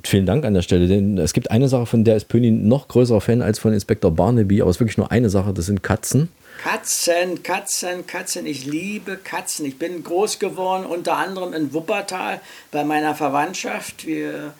Vielen 0.04 0.26
Dank 0.26 0.46
an 0.46 0.54
der 0.54 0.62
Stelle, 0.62 0.88
denn 0.88 1.18
es 1.18 1.34
gibt 1.34 1.50
eine 1.50 1.68
Sache, 1.68 1.86
von 1.86 2.04
der 2.04 2.16
ist 2.16 2.28
Pöni 2.28 2.52
noch 2.52 2.88
größerer 2.88 3.22
Fan 3.22 3.42
als 3.42 3.58
von 3.58 3.74
Inspektor 3.74 4.12
Barnaby, 4.12 4.62
aber 4.62 4.70
es 4.70 4.78
ist 4.78 4.82
wirklich 4.82 4.98
nur 4.98 5.12
eine 5.12 5.30
Sache, 5.30 5.54
das 5.54 5.66
sind 5.66 5.82
Katzen. 5.82 6.30
Katzen, 6.64 7.44
Katzen, 7.44 8.08
Katzen. 8.08 8.46
Ich 8.46 8.66
liebe 8.66 9.18
Katzen. 9.18 9.66
Ich 9.66 9.78
bin 9.78 10.04
groß 10.04 10.40
geworden, 10.40 10.86
unter 10.86 11.18
anderem 11.18 11.54
in 11.54 11.74
Wuppertal 11.74 12.40
bei 12.72 12.84
meiner 12.84 13.16
Verwandtschaft. 13.16 14.06
Wir 14.06 14.54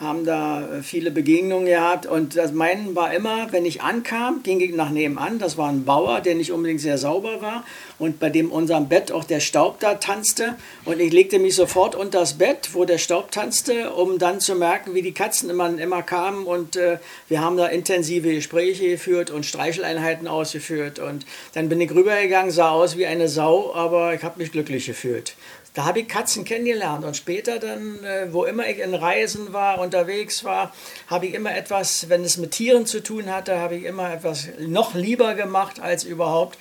haben 0.00 0.24
da 0.24 0.62
äh, 0.62 0.82
viele 0.82 1.10
Begegnungen 1.10 1.66
gehabt. 1.66 2.06
Und 2.06 2.36
das 2.36 2.52
meinen 2.52 2.94
war 2.94 3.12
immer, 3.12 3.52
wenn 3.52 3.66
ich 3.66 3.82
ankam, 3.82 4.42
ging 4.42 4.60
ich 4.60 4.74
nach 4.74 4.90
nebenan, 4.90 5.38
das 5.38 5.58
war 5.58 5.68
ein 5.68 5.84
Bauer, 5.84 6.20
der 6.20 6.34
nicht 6.34 6.52
unbedingt 6.52 6.80
sehr 6.80 6.98
sauber 6.98 7.40
war 7.40 7.64
und 7.98 8.20
bei 8.20 8.30
dem 8.30 8.52
unserem 8.52 8.88
Bett 8.88 9.10
auch 9.10 9.24
der 9.24 9.40
Staub 9.40 9.80
da 9.80 9.94
tanzte. 9.94 10.54
Und 10.84 11.00
ich 11.00 11.12
legte 11.12 11.38
mich 11.38 11.56
sofort 11.56 11.94
unter 11.94 12.20
das 12.20 12.34
Bett, 12.34 12.70
wo 12.72 12.84
der 12.84 12.98
Staub 12.98 13.30
tanzte, 13.32 13.92
um 13.92 14.18
dann 14.18 14.40
zu 14.40 14.54
merken, 14.54 14.94
wie 14.94 15.02
die 15.02 15.12
Katzen 15.12 15.50
immer, 15.50 15.76
immer 15.78 16.02
kamen. 16.02 16.46
Und 16.46 16.76
äh, 16.76 16.98
wir 17.28 17.40
haben 17.40 17.56
da 17.56 17.66
intensive 17.66 18.32
Gespräche 18.32 18.88
geführt 18.88 19.30
und 19.30 19.46
Streicheleinheiten 19.46 20.28
ausgeführt. 20.28 20.98
Und 20.98 21.26
dann 21.54 21.68
bin 21.68 21.80
ich 21.80 21.90
rübergegangen, 21.90 22.50
sah 22.50 22.70
aus 22.70 22.96
wie 22.96 23.06
eine 23.06 23.28
Sau, 23.28 23.74
aber 23.74 24.14
ich 24.14 24.22
habe 24.22 24.38
mich 24.38 24.52
glücklich 24.52 24.86
gefühlt. 24.86 25.34
Da 25.78 25.84
habe 25.84 26.00
ich 26.00 26.08
Katzen 26.08 26.44
kennengelernt 26.44 27.04
und 27.04 27.16
später 27.16 27.60
dann, 27.60 28.02
äh, 28.02 28.32
wo 28.32 28.42
immer 28.42 28.66
ich 28.66 28.80
in 28.80 28.94
Reisen 28.94 29.52
war, 29.52 29.78
unterwegs 29.78 30.42
war, 30.42 30.74
habe 31.06 31.26
ich 31.26 31.34
immer 31.34 31.56
etwas, 31.56 32.08
wenn 32.08 32.24
es 32.24 32.36
mit 32.36 32.50
Tieren 32.50 32.84
zu 32.84 33.00
tun 33.00 33.32
hatte, 33.32 33.60
habe 33.60 33.76
ich 33.76 33.84
immer 33.84 34.12
etwas 34.12 34.48
noch 34.58 34.96
lieber 34.96 35.36
gemacht 35.36 35.78
als 35.78 36.02
überhaupt. 36.02 36.58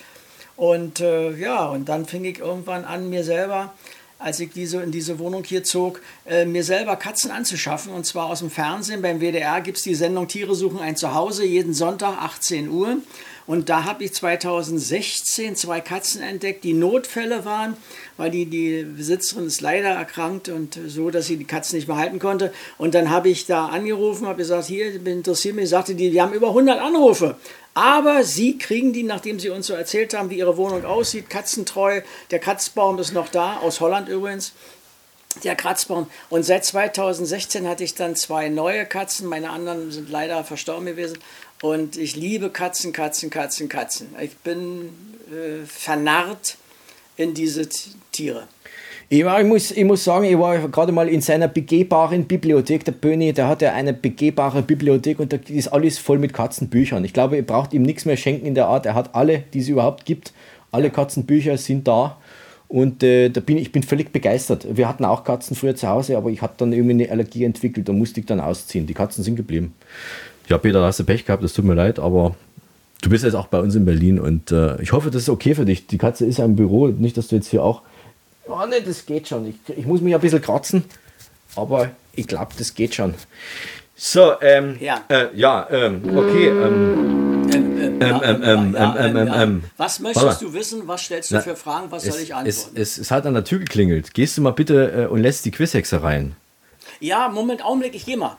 Und 0.55 0.99
äh, 0.99 1.32
ja, 1.32 1.65
und 1.65 1.89
dann 1.89 2.05
fing 2.05 2.26
ich 2.26 2.38
irgendwann 2.38 2.86
an, 2.86 3.09
mir 3.09 3.24
selber, 3.24 3.74
als 4.20 4.39
ich 4.39 4.51
diese, 4.51 4.84
in 4.84 4.91
diese 4.91 5.18
Wohnung 5.18 5.43
hier 5.43 5.63
zog, 5.63 5.99
äh, 6.28 6.45
mir 6.45 6.63
selber 6.63 6.95
Katzen 6.95 7.32
anzuschaffen. 7.32 7.91
Und 7.91 8.05
zwar 8.05 8.28
aus 8.28 8.38
dem 8.38 8.51
Fernsehen. 8.51 9.01
Beim 9.01 9.20
WDR 9.20 9.61
gibt 9.61 9.80
es 9.80 9.84
die 9.84 9.95
Sendung 9.95 10.28
Tiere 10.28 10.53
suchen 10.53 10.78
ein 10.78 10.95
Zuhause, 10.95 11.43
jeden 11.43 11.74
Sonntag 11.74 12.22
18 12.22 12.70
Uhr. 12.70 12.97
Und 13.47 13.69
da 13.69 13.85
habe 13.85 14.03
ich 14.03 14.13
2016 14.13 15.55
zwei 15.55 15.79
Katzen 15.79 16.21
entdeckt, 16.21 16.65
die 16.65 16.73
Notfälle 16.73 17.45
waren, 17.45 17.77
weil 18.17 18.29
die, 18.29 18.45
die 18.45 18.83
Besitzerin 18.83 19.47
ist 19.47 19.61
leider 19.61 19.89
erkrankt 19.89 20.49
und 20.49 20.77
so, 20.85 21.09
dass 21.09 21.27
sie 21.27 21.37
die 21.37 21.45
Katzen 21.45 21.77
nicht 21.77 21.87
mehr 21.87 21.95
halten 21.95 22.19
konnte. 22.19 22.53
Und 22.77 22.93
dann 22.93 23.09
habe 23.09 23.29
ich 23.29 23.45
da 23.45 23.67
angerufen, 23.67 24.27
habe 24.27 24.39
gesagt, 24.39 24.65
hier, 24.65 24.93
interessiert 25.05 25.55
mich, 25.55 25.69
sagte 25.69 25.95
die, 25.95 26.11
die 26.11 26.21
haben 26.21 26.33
über 26.33 26.49
100 26.49 26.79
Anrufe. 26.79 27.37
Aber 27.73 28.25
sie 28.25 28.57
kriegen 28.57 28.91
die, 28.91 29.03
nachdem 29.03 29.39
sie 29.39 29.49
uns 29.49 29.67
so 29.67 29.73
erzählt 29.73 30.13
haben, 30.13 30.29
wie 30.29 30.39
ihre 30.39 30.57
Wohnung 30.57 30.83
aussieht, 30.83 31.29
katzentreu. 31.29 32.01
Der 32.31 32.39
Katzbaum 32.39 32.99
ist 32.99 33.13
noch 33.13 33.29
da, 33.29 33.57
aus 33.57 33.79
Holland 33.79 34.09
übrigens 34.09 34.51
der 35.43 35.55
Kratzbaum. 35.55 36.09
Und 36.29 36.43
seit 36.43 36.65
2016 36.65 37.67
hatte 37.67 37.83
ich 37.83 37.95
dann 37.95 38.15
zwei 38.15 38.49
neue 38.49 38.85
Katzen. 38.85 39.27
Meine 39.27 39.49
anderen 39.49 39.91
sind 39.91 40.09
leider 40.09 40.43
verstorben 40.43 40.85
gewesen. 40.85 41.19
Und 41.62 41.97
ich 41.97 42.16
liebe 42.16 42.49
Katzen, 42.49 42.93
Katzen, 42.93 43.30
Katzen, 43.30 43.68
Katzen. 43.68 44.08
Ich 44.22 44.38
bin 44.38 44.89
äh, 45.32 45.66
vernarrt 45.66 46.58
in 47.16 47.34
diese 47.34 47.68
Tiere. 48.12 48.43
Ich, 49.10 49.24
war, 49.24 49.39
ich, 49.39 49.47
muss, 49.47 49.72
ich 49.72 49.86
muss 49.86 50.03
sagen, 50.03 50.26
ich 50.26 50.38
war 50.38 50.68
gerade 50.68 50.91
mal 50.91 51.08
in 51.08 51.22
seiner 51.22 51.47
begehbaren 51.47 52.26
Bibliothek. 52.26 52.84
Der 52.84 52.91
Böni, 52.91 53.32
der 53.34 53.47
hat 53.47 53.62
ja 53.62 53.74
eine 53.74 53.93
begehbare 53.93 54.62
Bibliothek 54.62 55.20
und 55.20 55.32
da 55.32 55.38
ist 55.47 55.70
alles 55.70 55.97
voll 55.97 56.20
mit 56.20 56.34
Katzenbüchern. 56.34 57.05
Ich 57.05 57.14
glaube, 57.14 57.38
ihr 57.38 57.45
braucht 57.45 57.74
ihm 57.74 57.84
nichts 57.84 58.05
mehr 58.05 58.18
schenken 58.18 58.45
in 58.45 58.53
der 58.53 58.68
Art. 58.68 58.86
Er 58.86 58.95
hat 58.95 59.16
alle, 59.16 59.43
die 59.53 59.60
es 59.60 59.70
überhaupt 59.70 60.05
gibt. 60.05 60.34
Alle 60.72 60.89
Katzenbücher 60.89 61.58
sind 61.58 61.88
da. 61.88 62.18
Und 62.68 63.01
äh, 63.01 63.30
da 63.30 63.39
bin 63.39 63.58
ich 63.58 63.72
bin 63.72 63.82
völlig 63.82 64.12
begeistert. 64.12 64.68
Wir 64.76 64.89
hatten 64.89 65.05
auch 65.05 65.24
Katzen 65.24 65.55
früher 65.55 65.76
zu 65.76 65.88
Hause, 65.88 66.18
aber 66.18 66.30
ich 66.30 66.41
habe 66.41 66.53
dann 66.58 66.74
irgendwie 66.74 67.05
eine 67.05 67.10
Allergie 67.10 67.45
entwickelt. 67.45 67.88
Da 67.88 67.93
musste 67.93 68.20
ich 68.20 68.26
dann 68.26 68.41
ausziehen. 68.41 68.88
Die 68.88 68.93
Katzen 68.93 69.24
sind 69.24 69.38
geblieben. 69.38 69.74
Ja, 70.47 70.57
Peter, 70.57 70.79
da 70.79 70.87
hast 70.87 70.99
du 70.99 71.03
Pech 71.03 71.25
gehabt, 71.25 71.43
das 71.43 71.53
tut 71.53 71.65
mir 71.65 71.73
leid, 71.73 71.99
aber 71.99 72.35
du 73.01 73.09
bist 73.09 73.23
jetzt 73.23 73.33
auch 73.33 73.47
bei 73.47 73.59
uns 73.59 73.75
in 73.75 73.85
Berlin 73.85 74.19
und 74.19 74.51
äh, 74.51 74.81
ich 74.81 74.93
hoffe, 74.93 75.11
das 75.11 75.23
ist 75.23 75.29
okay 75.29 75.55
für 75.55 75.65
dich. 75.65 75.87
Die 75.87 75.97
Katze 75.97 76.25
ist 76.25 76.37
ja 76.37 76.45
im 76.45 76.55
Büro, 76.55 76.87
nicht, 76.87 77.17
dass 77.17 77.27
du 77.27 77.35
jetzt 77.35 77.47
hier 77.47 77.63
auch. 77.63 77.81
Oh 78.47 78.65
ne, 78.65 78.81
das 78.81 79.05
geht 79.05 79.27
schon. 79.27 79.47
Ich, 79.47 79.77
ich 79.77 79.85
muss 79.85 79.99
mich 79.99 80.15
ein 80.15 80.21
bisschen 80.21 80.41
kratzen, 80.41 80.85
aber 81.55 81.91
ich 82.13 82.27
glaube, 82.27 82.53
das 82.57 82.73
geht 82.73 82.95
schon. 82.95 83.13
So, 83.95 84.39
ähm, 84.41 84.77
ja, 84.79 85.03
äh, 85.09 85.27
ja 85.35 85.67
ähm, 85.69 86.01
okay. 86.15 86.51
Was 89.75 89.99
möchtest 89.99 90.41
du 90.41 90.53
wissen? 90.53 90.83
Was 90.85 91.01
stellst 91.01 91.31
du 91.31 91.41
für 91.41 91.55
Fragen? 91.57 91.87
Was 91.89 92.05
es, 92.05 92.13
soll 92.13 92.23
ich 92.23 92.33
antworten? 92.33 92.71
Es, 92.75 92.97
es, 92.97 92.97
es, 92.97 93.11
hat 93.11 93.25
an 93.25 93.33
der 93.33 93.43
Tür 93.43 93.59
geklingelt. 93.59 94.13
Gehst 94.13 94.37
du 94.37 94.41
mal 94.41 94.51
bitte 94.51 94.91
äh, 94.91 95.07
und 95.07 95.19
lässt 95.19 95.43
die 95.45 95.51
Quizhexe 95.51 96.03
rein? 96.03 96.35
Ja, 96.99 97.27
Moment, 97.27 97.65
Augenblick, 97.65 97.95
ich 97.95 98.05
gehe 98.05 98.17
mal. 98.17 98.37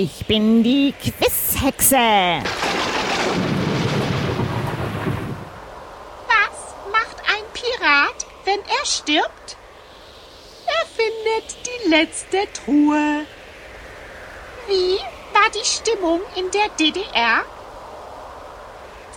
Ich 0.00 0.26
bin 0.26 0.62
die 0.62 0.92
Quizhexe. 0.92 1.96
Was 6.28 6.56
macht 6.92 7.18
ein 7.26 7.42
Pirat, 7.52 8.24
wenn 8.44 8.60
er 8.60 8.86
stirbt? 8.86 9.56
Er 10.66 10.86
findet 10.86 11.56
die 11.66 11.88
letzte 11.88 12.46
Truhe. 12.52 13.26
Wie 14.68 14.98
war 15.34 15.50
die 15.52 15.66
Stimmung 15.66 16.20
in 16.36 16.48
der 16.52 16.68
DDR? 16.78 17.44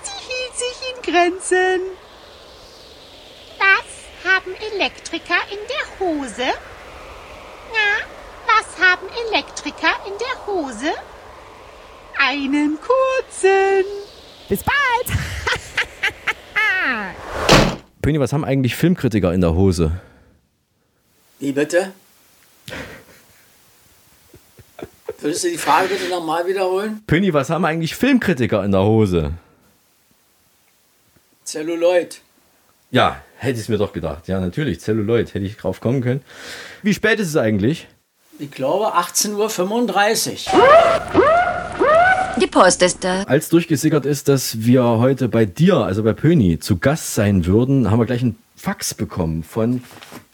Sie 0.01 0.19
hielt 0.29 0.55
sich 0.57 0.77
in 0.95 1.13
Grenzen. 1.13 1.81
Was 3.59 4.31
haben 4.33 4.55
Elektriker 4.73 5.41
in 5.51 5.59
der 5.69 5.99
Hose? 5.99 6.47
Na, 7.71 8.20
was 8.61 8.77
haben 8.79 9.07
Elektriker 9.27 9.95
in 10.05 10.13
der 10.19 10.45
Hose? 10.45 10.93
Einen 12.17 12.77
kurzen. 12.79 13.83
Bis 14.49 14.63
bald. 14.63 15.07
Pöni, 18.01 18.19
was 18.19 18.33
haben 18.33 18.45
eigentlich 18.45 18.75
Filmkritiker 18.75 19.33
in 19.33 19.41
der 19.41 19.55
Hose? 19.55 19.91
Wie 21.39 21.51
bitte? 21.51 21.93
Würdest 25.19 25.43
du 25.43 25.49
die 25.49 25.57
Frage 25.57 25.87
bitte 25.87 26.07
nochmal 26.09 26.45
wiederholen? 26.47 27.01
Pöni, 27.07 27.33
was 27.33 27.49
haben 27.49 27.65
eigentlich 27.65 27.95
Filmkritiker 27.95 28.63
in 28.63 28.71
der 28.71 28.83
Hose? 28.83 29.33
Celluloid. 31.45 32.21
Ja, 32.91 33.23
hätte 33.37 33.53
ich 33.53 33.61
es 33.61 33.69
mir 33.69 33.77
doch 33.77 33.93
gedacht. 33.93 34.27
Ja, 34.27 34.39
natürlich, 34.39 34.81
Celluloid, 34.81 35.33
hätte 35.33 35.45
ich 35.45 35.57
drauf 35.57 35.79
kommen 35.79 36.01
können. 36.01 36.21
Wie 36.83 36.93
spät 36.93 37.19
ist 37.19 37.29
es 37.29 37.37
eigentlich? 37.37 37.87
Ich 38.41 38.49
glaube 38.49 38.95
18.35 38.95 40.51
Uhr. 40.51 40.61
Die 42.37 42.47
Post 42.47 42.81
ist 42.81 43.03
da. 43.03 43.21
Als 43.27 43.49
durchgesickert 43.49 44.07
ist, 44.07 44.27
dass 44.29 44.63
wir 44.65 44.83
heute 44.83 45.29
bei 45.29 45.45
dir, 45.45 45.75
also 45.75 46.01
bei 46.01 46.13
Pöni, 46.13 46.57
zu 46.57 46.79
Gast 46.79 47.13
sein 47.13 47.45
würden, 47.45 47.91
haben 47.91 47.99
wir 47.99 48.07
gleich 48.07 48.23
einen 48.23 48.39
Fax 48.55 48.95
bekommen 48.95 49.43
von 49.43 49.83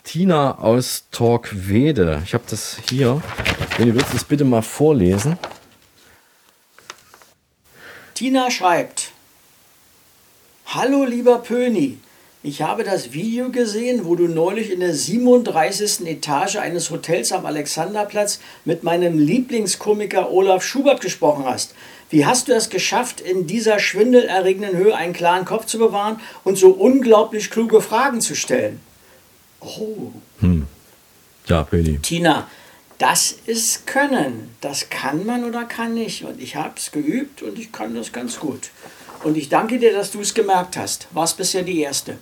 Tina 0.06 0.58
aus 0.58 1.08
Torquede. 1.12 2.22
Ich 2.24 2.34
habe 2.34 2.46
das 2.50 2.78
hier. 2.88 3.22
Würdest 3.78 4.08
du 4.08 4.14
das 4.14 4.24
bitte 4.24 4.46
mal 4.46 4.62
vorlesen? 4.62 5.38
Tina 8.14 8.50
schreibt: 8.50 9.12
Hallo 10.68 11.04
lieber 11.04 11.40
Pöni, 11.40 11.98
ich 12.44 12.62
habe 12.62 12.84
das 12.84 13.14
Video 13.14 13.50
gesehen, 13.50 14.06
wo 14.06 14.16
du 14.16 14.28
neulich 14.28 14.72
in 14.72 14.80
der 14.80 14.94
37. 14.94 16.08
Etage 16.08 16.58
eines 16.58 16.92
Hotels 16.92 17.32
am 17.32 17.46
Alexanderplatz 17.46 18.40
mit 18.64 18.84
meinem 18.84 19.18
Lieblingskomiker 19.18 20.32
Olaf 20.32 20.64
Schubert 20.64 21.02
gesprochen 21.02 21.46
hast. 21.46 21.74
Wie 22.10 22.26
hast 22.26 22.48
du 22.48 22.54
es 22.54 22.70
geschafft, 22.70 23.20
in 23.20 23.48
dieser 23.48 23.80
schwindelerregenden 23.80 24.78
Höhe 24.78 24.96
einen 24.96 25.14
klaren 25.14 25.46
Kopf 25.46 25.66
zu 25.66 25.78
bewahren 25.78 26.22
und 26.44 26.58
so 26.58 26.70
unglaublich 26.70 27.50
kluge 27.50 27.82
Fragen 27.82 28.22
zu 28.22 28.36
stellen? 28.36 28.80
Oh. 29.60 30.12
Hm. 30.40 30.68
Ja, 31.48 31.64
Pöni. 31.64 32.00
Tina, 32.00 32.48
das 32.98 33.36
ist 33.46 33.88
Können. 33.88 34.56
Das 34.62 34.90
kann 34.90 35.26
man 35.26 35.44
oder 35.44 35.66
kann 35.66 35.96
nicht. 35.96 36.24
Und 36.24 36.42
ich 36.42 36.56
habe 36.56 36.74
es 36.78 36.92
geübt 36.92 37.42
und 37.42 37.60
ich 37.60 37.72
kann 37.72 37.96
das 37.96 38.12
ganz 38.12 38.40
gut. 38.40 38.70
Und 39.24 39.38
ich 39.38 39.50
danke 39.50 39.80
dir, 39.80 39.94
dass 39.94 40.12
du 40.12 40.22
es 40.22 40.34
gemerkt 40.34 40.78
hast. 40.78 41.08
Warst 41.12 41.38
bisher 41.38 41.64
die 41.64 41.82
Erste. 41.82 42.18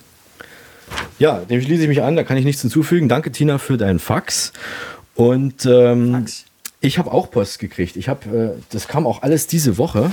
Ja, 1.18 1.38
dem 1.38 1.60
schließe 1.60 1.82
ich 1.82 1.88
mich 1.88 2.02
an, 2.02 2.16
da 2.16 2.24
kann 2.24 2.36
ich 2.36 2.44
nichts 2.44 2.62
hinzufügen. 2.62 3.08
Danke, 3.08 3.32
Tina, 3.32 3.58
für 3.58 3.76
deinen 3.76 3.98
Fax. 3.98 4.52
Und 5.14 5.66
ähm, 5.66 6.26
ich 6.80 6.98
habe 6.98 7.12
auch 7.12 7.30
Post 7.30 7.58
gekriegt. 7.58 7.96
Ich 7.96 8.08
habe, 8.08 8.54
äh, 8.56 8.62
das 8.70 8.86
kam 8.86 9.06
auch 9.06 9.22
alles 9.22 9.46
diese 9.46 9.78
Woche. 9.78 10.10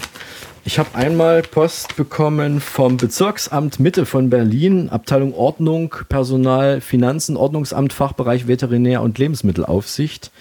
Ich 0.66 0.80
habe 0.80 0.96
einmal 0.96 1.42
Post 1.42 1.98
bekommen 1.98 2.62
vom 2.62 2.96
Bezirksamt 2.96 3.82
Mitte 3.82 4.06
von 4.06 4.30
Berlin, 4.30 4.90
Abteilung 4.90 5.34
Ordnung, 5.36 5.94
Personal, 6.08 6.80
Finanzen, 6.80 7.36
Ordnungsamt, 7.36 7.92
Fachbereich 7.92 8.48
Veterinär 8.48 9.02
und 9.02 9.18
Lebensmittelaufsicht. 9.18 10.32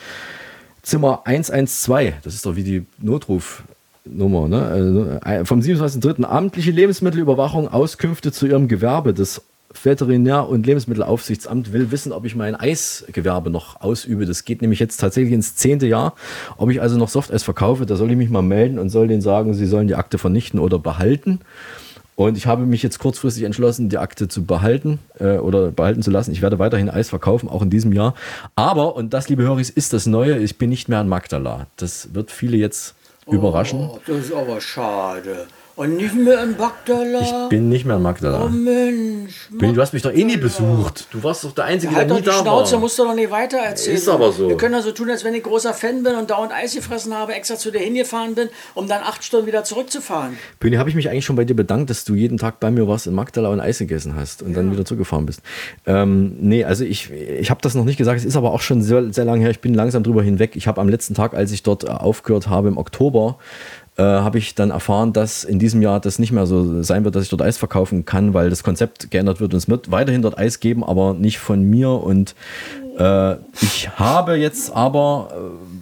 Zimmer 0.82 1.22
112, 1.24 2.14
das 2.22 2.34
ist 2.34 2.46
doch 2.46 2.56
wie 2.56 2.64
die 2.64 2.86
Notrufnummer, 4.04 4.48
ne? 4.48 5.20
Also, 5.24 5.44
vom 5.44 5.60
27.03. 5.60 6.24
amtliche 6.24 6.70
Lebensmittelüberwachung, 6.70 7.68
Auskünfte 7.68 8.32
zu 8.32 8.46
ihrem 8.46 8.68
Gewerbe. 8.68 9.14
Das 9.14 9.42
Veterinär- 9.82 10.48
und 10.48 10.66
Lebensmittelaufsichtsamt 10.66 11.72
will 11.72 11.90
wissen, 11.90 12.12
ob 12.12 12.26
ich 12.26 12.36
mein 12.36 12.54
Eisgewerbe 12.54 13.48
noch 13.48 13.80
ausübe. 13.80 14.26
Das 14.26 14.44
geht 14.44 14.60
nämlich 14.60 14.80
jetzt 14.80 14.98
tatsächlich 14.98 15.32
ins 15.32 15.56
zehnte 15.56 15.86
Jahr. 15.86 16.14
Ob 16.58 16.70
ich 16.70 16.82
also 16.82 16.98
noch 16.98 17.08
Softeis 17.08 17.42
verkaufe, 17.42 17.86
da 17.86 17.96
soll 17.96 18.10
ich 18.10 18.16
mich 18.16 18.28
mal 18.28 18.42
melden 18.42 18.78
und 18.78 18.90
soll 18.90 19.08
denen 19.08 19.22
sagen, 19.22 19.54
sie 19.54 19.66
sollen 19.66 19.88
die 19.88 19.94
Akte 19.94 20.18
vernichten 20.18 20.60
oder 20.60 20.78
behalten. 20.78 21.40
Und 22.14 22.36
ich 22.36 22.46
habe 22.46 22.66
mich 22.66 22.82
jetzt 22.82 22.98
kurzfristig 22.98 23.44
entschlossen, 23.44 23.88
die 23.88 23.96
Akte 23.96 24.28
zu 24.28 24.44
behalten 24.44 24.98
äh, 25.18 25.38
oder 25.38 25.70
behalten 25.70 26.02
zu 26.02 26.10
lassen. 26.10 26.32
Ich 26.32 26.42
werde 26.42 26.58
weiterhin 26.58 26.90
Eis 26.90 27.08
verkaufen, 27.08 27.48
auch 27.48 27.62
in 27.62 27.70
diesem 27.70 27.92
Jahr. 27.92 28.14
Aber, 28.54 28.94
und 28.96 29.14
das, 29.14 29.30
liebe 29.30 29.42
Höris, 29.42 29.70
ist 29.70 29.94
das 29.94 30.04
Neue, 30.04 30.36
ich 30.38 30.58
bin 30.58 30.68
nicht 30.68 30.90
mehr 30.90 30.98
an 30.98 31.08
Magdala. 31.08 31.66
Das 31.76 32.12
wird 32.12 32.30
viele 32.30 32.58
jetzt 32.58 32.94
überraschen. 33.26 33.90
Oh, 33.92 34.00
das 34.06 34.16
ist 34.26 34.32
aber 34.32 34.60
schade. 34.60 35.46
Und 35.82 35.96
nicht 35.96 36.14
mehr 36.14 36.44
in 36.44 36.54
Bagdala. 36.54 37.20
Ich 37.42 37.48
bin 37.48 37.68
nicht 37.68 37.84
mehr 37.84 37.96
in 37.96 38.02
Magdala. 38.02 38.44
Oh 38.44 38.48
Mensch. 38.48 39.48
Bin, 39.50 39.74
du 39.74 39.80
hast 39.80 39.92
mich 39.92 40.02
doch 40.02 40.12
eh 40.12 40.22
nie 40.22 40.36
besucht. 40.36 41.08
Du 41.10 41.24
warst 41.24 41.42
doch 41.42 41.50
der 41.50 41.64
Einzige, 41.64 41.92
halt 41.96 42.08
der 42.08 42.18
nie 42.18 42.22
da 42.22 42.34
Schnauze, 42.34 42.74
war. 42.74 42.80
musst 42.80 43.00
du 43.00 43.04
doch 43.04 43.16
nicht 43.16 43.32
weiter 43.32 43.58
erzählen. 43.58 43.96
Ist 43.96 44.08
aber 44.08 44.30
so. 44.30 44.48
Wir 44.48 44.56
können 44.56 44.74
ja 44.74 44.80
so 44.82 44.92
tun, 44.92 45.10
als 45.10 45.24
wenn 45.24 45.34
ich 45.34 45.42
großer 45.42 45.74
Fan 45.74 46.04
bin 46.04 46.14
und 46.14 46.30
dauernd 46.30 46.52
Eis 46.52 46.76
gefressen 46.76 47.12
habe, 47.14 47.34
extra 47.34 47.56
zu 47.56 47.72
dir 47.72 47.80
hingefahren 47.80 48.36
bin, 48.36 48.48
um 48.74 48.86
dann 48.86 49.02
acht 49.02 49.24
Stunden 49.24 49.48
wieder 49.48 49.64
zurückzufahren. 49.64 50.38
Pöni, 50.60 50.76
habe 50.76 50.88
ich 50.88 50.94
mich 50.94 51.10
eigentlich 51.10 51.24
schon 51.24 51.34
bei 51.34 51.44
dir 51.44 51.56
bedankt, 51.56 51.90
dass 51.90 52.04
du 52.04 52.14
jeden 52.14 52.38
Tag 52.38 52.60
bei 52.60 52.70
mir 52.70 52.86
warst 52.86 53.08
in 53.08 53.14
Magdala 53.14 53.48
und 53.48 53.58
Eis 53.58 53.78
gegessen 53.78 54.14
hast 54.14 54.42
und 54.42 54.56
dann 54.56 54.70
wieder 54.70 54.84
zurückgefahren 54.84 55.26
bist. 55.26 55.40
Ähm, 55.84 56.36
nee, 56.38 56.62
also 56.62 56.84
ich, 56.84 57.10
ich 57.10 57.50
habe 57.50 57.60
das 57.60 57.74
noch 57.74 57.84
nicht 57.84 57.96
gesagt, 57.96 58.20
es 58.20 58.24
ist 58.24 58.36
aber 58.36 58.52
auch 58.52 58.60
schon 58.60 58.82
sehr, 58.82 59.12
sehr 59.12 59.24
lange 59.24 59.40
her. 59.40 59.50
Ich 59.50 59.60
bin 59.60 59.74
langsam 59.74 60.04
drüber 60.04 60.22
hinweg. 60.22 60.54
Ich 60.54 60.68
habe 60.68 60.80
am 60.80 60.88
letzten 60.88 61.14
Tag, 61.14 61.34
als 61.34 61.50
ich 61.50 61.64
dort 61.64 61.82
äh, 61.82 61.88
aufgehört 61.88 62.46
habe 62.46 62.68
im 62.68 62.78
Oktober, 62.78 63.38
äh, 63.96 64.02
habe 64.02 64.38
ich 64.38 64.54
dann 64.54 64.70
erfahren, 64.70 65.12
dass 65.12 65.44
in 65.44 65.58
diesem 65.58 65.82
Jahr 65.82 66.00
das 66.00 66.18
nicht 66.18 66.32
mehr 66.32 66.46
so 66.46 66.82
sein 66.82 67.04
wird, 67.04 67.14
dass 67.14 67.24
ich 67.24 67.28
dort 67.28 67.42
Eis 67.42 67.58
verkaufen 67.58 68.04
kann, 68.04 68.32
weil 68.32 68.48
das 68.48 68.62
Konzept 68.62 69.10
geändert 69.10 69.40
wird 69.40 69.52
und 69.52 69.58
es 69.58 69.68
wird 69.68 69.90
weiterhin 69.90 70.22
dort 70.22 70.38
Eis 70.38 70.60
geben, 70.60 70.82
aber 70.82 71.12
nicht 71.14 71.38
von 71.38 71.62
mir. 71.62 71.90
Und 71.90 72.34
äh, 72.98 73.34
ich 73.60 73.90
habe 73.98 74.36
jetzt 74.36 74.74
aber, 74.74 75.28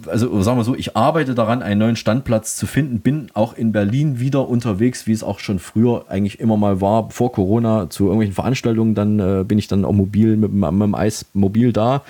äh, 0.05 0.09
also 0.09 0.41
sagen 0.41 0.57
wir 0.57 0.63
so, 0.65 0.75
ich 0.75 0.97
arbeite 0.97 1.35
daran, 1.35 1.61
einen 1.61 1.79
neuen 1.79 1.95
Standplatz 1.95 2.57
zu 2.57 2.67
finden, 2.67 2.99
bin 2.99 3.29
auch 3.33 3.53
in 3.53 3.71
Berlin 3.71 4.19
wieder 4.19 4.47
unterwegs, 4.49 5.07
wie 5.07 5.13
es 5.13 5.23
auch 5.23 5.39
schon 5.39 5.59
früher 5.59 6.05
eigentlich 6.09 6.39
immer 6.39 6.57
mal 6.57 6.81
war, 6.81 7.09
vor 7.11 7.31
Corona 7.31 7.89
zu 7.89 8.05
irgendwelchen 8.05 8.35
Veranstaltungen, 8.35 8.93
dann 8.93 9.19
äh, 9.19 9.43
bin 9.45 9.57
ich 9.57 9.67
dann 9.67 9.85
auch 9.85 9.93
mobil 9.93 10.35
mit, 10.35 10.51
mit 10.51 10.69
dem 10.69 10.95
Eis 10.95 11.25
mobil 11.33 11.71
da 11.71 12.03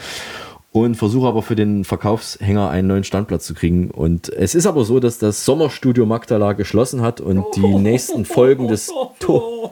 und 0.71 0.95
versuche 0.95 1.27
aber 1.27 1.41
für 1.41 1.55
den 1.55 1.83
Verkaufshänger 1.83 2.69
einen 2.69 2.87
neuen 2.87 3.03
Standplatz 3.03 3.45
zu 3.45 3.53
kriegen. 3.53 3.91
Und 3.91 4.29
es 4.29 4.55
ist 4.55 4.65
aber 4.65 4.85
so, 4.85 4.99
dass 4.99 5.17
das 5.17 5.43
Sommerstudio 5.43 6.05
Magdala 6.05 6.53
geschlossen 6.53 7.01
hat 7.01 7.19
und 7.19 7.45
die 7.55 7.75
nächsten 7.75 8.25
Folgen 8.25 8.67
des, 8.67 8.91
to 9.19 9.71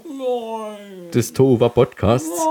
des 1.13 1.33
Tova 1.33 1.69
Podcasts 1.69 2.45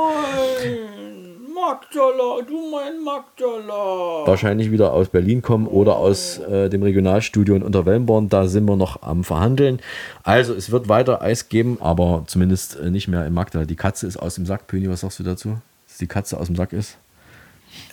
Magdala, 1.55 2.43
du 2.49 2.71
mein 2.71 3.05
Magdala. 3.05 4.27
wahrscheinlich 4.27 4.71
wieder 4.71 4.95
aus 4.95 5.09
Berlin 5.09 5.43
kommen 5.43 5.67
oder 5.67 5.97
aus 5.97 6.39
äh, 6.39 6.71
dem 6.71 6.83
Regionalstudio 6.83 7.55
in 7.55 7.63
Unterwellenborn. 7.63 8.31
Da 8.31 8.49
sind 8.49 8.65
wir 8.65 8.77
noch 8.77 9.03
am 9.03 9.23
Verhandeln. 9.23 9.81
Also 10.23 10.55
es 10.55 10.71
wird 10.71 10.89
weiter 10.89 11.21
Eis 11.21 11.51
geben, 11.51 11.77
aber 11.81 12.25
zumindest 12.27 12.79
äh, 12.79 12.91
nicht 12.91 13.07
mehr 13.09 13.27
in 13.27 13.35
Magdala. 13.35 13.67
Die 13.67 13.77
Katze 13.77 14.07
ist 14.07 14.17
aus 14.17 14.37
dem 14.37 14.47
Sack. 14.47 14.67
Pöni, 14.67 14.89
was 14.89 15.01
sagst 15.01 15.19
du 15.19 15.25
dazu? 15.25 15.59
Dass 15.87 15.99
die 15.99 16.07
Katze 16.07 16.41
aus 16.41 16.47
dem 16.47 16.57
Sack 16.57 16.73
ist? 16.73 16.97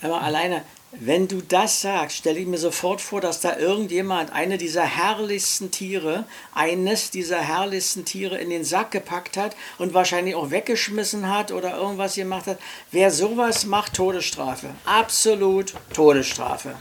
Aber 0.02 0.22
alleine, 0.22 0.62
wenn 0.92 1.28
du 1.28 1.42
das 1.42 1.82
sagst, 1.82 2.18
stelle 2.18 2.38
ich 2.38 2.46
mir 2.46 2.58
sofort 2.58 3.00
vor, 3.00 3.20
dass 3.20 3.40
da 3.40 3.58
irgendjemand 3.58 4.32
eine 4.32 4.56
dieser 4.56 4.84
herrlichsten 4.84 5.70
Tiere, 5.70 6.24
eines 6.54 7.10
dieser 7.10 7.38
herrlichsten 7.38 8.04
Tiere 8.04 8.38
in 8.38 8.50
den 8.50 8.64
Sack 8.64 8.92
gepackt 8.92 9.36
hat 9.36 9.56
und 9.78 9.94
wahrscheinlich 9.94 10.34
auch 10.34 10.50
weggeschmissen 10.50 11.28
hat 11.28 11.52
oder 11.52 11.76
irgendwas 11.76 12.14
gemacht 12.14 12.46
hat. 12.46 12.58
Wer 12.92 13.10
sowas 13.10 13.66
macht, 13.66 13.94
Todesstrafe. 13.94 14.68
Absolut 14.84 15.74
Todesstrafe. 15.92 16.74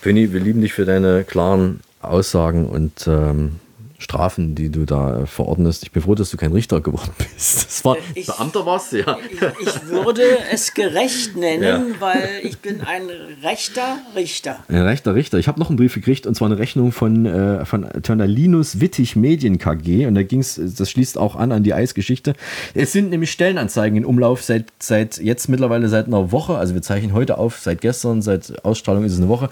Pöni, 0.00 0.32
wir 0.32 0.40
lieben 0.40 0.60
dich 0.60 0.72
für 0.72 0.84
deine 0.84 1.24
klaren 1.24 1.80
Aussagen 2.00 2.68
und 2.68 3.06
ähm, 3.06 3.60
Strafen, 4.04 4.54
die 4.54 4.68
du 4.70 4.84
da 4.84 5.22
äh, 5.22 5.26
verordnest. 5.26 5.82
Ich 5.82 5.90
bin 5.90 6.02
froh, 6.02 6.14
dass 6.14 6.30
du 6.30 6.36
kein 6.36 6.52
Richter 6.52 6.80
geworden 6.80 7.10
bist. 7.18 7.66
Das 7.66 7.84
war, 7.84 7.96
Ich- 8.14 8.26
Beamter 8.26 8.64
warst 8.66 8.92
du, 8.92 8.98
ja. 9.00 9.18
Ich 9.60 9.88
würde 9.88 10.22
es 10.52 10.74
gerecht 10.74 11.36
nennen, 11.36 11.62
Ja. 11.62 11.82
weil 12.00 12.40
ich 12.42 12.58
bin 12.58 12.82
ein 12.82 13.02
rechter 13.42 13.98
Richter. 14.14 14.58
Ein 14.68 14.82
rechter 14.82 15.14
Richter. 15.14 15.38
Ich 15.38 15.48
habe 15.48 15.58
noch 15.58 15.68
einen 15.70 15.76
Brief 15.76 15.94
gekriegt 15.94 16.26
und 16.26 16.34
zwar 16.34 16.46
eine 16.50 16.58
Rechnung 16.58 16.92
von, 16.92 17.26
äh, 17.26 17.64
von 17.64 17.88
Törner-Linus 18.02 18.80
Wittig 18.80 19.16
Medien 19.16 19.58
KG 19.58 20.06
und 20.06 20.14
da 20.14 20.22
ging 20.22 20.40
es, 20.40 20.60
das 20.62 20.90
schließt 20.90 21.18
auch 21.18 21.34
an 21.36 21.50
an 21.52 21.62
die 21.62 21.74
Eisgeschichte. 21.74 22.34
Es 22.74 22.92
sind 22.92 23.10
nämlich 23.10 23.30
Stellenanzeigen 23.32 23.96
in 23.98 24.04
Umlauf 24.04 24.42
seit, 24.42 24.66
seit 24.78 25.18
jetzt 25.18 25.48
mittlerweile 25.48 25.88
seit 25.88 26.06
einer 26.06 26.30
Woche, 26.30 26.56
also 26.56 26.74
wir 26.74 26.82
zeichnen 26.82 27.12
heute 27.14 27.38
auf, 27.38 27.58
seit 27.58 27.80
gestern, 27.80 28.22
seit 28.22 28.64
Ausstrahlung 28.64 29.04
ist 29.04 29.12
es 29.12 29.18
eine 29.18 29.28
Woche, 29.28 29.48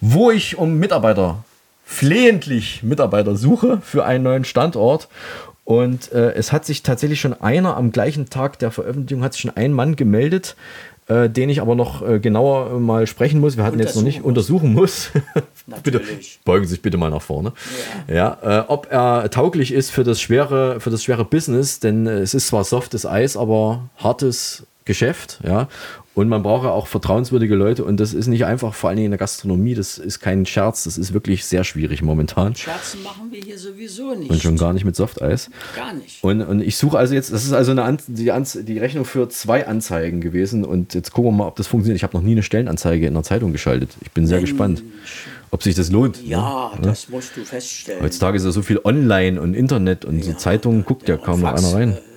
wo 0.00 0.30
ich 0.30 0.56
um 0.58 0.78
Mitarbeiter 0.78 1.44
flehentlich 1.86 2.82
Mitarbeiter 2.82 3.36
suche 3.36 3.80
für 3.80 4.04
einen 4.04 4.24
neuen 4.24 4.44
Standort. 4.44 5.08
Und 5.64 6.12
äh, 6.12 6.32
es 6.34 6.52
hat 6.52 6.64
sich 6.64 6.82
tatsächlich 6.82 7.20
schon 7.20 7.32
einer 7.32 7.76
am 7.76 7.92
gleichen 7.92 8.28
Tag 8.28 8.58
der 8.58 8.70
Veröffentlichung, 8.70 9.24
hat 9.24 9.32
sich 9.32 9.42
schon 9.42 9.56
ein 9.56 9.72
Mann 9.72 9.96
gemeldet, 9.96 10.56
äh, 11.08 11.30
den 11.30 11.48
ich 11.48 11.60
aber 11.60 11.74
noch 11.74 12.06
äh, 12.06 12.18
genauer 12.18 12.78
mal 12.80 13.06
sprechen 13.06 13.40
muss. 13.40 13.56
Wir 13.56 13.64
hatten 13.64 13.78
jetzt 13.78 13.96
noch 13.96 14.02
nicht 14.02 14.22
untersuchen 14.22 14.74
muss. 14.74 15.10
bitte, 15.82 16.02
beugen 16.44 16.64
Sie 16.66 16.70
sich 16.72 16.82
bitte 16.82 16.98
mal 16.98 17.10
nach 17.10 17.22
vorne. 17.22 17.52
Ja, 18.08 18.38
äh, 18.42 18.64
ob 18.68 18.88
er 18.90 19.30
tauglich 19.30 19.72
ist 19.72 19.90
für 19.90 20.04
das 20.04 20.20
schwere, 20.20 20.80
für 20.80 20.90
das 20.90 21.02
schwere 21.02 21.24
Business, 21.24 21.80
denn 21.80 22.06
äh, 22.06 22.18
es 22.18 22.34
ist 22.34 22.48
zwar 22.48 22.64
softes 22.64 23.06
Eis, 23.06 23.36
aber 23.36 23.88
hartes 23.96 24.66
Geschäft, 24.84 25.40
ja. 25.44 25.68
Und 26.16 26.30
man 26.30 26.42
braucht 26.42 26.64
ja 26.64 26.70
auch 26.70 26.86
vertrauenswürdige 26.86 27.54
Leute 27.54 27.84
und 27.84 28.00
das 28.00 28.14
ist 28.14 28.26
nicht 28.26 28.46
einfach, 28.46 28.72
vor 28.72 28.88
allen 28.88 28.96
Dingen 28.96 29.04
in 29.04 29.10
der 29.10 29.18
Gastronomie, 29.18 29.74
das 29.74 29.98
ist 29.98 30.18
kein 30.18 30.46
Scherz, 30.46 30.84
das 30.84 30.96
ist 30.96 31.12
wirklich 31.12 31.44
sehr 31.44 31.62
schwierig 31.62 32.00
momentan. 32.00 32.56
Scherzen 32.56 33.02
machen 33.02 33.30
wir 33.30 33.42
hier 33.42 33.58
sowieso 33.58 34.14
nicht. 34.14 34.30
Und 34.30 34.40
schon 34.40 34.56
gar 34.56 34.72
nicht 34.72 34.86
mit 34.86 34.96
Softeis. 34.96 35.50
Gar 35.76 35.92
nicht. 35.92 36.24
Und, 36.24 36.40
und 36.40 36.62
ich 36.62 36.78
suche 36.78 36.96
also 36.96 37.12
jetzt, 37.12 37.34
das 37.34 37.44
ist 37.44 37.52
also 37.52 37.72
eine 37.72 37.82
An 37.82 37.98
die, 38.06 38.32
An 38.32 38.46
die 38.46 38.78
Rechnung 38.78 39.04
für 39.04 39.28
zwei 39.28 39.66
Anzeigen 39.66 40.22
gewesen 40.22 40.64
und 40.64 40.94
jetzt 40.94 41.12
gucken 41.12 41.32
wir 41.32 41.36
mal, 41.36 41.48
ob 41.48 41.56
das 41.56 41.66
funktioniert. 41.66 41.98
Ich 41.98 42.02
habe 42.02 42.16
noch 42.16 42.24
nie 42.24 42.32
eine 42.32 42.42
Stellenanzeige 42.42 43.06
in 43.06 43.12
der 43.12 43.22
Zeitung 43.22 43.52
geschaltet. 43.52 43.90
Ich 44.00 44.10
bin 44.12 44.26
sehr 44.26 44.38
Mensch. 44.38 44.52
gespannt, 44.52 44.82
ob 45.50 45.62
sich 45.62 45.74
das 45.74 45.90
lohnt. 45.90 46.26
Ja, 46.26 46.72
ne? 46.76 46.80
das 46.80 47.10
musst 47.10 47.36
du 47.36 47.44
feststellen. 47.44 48.02
Heutzutage 48.02 48.38
ist 48.38 48.44
ja 48.46 48.52
so 48.52 48.62
viel 48.62 48.80
online 48.84 49.38
und 49.38 49.52
Internet 49.52 50.06
und 50.06 50.24
so 50.24 50.32
Zeitungen 50.32 50.86
guckt 50.86 51.10
ja, 51.10 51.18
kaum 51.18 51.42
noch 51.42 51.52
einer 51.52 51.74
rein. 51.74 51.92
äh, 51.92 52.15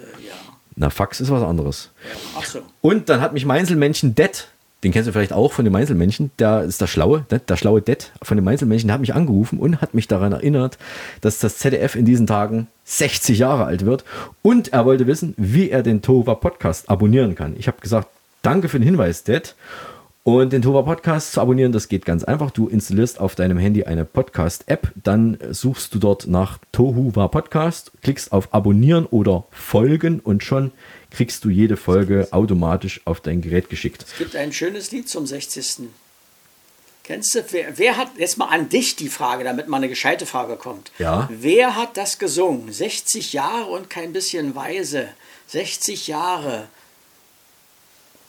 Na, 0.80 0.90
Fax 0.90 1.20
ist 1.20 1.30
was 1.30 1.44
anderes. 1.44 1.92
Ach 2.38 2.46
so. 2.46 2.62
Und 2.80 3.10
dann 3.10 3.20
hat 3.20 3.34
mich 3.34 3.46
Meinzelmännchen 3.46 4.16
Det, 4.16 4.48
den 4.86 4.94
kennst 4.94 5.10
du 5.10 5.12
vielleicht 5.12 5.34
auch 5.34 5.52
von 5.52 5.66
den 5.66 5.74
Meinzelmännchen, 5.74 6.32
der 6.40 6.64
ist 6.64 6.80
der 6.80 6.88
Schlaue, 6.88 7.26
ne? 7.30 7.40
der 7.40 7.58
schlaue 7.58 7.82
Det 7.82 8.14
von 8.24 8.38
den 8.38 8.46
Meinzelmännchen, 8.46 8.88
der 8.88 8.94
hat 8.94 9.02
mich 9.02 9.14
angerufen 9.14 9.60
und 9.60 9.82
hat 9.82 9.94
mich 9.94 10.08
daran 10.08 10.32
erinnert, 10.32 10.78
dass 11.20 11.40
das 11.40 11.58
ZDF 11.58 11.96
in 11.96 12.06
diesen 12.06 12.28
Tagen 12.28 12.68
60 12.86 13.38
Jahre 13.38 13.66
alt 13.66 13.86
wird 13.86 14.06
und 14.42 14.72
er 14.72 14.86
wollte 14.86 15.06
wissen, 15.06 15.34
wie 15.36 15.70
er 15.70 15.84
den 15.84 16.02
Tova 16.02 16.36
Podcast 16.36 16.90
abonnieren 16.90 17.36
kann. 17.36 17.56
Ich 17.60 17.68
habe 17.68 17.82
gesagt, 17.82 18.08
danke 18.42 18.70
für 18.70 18.80
den 18.80 18.86
Hinweis, 18.86 19.26
Det. 19.26 19.56
Und 20.32 20.54
den 20.54 20.62
Tova 20.62 20.84
Podcast 20.84 21.32
zu 21.32 21.42
abonnieren, 21.42 21.72
das 21.72 21.88
geht 21.88 22.06
ganz 22.06 22.24
einfach. 22.24 22.52
Du 22.52 22.68
installierst 22.68 23.20
auf 23.20 23.34
deinem 23.34 23.58
Handy 23.58 23.86
eine 23.86 24.06
Podcast-App, 24.06 24.92
dann 24.96 25.40
suchst 25.50 25.96
du 25.96 25.98
dort 25.98 26.28
nach 26.28 26.60
Tohuwa 26.72 27.28
Podcast, 27.30 27.92
klickst 28.04 28.32
auf 28.32 28.54
Abonnieren 28.54 29.08
oder 29.08 29.46
Folgen 29.50 30.20
und 30.20 30.44
schon 30.44 30.72
kriegst 31.10 31.46
du 31.46 31.50
jede 31.50 31.78
Folge 31.78 32.28
automatisch 32.30 33.02
auf 33.06 33.22
dein 33.22 33.42
Gerät 33.42 33.72
geschickt. 33.72 34.06
Es 34.08 34.20
gibt 34.20 34.36
ein 34.36 34.54
schönes 34.54 34.92
Lied 34.92 35.10
zum 35.10 35.26
60. 35.26 35.88
Kennst 37.04 37.34
du, 37.34 37.44
wer, 37.50 37.80
wer 37.80 37.98
hat, 37.98 38.12
jetzt 38.20 38.38
mal 38.38 38.50
an 38.50 38.70
dich 38.70 38.96
die 38.96 39.10
Frage, 39.10 39.44
damit 39.44 39.68
mal 39.68 39.78
eine 39.78 39.90
gescheite 39.90 40.28
Frage 40.28 40.58
kommt. 40.58 40.92
Ja. 41.00 41.28
Wer 41.32 41.76
hat 41.76 41.98
das 41.98 42.20
gesungen? 42.20 42.72
60 42.72 43.34
Jahre 43.34 43.72
und 43.72 43.90
kein 43.90 44.14
bisschen 44.14 44.54
weise. 44.54 45.08
60 45.48 46.06
Jahre. 46.06 46.68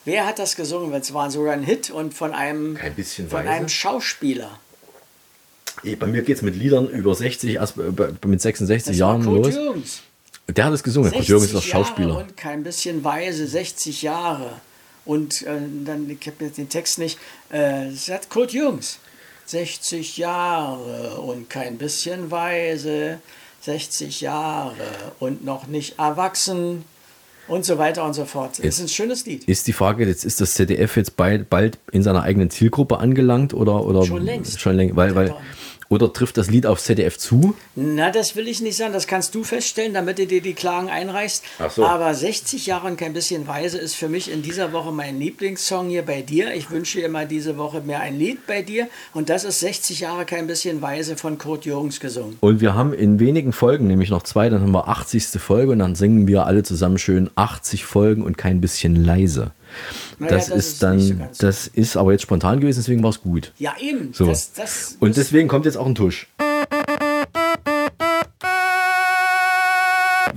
Wer 0.04 0.26
hat 0.26 0.38
das 0.38 0.56
gesungen? 0.56 0.92
Es 0.94 1.12
war 1.12 1.30
sogar 1.30 1.52
ein 1.52 1.62
Hit 1.62 1.90
und 1.90 2.14
von 2.14 2.32
einem, 2.32 2.74
Kein 2.74 2.94
bisschen 2.94 3.28
von 3.28 3.40
weise? 3.40 3.50
einem 3.50 3.68
Schauspieler. 3.68 4.58
Bei 5.98 6.06
mir 6.06 6.22
geht 6.22 6.36
es 6.36 6.42
mit 6.42 6.56
Liedern 6.56 6.88
über 6.88 7.14
60, 7.14 7.54
erst 7.54 7.76
bei- 7.76 7.90
bei- 8.10 8.28
mit 8.28 8.40
66 8.40 8.92
Das 8.96 9.00
war 9.00 9.14
Jahren 9.14 9.24
Kurt 9.24 9.46
los. 9.46 9.54
Jürgens. 9.54 10.00
Der 10.48 10.64
hat 10.64 10.72
es 10.72 10.82
gesungen. 10.82 11.10
Kurt 11.10 11.24
60 11.24 11.28
Jürgens 11.28 11.46
ist 11.52 11.54
doch 11.56 11.64
Jahre 11.66 11.84
Schauspieler. 11.84 12.16
Und 12.18 12.36
kein 12.36 12.62
bisschen 12.62 13.04
weise, 13.04 13.46
60 13.46 14.02
Jahre. 14.02 14.52
Und 15.04 15.42
äh, 15.42 15.58
dann, 15.84 16.08
ich 16.10 16.26
habe 16.26 16.44
jetzt 16.44 16.58
den 16.58 16.68
Text 16.68 16.98
nicht, 16.98 17.18
äh, 17.52 17.86
es 17.88 18.08
hat 18.08 18.28
Kurt 18.30 18.52
Jürgens. 18.52 18.98
60 19.46 20.16
Jahre 20.18 21.16
und 21.20 21.48
kein 21.50 21.78
bisschen 21.78 22.30
weise, 22.30 23.20
60 23.62 24.20
Jahre 24.20 24.74
und 25.18 25.44
noch 25.44 25.66
nicht 25.66 25.98
erwachsen 25.98 26.84
und 27.50 27.64
so 27.64 27.78
weiter 27.78 28.04
und 28.04 28.14
so 28.14 28.24
fort. 28.24 28.58
Das 28.58 28.66
ist 28.66 28.80
ein 28.80 28.88
schönes 28.88 29.26
Lied. 29.26 29.44
Ist 29.44 29.66
die 29.66 29.72
Frage, 29.72 30.06
jetzt 30.06 30.24
ist 30.24 30.40
das 30.40 30.54
ZDF 30.54 30.96
jetzt 30.96 31.16
bald, 31.16 31.50
bald 31.50 31.78
in 31.92 32.02
seiner 32.02 32.22
eigenen 32.22 32.48
Zielgruppe 32.50 32.98
angelangt 32.98 33.54
oder, 33.54 33.84
oder 33.84 34.04
Schon 34.04 34.22
längst. 34.22 34.60
Schon 34.60 34.76
längst, 34.76 34.96
weil, 34.96 35.14
weil, 35.14 35.34
oder 35.90 36.12
trifft 36.12 36.36
das 36.36 36.48
Lied 36.48 36.66
auf 36.66 36.80
ZDF 36.80 37.18
zu? 37.18 37.54
Na, 37.74 38.10
das 38.10 38.36
will 38.36 38.46
ich 38.46 38.62
nicht 38.62 38.76
sagen, 38.76 38.92
das 38.92 39.08
kannst 39.08 39.34
du 39.34 39.42
feststellen, 39.42 39.92
damit 39.92 40.18
du 40.18 40.26
dir 40.26 40.40
die 40.40 40.54
Klagen 40.54 40.88
einreichst. 40.88 41.42
Ach 41.58 41.70
so. 41.70 41.84
Aber 41.84 42.14
60 42.14 42.66
Jahre 42.66 42.86
und 42.86 42.96
kein 42.96 43.12
bisschen 43.12 43.48
weise 43.48 43.76
ist 43.76 43.96
für 43.96 44.08
mich 44.08 44.30
in 44.30 44.40
dieser 44.42 44.72
Woche 44.72 44.92
mein 44.92 45.18
Lieblingssong 45.18 45.88
hier 45.88 46.02
bei 46.02 46.22
dir. 46.22 46.54
Ich 46.54 46.70
wünsche 46.70 47.00
dir 47.00 47.08
mal 47.08 47.26
diese 47.26 47.58
Woche 47.58 47.80
mehr 47.80 48.00
ein 48.00 48.16
Lied 48.16 48.46
bei 48.46 48.62
dir. 48.62 48.88
Und 49.12 49.28
das 49.28 49.42
ist 49.42 49.58
60 49.58 50.00
Jahre 50.00 50.24
kein 50.24 50.46
bisschen 50.46 50.80
weise 50.80 51.16
von 51.16 51.38
Kurt 51.38 51.64
Jürgens 51.64 51.98
gesungen. 51.98 52.36
Und 52.38 52.60
wir 52.60 52.74
haben 52.74 52.92
in 52.92 53.18
wenigen 53.18 53.52
Folgen, 53.52 53.88
nämlich 53.88 54.10
noch 54.10 54.22
zwei, 54.22 54.48
dann 54.48 54.60
haben 54.62 54.72
wir 54.72 54.86
80. 54.86 55.40
Folge 55.40 55.72
und 55.72 55.80
dann 55.80 55.96
singen 55.96 56.28
wir 56.28 56.46
alle 56.46 56.62
zusammen 56.62 56.98
schön 56.98 57.30
80 57.34 57.84
Folgen 57.84 58.22
und 58.22 58.38
kein 58.38 58.60
bisschen 58.60 58.94
leise. 58.94 59.50
Naja, 60.20 60.34
das, 60.34 60.48
das 60.48 60.58
ist 60.58 60.72
ist 60.72 60.82
dann, 60.82 61.00
so. 61.00 61.14
das 61.38 61.66
ist 61.66 61.96
aber 61.96 62.12
jetzt 62.12 62.22
spontan 62.22 62.60
gewesen, 62.60 62.80
deswegen 62.80 63.02
war 63.02 63.10
es 63.10 63.22
gut. 63.22 63.52
Ja, 63.58 63.74
eben. 63.80 64.12
So. 64.12 64.26
Das, 64.26 64.52
das, 64.52 64.96
und 65.00 65.16
deswegen 65.16 65.48
kommt 65.48 65.64
jetzt 65.64 65.76
auch 65.76 65.86
ein 65.86 65.94
Tusch. 65.94 66.28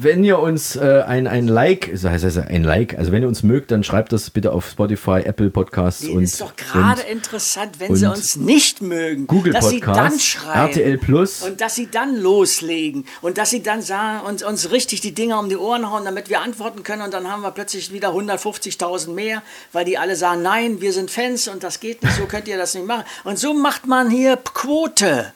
Wenn 0.03 0.25
ihr 0.25 0.39
uns 0.39 0.75
äh, 0.75 1.03
ein, 1.07 1.27
ein 1.27 1.47
Like, 1.47 1.89
das 1.91 2.03
heißt 2.03 2.37
ein 2.37 2.63
Like, 2.65 2.97
also 2.97 3.13
wenn 3.13 3.21
ihr 3.21 3.27
uns 3.29 3.41
mögt, 3.41 3.71
dann 3.71 3.85
schreibt 3.85 4.11
das 4.11 4.29
bitte 4.29 4.51
auf 4.51 4.69
Spotify, 4.69 5.21
Apple 5.23 5.49
Podcasts 5.49 6.05
und, 6.05 6.23
ist 6.23 6.41
doch 6.41 6.57
gerade 6.57 7.03
interessant, 7.03 7.79
wenn 7.79 7.95
sie 7.95 8.09
uns 8.09 8.35
nicht 8.35 8.81
mögen, 8.81 9.27
Google 9.27 9.53
dass 9.53 9.69
sie 9.69 9.79
dann 9.79 10.19
schreiben 10.19 10.59
RTL 10.59 10.97
Plus. 10.97 11.43
und 11.43 11.61
dass 11.61 11.75
sie 11.75 11.87
dann 11.89 12.17
loslegen 12.17 13.05
und 13.21 13.37
dass 13.37 13.49
sie 13.49 13.63
dann 13.63 13.81
sagen, 13.81 14.25
uns, 14.27 14.43
uns 14.43 14.71
richtig 14.71 14.99
die 14.99 15.13
Dinger 15.13 15.39
um 15.39 15.47
die 15.47 15.57
Ohren 15.57 15.89
hauen, 15.89 16.03
damit 16.03 16.29
wir 16.29 16.41
antworten 16.41 16.83
können 16.83 17.03
und 17.03 17.13
dann 17.13 17.31
haben 17.31 17.41
wir 17.41 17.51
plötzlich 17.51 17.93
wieder 17.93 18.09
150.000 18.09 19.11
mehr, 19.11 19.41
weil 19.71 19.85
die 19.85 19.97
alle 19.97 20.17
sagen, 20.17 20.41
nein, 20.41 20.81
wir 20.81 20.91
sind 20.91 21.11
Fans 21.11 21.47
und 21.47 21.63
das 21.63 21.79
geht 21.79 22.03
nicht, 22.03 22.15
so 22.15 22.25
könnt 22.25 22.49
ihr 22.49 22.57
das 22.57 22.73
nicht 22.73 22.85
machen. 22.85 23.05
Und 23.23 23.39
so 23.39 23.53
macht 23.53 23.87
man 23.87 24.09
hier 24.09 24.35
Quote. 24.35 25.31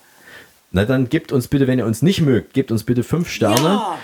Na 0.71 0.83
dann 0.83 1.07
gebt 1.07 1.31
uns 1.31 1.47
bitte, 1.47 1.65
wenn 1.67 1.79
ihr 1.79 1.85
uns 1.85 2.01
nicht 2.01 2.21
mögt, 2.21 2.53
gebt 2.53 2.71
uns 2.71 2.83
bitte 2.83 3.03
fünf 3.03 3.29
Sterne 3.29 3.63
Ja. 3.63 3.97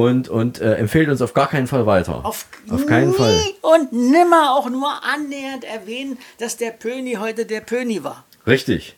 Und, 0.00 0.28
und 0.30 0.60
äh, 0.60 0.76
empfehlt 0.76 1.10
uns 1.10 1.20
auf 1.20 1.34
gar 1.34 1.48
keinen 1.48 1.66
Fall 1.66 1.84
weiter. 1.84 2.24
Auf, 2.24 2.46
auf 2.70 2.86
keinen 2.86 3.12
Fall. 3.12 3.38
und 3.60 3.92
nimmer 3.92 4.54
auch 4.56 4.70
nur 4.70 4.88
annähernd 5.04 5.64
erwähnen, 5.64 6.16
dass 6.38 6.56
der 6.56 6.70
Pöni 6.70 7.14
heute 7.20 7.44
der 7.44 7.60
Pöni 7.60 8.02
war. 8.02 8.24
Richtig. 8.46 8.96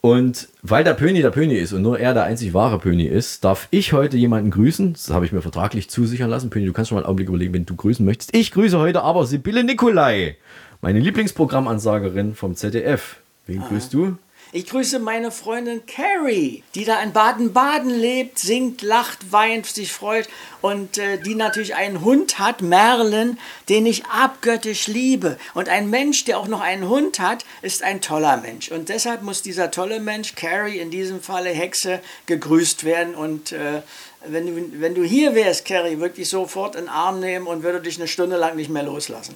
Und 0.00 0.48
weil 0.62 0.82
der 0.82 0.94
Pöni 0.94 1.22
der 1.22 1.30
Pöni 1.30 1.54
ist 1.54 1.72
und 1.72 1.82
nur 1.82 1.98
er 1.98 2.12
der 2.12 2.24
einzig 2.24 2.54
wahre 2.54 2.78
Pöni 2.78 3.06
ist, 3.06 3.44
darf 3.44 3.68
ich 3.70 3.92
heute 3.92 4.16
jemanden 4.16 4.50
grüßen. 4.50 4.94
Das 4.94 5.10
habe 5.10 5.26
ich 5.26 5.32
mir 5.32 5.42
vertraglich 5.42 5.90
zusichern 5.90 6.30
lassen. 6.30 6.50
Pöni, 6.50 6.66
du 6.66 6.72
kannst 6.72 6.88
schon 6.88 6.96
mal 6.96 7.02
einen 7.02 7.06
Augenblick 7.08 7.28
überlegen, 7.28 7.54
wenn 7.54 7.66
du 7.66 7.76
grüßen 7.76 8.04
möchtest. 8.04 8.34
Ich 8.34 8.50
grüße 8.50 8.78
heute 8.78 9.02
aber 9.02 9.26
Sibylle 9.26 9.62
Nikolai, 9.62 10.36
meine 10.80 10.98
Lieblingsprogrammansagerin 10.98 12.34
vom 12.34 12.56
ZDF. 12.56 13.16
Wen 13.46 13.62
grüßt 13.62 13.94
du? 13.94 14.18
Ich 14.52 14.66
grüße 14.66 15.00
meine 15.00 15.32
Freundin 15.32 15.84
Carrie, 15.86 16.62
die 16.76 16.84
da 16.84 17.02
in 17.02 17.12
Baden-Baden 17.12 17.90
lebt, 17.90 18.38
singt, 18.38 18.80
lacht, 18.80 19.32
weint, 19.32 19.66
sich 19.66 19.92
freut 19.92 20.28
und 20.62 20.98
äh, 20.98 21.18
die 21.18 21.34
natürlich 21.34 21.74
einen 21.74 22.02
Hund 22.02 22.38
hat, 22.38 22.62
Merlin, 22.62 23.38
den 23.68 23.86
ich 23.86 24.06
abgöttisch 24.06 24.86
liebe. 24.86 25.36
Und 25.54 25.68
ein 25.68 25.90
Mensch, 25.90 26.24
der 26.24 26.38
auch 26.38 26.46
noch 26.46 26.60
einen 26.60 26.88
Hund 26.88 27.18
hat, 27.18 27.44
ist 27.62 27.82
ein 27.82 28.00
toller 28.00 28.36
Mensch. 28.36 28.70
Und 28.70 28.88
deshalb 28.88 29.22
muss 29.22 29.42
dieser 29.42 29.72
tolle 29.72 29.98
Mensch, 29.98 30.36
Carrie, 30.36 30.78
in 30.78 30.92
diesem 30.92 31.20
Falle 31.20 31.50
Hexe, 31.50 32.00
gegrüßt 32.26 32.84
werden. 32.84 33.16
Und 33.16 33.50
äh, 33.50 33.82
wenn, 34.26 34.46
du, 34.46 34.80
wenn 34.80 34.94
du 34.94 35.02
hier 35.02 35.34
wärst, 35.34 35.64
Carrie, 35.64 35.98
wirklich 35.98 36.28
sofort 36.28 36.76
in 36.76 36.82
den 36.82 36.88
Arm 36.88 37.18
nehmen 37.18 37.48
und 37.48 37.64
würde 37.64 37.80
dich 37.80 37.96
eine 37.96 38.08
Stunde 38.08 38.36
lang 38.36 38.54
nicht 38.54 38.70
mehr 38.70 38.84
loslassen. 38.84 39.34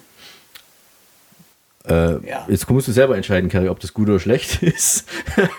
Äh, 1.88 2.26
Ja. 2.28 2.46
Jetzt 2.48 2.68
musst 2.68 2.88
du 2.88 2.92
selber 2.92 3.16
entscheiden, 3.16 3.48
Kerry, 3.48 3.68
ob 3.68 3.80
das 3.80 3.94
gut 3.94 4.08
oder 4.08 4.20
schlecht 4.20 4.62
ist. 4.62 5.06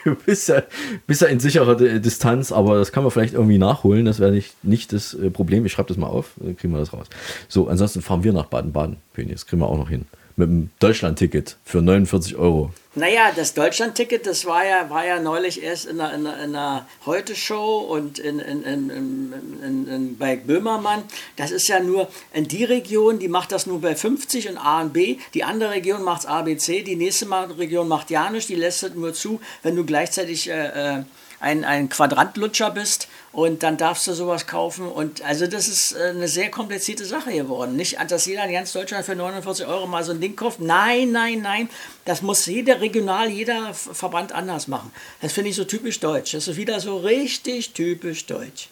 du 0.06 0.16
bist 0.16 0.50
ja, 0.50 0.64
bist 1.08 1.22
ja 1.22 1.28
in 1.28 1.40
sicherer 1.40 1.76
Di- 1.76 2.00
Distanz, 2.00 2.52
aber 2.52 2.78
das 2.78 2.92
kann 2.92 3.04
man 3.04 3.12
vielleicht 3.12 3.34
irgendwie 3.34 3.58
nachholen. 3.58 4.06
Das 4.06 4.20
wäre 4.20 4.32
nicht, 4.32 4.64
nicht 4.64 4.94
das 4.94 5.14
äh, 5.14 5.30
Problem. 5.32 5.66
Ich 5.66 5.72
schreibe 5.72 5.88
das 5.88 5.98
mal 5.98 6.08
auf, 6.08 6.32
dann 6.38 6.56
kriegen 6.58 6.74
wir 6.74 6.80
das 6.80 6.94
raus. 6.94 7.08
So, 7.48 7.68
ansonsten 7.68 8.02
fahren 8.02 8.24
wir 8.24 8.34
nach 8.34 8.46
Baden-Baden. 8.46 8.98
Das 9.30 9.46
kriegen 9.48 9.62
wir 9.62 9.68
auch 9.68 9.78
noch 9.78 9.90
hin. 9.90 10.06
Mit 10.36 10.48
dem 10.50 10.70
Deutschland-Ticket 10.80 11.58
für 11.66 11.82
49 11.82 12.36
Euro. 12.38 12.72
Naja, 12.94 13.32
das 13.34 13.54
Deutschland-Ticket, 13.54 14.28
das 14.28 14.46
war 14.46 14.66
ja, 14.66 14.89
war 14.89 15.06
ja 15.06 15.22
neulich 15.22 15.64
erst 15.64 15.86
in 15.86 15.98
der, 15.98 16.14
in 16.14 16.26
der, 16.26 16.44
in 16.44 16.52
der 16.52 16.86
Heute-Show 17.06 17.78
und 17.78 18.20
in, 18.20 18.39
in, 18.39 18.64
in, 18.64 20.18
bei 20.18 20.36
Böhmermann. 20.36 21.04
Das 21.38 21.52
ist 21.52 21.70
ja 21.70 21.80
nur 21.80 22.10
in 22.34 22.50
die 22.50 22.66
Region, 22.66 23.18
die 23.18 23.30
macht 23.30 23.54
das 23.54 23.66
nur 23.66 23.80
bei 23.80 23.96
50 23.96 24.50
und 24.50 24.58
A 24.58 24.82
und 24.82 24.92
B. 24.92 25.20
Die 25.34 25.46
andere 25.46 25.72
Region 25.72 26.04
macht 26.04 26.28
ABC, 26.28 26.84
die 26.84 26.98
nächste 26.98 27.30
Region 27.58 27.88
macht 27.88 28.10
ja 28.10 28.30
die 28.30 28.56
lässt 28.56 28.84
es 28.84 28.94
nur 28.94 29.14
zu, 29.14 29.39
wenn 29.64 29.78
du 29.78 29.86
gleichzeitig 29.86 30.50
äh, 30.50 30.98
äh, 30.98 31.04
ein, 31.42 31.66
ein 31.66 31.89
Quadrantlutscher 31.89 32.70
bist 32.72 33.08
und 33.32 33.64
dann 33.64 33.78
darfst 33.78 34.08
du 34.08 34.14
sowas 34.14 34.46
kaufen. 34.46 34.88
Und 34.88 35.24
also 35.26 35.48
das 35.48 35.68
ist 35.68 35.94
äh, 35.94 36.12
eine 36.12 36.28
sehr 36.28 36.52
komplizierte 36.52 37.04
Sache 37.04 37.34
geworden. 37.34 37.76
Nicht, 37.76 37.98
dass 38.10 38.26
jeder 38.26 38.46
in 38.46 38.54
ganz 38.54 38.72
Deutschland 38.72 39.06
für 39.06 39.16
49 39.16 39.66
Euro 39.66 39.88
mal 39.88 40.04
so 40.04 40.12
ein 40.12 40.22
Ding 40.22 40.36
kauft. 40.36 40.60
Nein, 40.60 41.12
nein, 41.12 41.42
nein. 41.42 41.70
Das 42.06 42.22
muss 42.22 42.46
jeder 42.46 42.80
regional, 42.80 43.30
jeder 43.30 43.74
Verband 43.74 44.34
anders 44.34 44.68
machen. 44.68 44.92
Das 45.22 45.34
finde 45.34 45.50
ich 45.50 45.56
so 45.56 45.64
typisch 45.64 46.00
deutsch. 46.00 46.34
Das 46.34 46.48
ist 46.48 46.58
wieder 46.58 46.80
so 46.80 46.98
richtig 46.98 47.74
typisch 47.74 48.28
deutsch. 48.28 48.70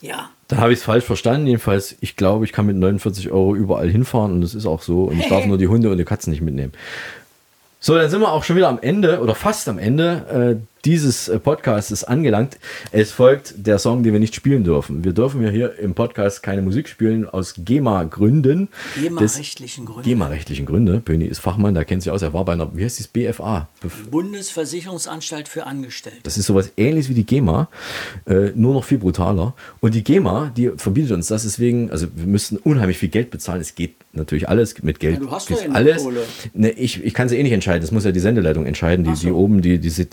Ja. 0.00 0.30
Da 0.48 0.56
habe 0.56 0.72
ich 0.72 0.78
es 0.78 0.84
falsch 0.84 1.04
verstanden. 1.04 1.46
Jedenfalls, 1.46 1.94
ich 2.00 2.16
glaube, 2.16 2.46
ich 2.46 2.52
kann 2.52 2.66
mit 2.66 2.76
49 2.76 3.30
Euro 3.30 3.54
überall 3.54 3.90
hinfahren 3.90 4.32
und 4.32 4.40
das 4.40 4.54
ist 4.54 4.64
auch 4.64 4.80
so. 4.80 5.04
Und 5.04 5.20
ich 5.20 5.28
darf 5.28 5.44
nur 5.46 5.58
die 5.58 5.68
Hunde 5.68 5.90
und 5.90 5.98
die 5.98 6.04
Katzen 6.04 6.30
nicht 6.30 6.40
mitnehmen. 6.40 6.72
So, 7.80 7.94
dann 7.94 8.10
sind 8.10 8.20
wir 8.20 8.32
auch 8.32 8.44
schon 8.44 8.56
wieder 8.56 8.68
am 8.68 8.78
Ende 8.80 9.20
oder 9.20 9.34
fast 9.34 9.68
am 9.68 9.78
Ende 9.78 10.58
äh, 10.60 10.69
dieses 10.84 11.28
äh, 11.28 11.38
Podcasts 11.38 12.04
angelangt. 12.04 12.58
Es 12.92 13.12
folgt 13.12 13.54
der 13.56 13.78
Song, 13.78 14.02
den 14.02 14.12
wir 14.12 14.20
nicht 14.20 14.34
spielen 14.34 14.64
dürfen. 14.64 15.04
Wir 15.04 15.12
dürfen 15.12 15.42
ja 15.42 15.50
hier 15.50 15.78
im 15.78 15.94
Podcast 15.94 16.42
keine 16.42 16.62
Musik 16.62 16.88
spielen 16.88 17.28
aus 17.28 17.54
GEMA-Gründen. 17.58 18.68
GEMA-rechtlichen 19.00 19.86
Gründen. 19.86 20.02
GEMA-rechtlichen 20.02 20.66
Gründe. 20.66 21.00
Böni 21.00 21.26
ist 21.26 21.40
Fachmann, 21.40 21.74
da 21.74 21.84
kennt 21.84 22.02
sich 22.02 22.12
aus. 22.12 22.22
Er 22.22 22.32
war 22.32 22.44
bei 22.44 22.52
einer, 22.52 22.74
wie 22.76 22.84
heißt 22.84 22.98
das, 22.98 23.08
BFA? 23.08 23.68
Bundesversicherungsanstalt 24.10 25.48
für 25.48 25.66
Angestellte. 25.66 26.20
Das 26.22 26.38
ist 26.38 26.46
sowas 26.46 26.72
ähnliches 26.76 27.08
wie 27.10 27.14
die 27.14 27.26
GEMA, 27.26 27.68
äh, 28.26 28.52
nur 28.54 28.74
noch 28.74 28.84
viel 28.84 28.98
brutaler. 28.98 29.54
Und 29.80 29.94
die 29.94 30.04
GEMA, 30.04 30.52
die 30.56 30.70
verbietet 30.76 31.12
uns 31.12 31.28
das 31.28 31.42
deswegen, 31.42 31.90
also 31.90 32.06
wir 32.14 32.26
müssten 32.26 32.56
unheimlich 32.56 32.98
viel 32.98 33.08
Geld 33.08 33.30
bezahlen. 33.30 33.60
Es 33.60 33.74
geht 33.74 33.94
natürlich 34.12 34.48
alles 34.48 34.82
mit 34.82 35.00
Geld. 35.00 35.14
Ja, 35.14 35.20
du 35.20 35.30
hast 35.30 35.50
ja 35.50 35.56
alles. 35.72 36.02
Kohle. 36.02 36.22
Ne, 36.54 36.70
ich 36.70 37.04
ich 37.04 37.14
kann 37.14 37.28
sie 37.28 37.36
eh 37.36 37.42
nicht 37.42 37.52
entscheiden. 37.52 37.80
Das 37.80 37.92
muss 37.92 38.04
ja 38.04 38.12
die 38.12 38.20
Sendeleitung 38.20 38.66
entscheiden, 38.66 39.04
die, 39.04 39.12
die 39.12 39.30
oben, 39.30 39.62
die, 39.62 39.78
diese 39.78 40.08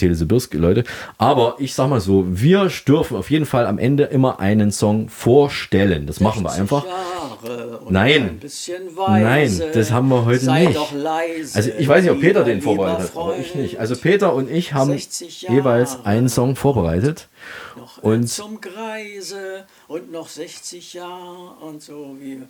Telesibirsk-Leute. 0.57 0.83
Aber 1.17 1.55
ich 1.59 1.73
sag 1.73 1.89
mal 1.89 1.99
so, 2.01 2.25
wir 2.27 2.69
dürfen 2.85 3.17
auf 3.17 3.29
jeden 3.29 3.45
Fall 3.45 3.65
am 3.65 3.77
Ende 3.77 4.03
immer 4.03 4.39
einen 4.39 4.71
Song 4.71 5.09
vorstellen. 5.09 6.05
Das 6.07 6.19
machen 6.19 6.43
wir 6.43 6.51
einfach. 6.51 6.85
Nein. 7.89 8.39
Nein, 8.97 9.61
das 9.73 9.91
haben 9.91 10.09
wir 10.09 10.25
heute 10.25 10.45
Sei 10.45 10.65
nicht. 10.65 10.77
doch 10.77 10.91
leise. 10.93 11.55
Also 11.55 11.71
ich 11.77 11.87
weiß 11.87 12.03
nicht, 12.03 12.11
ob 12.11 12.19
Peter 12.19 12.43
den 12.43 12.61
vorbereitet 12.61 13.09
hat, 13.09 13.17
aber 13.17 13.37
ich 13.37 13.55
nicht. 13.55 13.79
Also 13.79 13.95
Peter 13.95 14.33
und 14.33 14.49
ich 14.49 14.73
haben 14.73 14.91
60 14.91 15.43
Jahre. 15.43 15.55
jeweils 15.55 16.05
einen 16.05 16.29
Song 16.29 16.55
vorbereitet. 16.55 17.27
Und 18.01 18.27
zum 18.27 18.59
Greise 18.59 19.65
und 19.87 20.11
noch 20.11 20.27
60 20.27 20.93
Jahre 20.93 21.53
und 21.61 21.81
so 21.81 22.17
wie. 22.19 22.41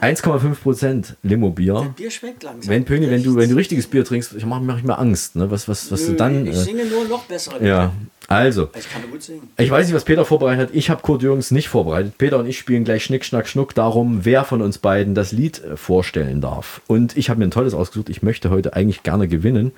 1,5 0.00 0.54
Prozent 0.54 1.16
Limo-Bier. 1.22 1.94
Bier 1.96 2.10
schmeckt 2.10 2.42
langsam. 2.42 2.70
Wenn 2.70 2.84
Pöni, 2.84 3.10
wenn 3.10 3.22
du, 3.22 3.36
wenn 3.36 3.50
du 3.50 3.56
richtiges 3.56 3.86
Bier 3.86 4.04
trinkst, 4.04 4.34
ich 4.34 4.46
mache 4.46 4.62
mach 4.62 4.78
ich 4.78 4.84
mir 4.84 4.98
Angst, 4.98 5.36
ne? 5.36 5.50
Was, 5.50 5.68
was, 5.68 5.90
was 5.90 6.06
du 6.06 6.12
Nö, 6.12 6.16
dann. 6.16 6.46
Ich 6.46 6.54
äh, 6.54 6.56
singe 6.56 6.84
nur 6.86 7.04
noch 7.06 7.24
bessere 7.24 7.64
ja, 7.64 7.92
also. 8.28 8.68
Ich 8.78 8.90
kann 8.90 9.02
gut 9.10 9.22
singen. 9.22 9.48
Ich 9.56 9.70
weiß 9.70 9.86
nicht, 9.86 9.94
was 9.94 10.04
Peter 10.04 10.24
vorbereitet 10.24 10.68
hat. 10.68 10.74
Ich 10.74 10.90
habe 10.90 11.02
Kurt 11.02 11.22
Jürgens 11.22 11.50
nicht 11.50 11.68
vorbereitet. 11.68 12.18
Peter 12.18 12.38
und 12.38 12.46
ich 12.46 12.58
spielen 12.58 12.84
gleich 12.84 13.04
Schnick, 13.04 13.24
Schnack, 13.24 13.48
Schnuck 13.48 13.74
darum, 13.74 14.24
wer 14.24 14.44
von 14.44 14.62
uns 14.62 14.78
beiden 14.78 15.14
das 15.14 15.32
Lied 15.32 15.62
äh, 15.64 15.76
vorstellen 15.76 16.40
darf. 16.40 16.80
Und 16.86 17.16
ich 17.16 17.30
habe 17.30 17.40
mir 17.40 17.46
ein 17.46 17.50
tolles 17.50 17.74
ausgesucht. 17.74 18.08
Ich 18.08 18.22
möchte 18.22 18.50
heute 18.50 18.74
eigentlich 18.74 19.02
gerne 19.02 19.28
gewinnen, 19.28 19.72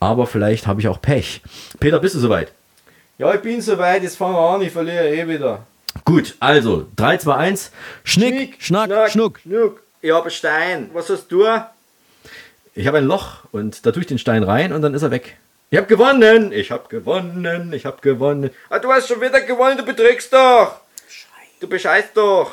aber 0.00 0.26
vielleicht 0.26 0.66
habe 0.66 0.80
ich 0.80 0.88
auch 0.88 1.00
Pech. 1.00 1.42
Peter, 1.80 1.98
bist 1.98 2.14
du 2.14 2.18
soweit? 2.18 2.52
Ja, 3.18 3.34
ich 3.34 3.40
bin 3.40 3.62
soweit, 3.62 4.02
jetzt 4.02 4.16
fangen 4.16 4.34
wir 4.34 4.40
an, 4.40 4.60
ich 4.60 4.70
verliere 4.70 5.08
eh 5.08 5.26
wieder. 5.26 5.66
Gut, 6.04 6.36
also 6.40 6.86
3, 6.96 7.18
2, 7.18 7.34
1. 7.34 7.72
Schnick, 8.04 8.56
Schnack, 8.58 9.10
Schnuck. 9.10 9.40
Schnuck. 9.40 9.82
Ich 10.02 10.10
habe 10.10 10.22
einen 10.22 10.30
Stein. 10.30 10.90
Was 10.92 11.08
hast 11.10 11.28
du? 11.28 11.44
Ich 12.74 12.86
habe 12.86 12.98
ein 12.98 13.04
Loch 13.04 13.44
und 13.52 13.86
da 13.86 13.92
tue 13.92 14.02
ich 14.02 14.06
den 14.06 14.18
Stein 14.18 14.42
rein 14.42 14.72
und 14.72 14.82
dann 14.82 14.94
ist 14.94 15.02
er 15.02 15.10
weg. 15.10 15.38
Ich 15.70 15.78
habe 15.78 15.88
gewonnen, 15.88 16.52
ich 16.52 16.70
habe 16.70 16.88
gewonnen, 16.88 17.72
ich 17.72 17.86
habe 17.86 18.00
gewonnen. 18.00 18.50
Ah, 18.70 18.78
du 18.78 18.92
hast 18.92 19.08
schon 19.08 19.20
wieder 19.20 19.40
gewonnen, 19.40 19.76
du 19.76 19.84
betrügst 19.84 20.32
doch. 20.32 20.80
Du 21.58 21.66
bescheißt 21.66 22.10
doch. 22.14 22.52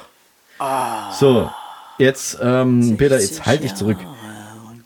So, 1.19 1.51
jetzt, 1.97 2.39
ähm, 2.41 2.95
Peter, 2.97 3.19
jetzt 3.19 3.45
halt 3.45 3.63
dich 3.63 3.75
zurück. 3.75 3.97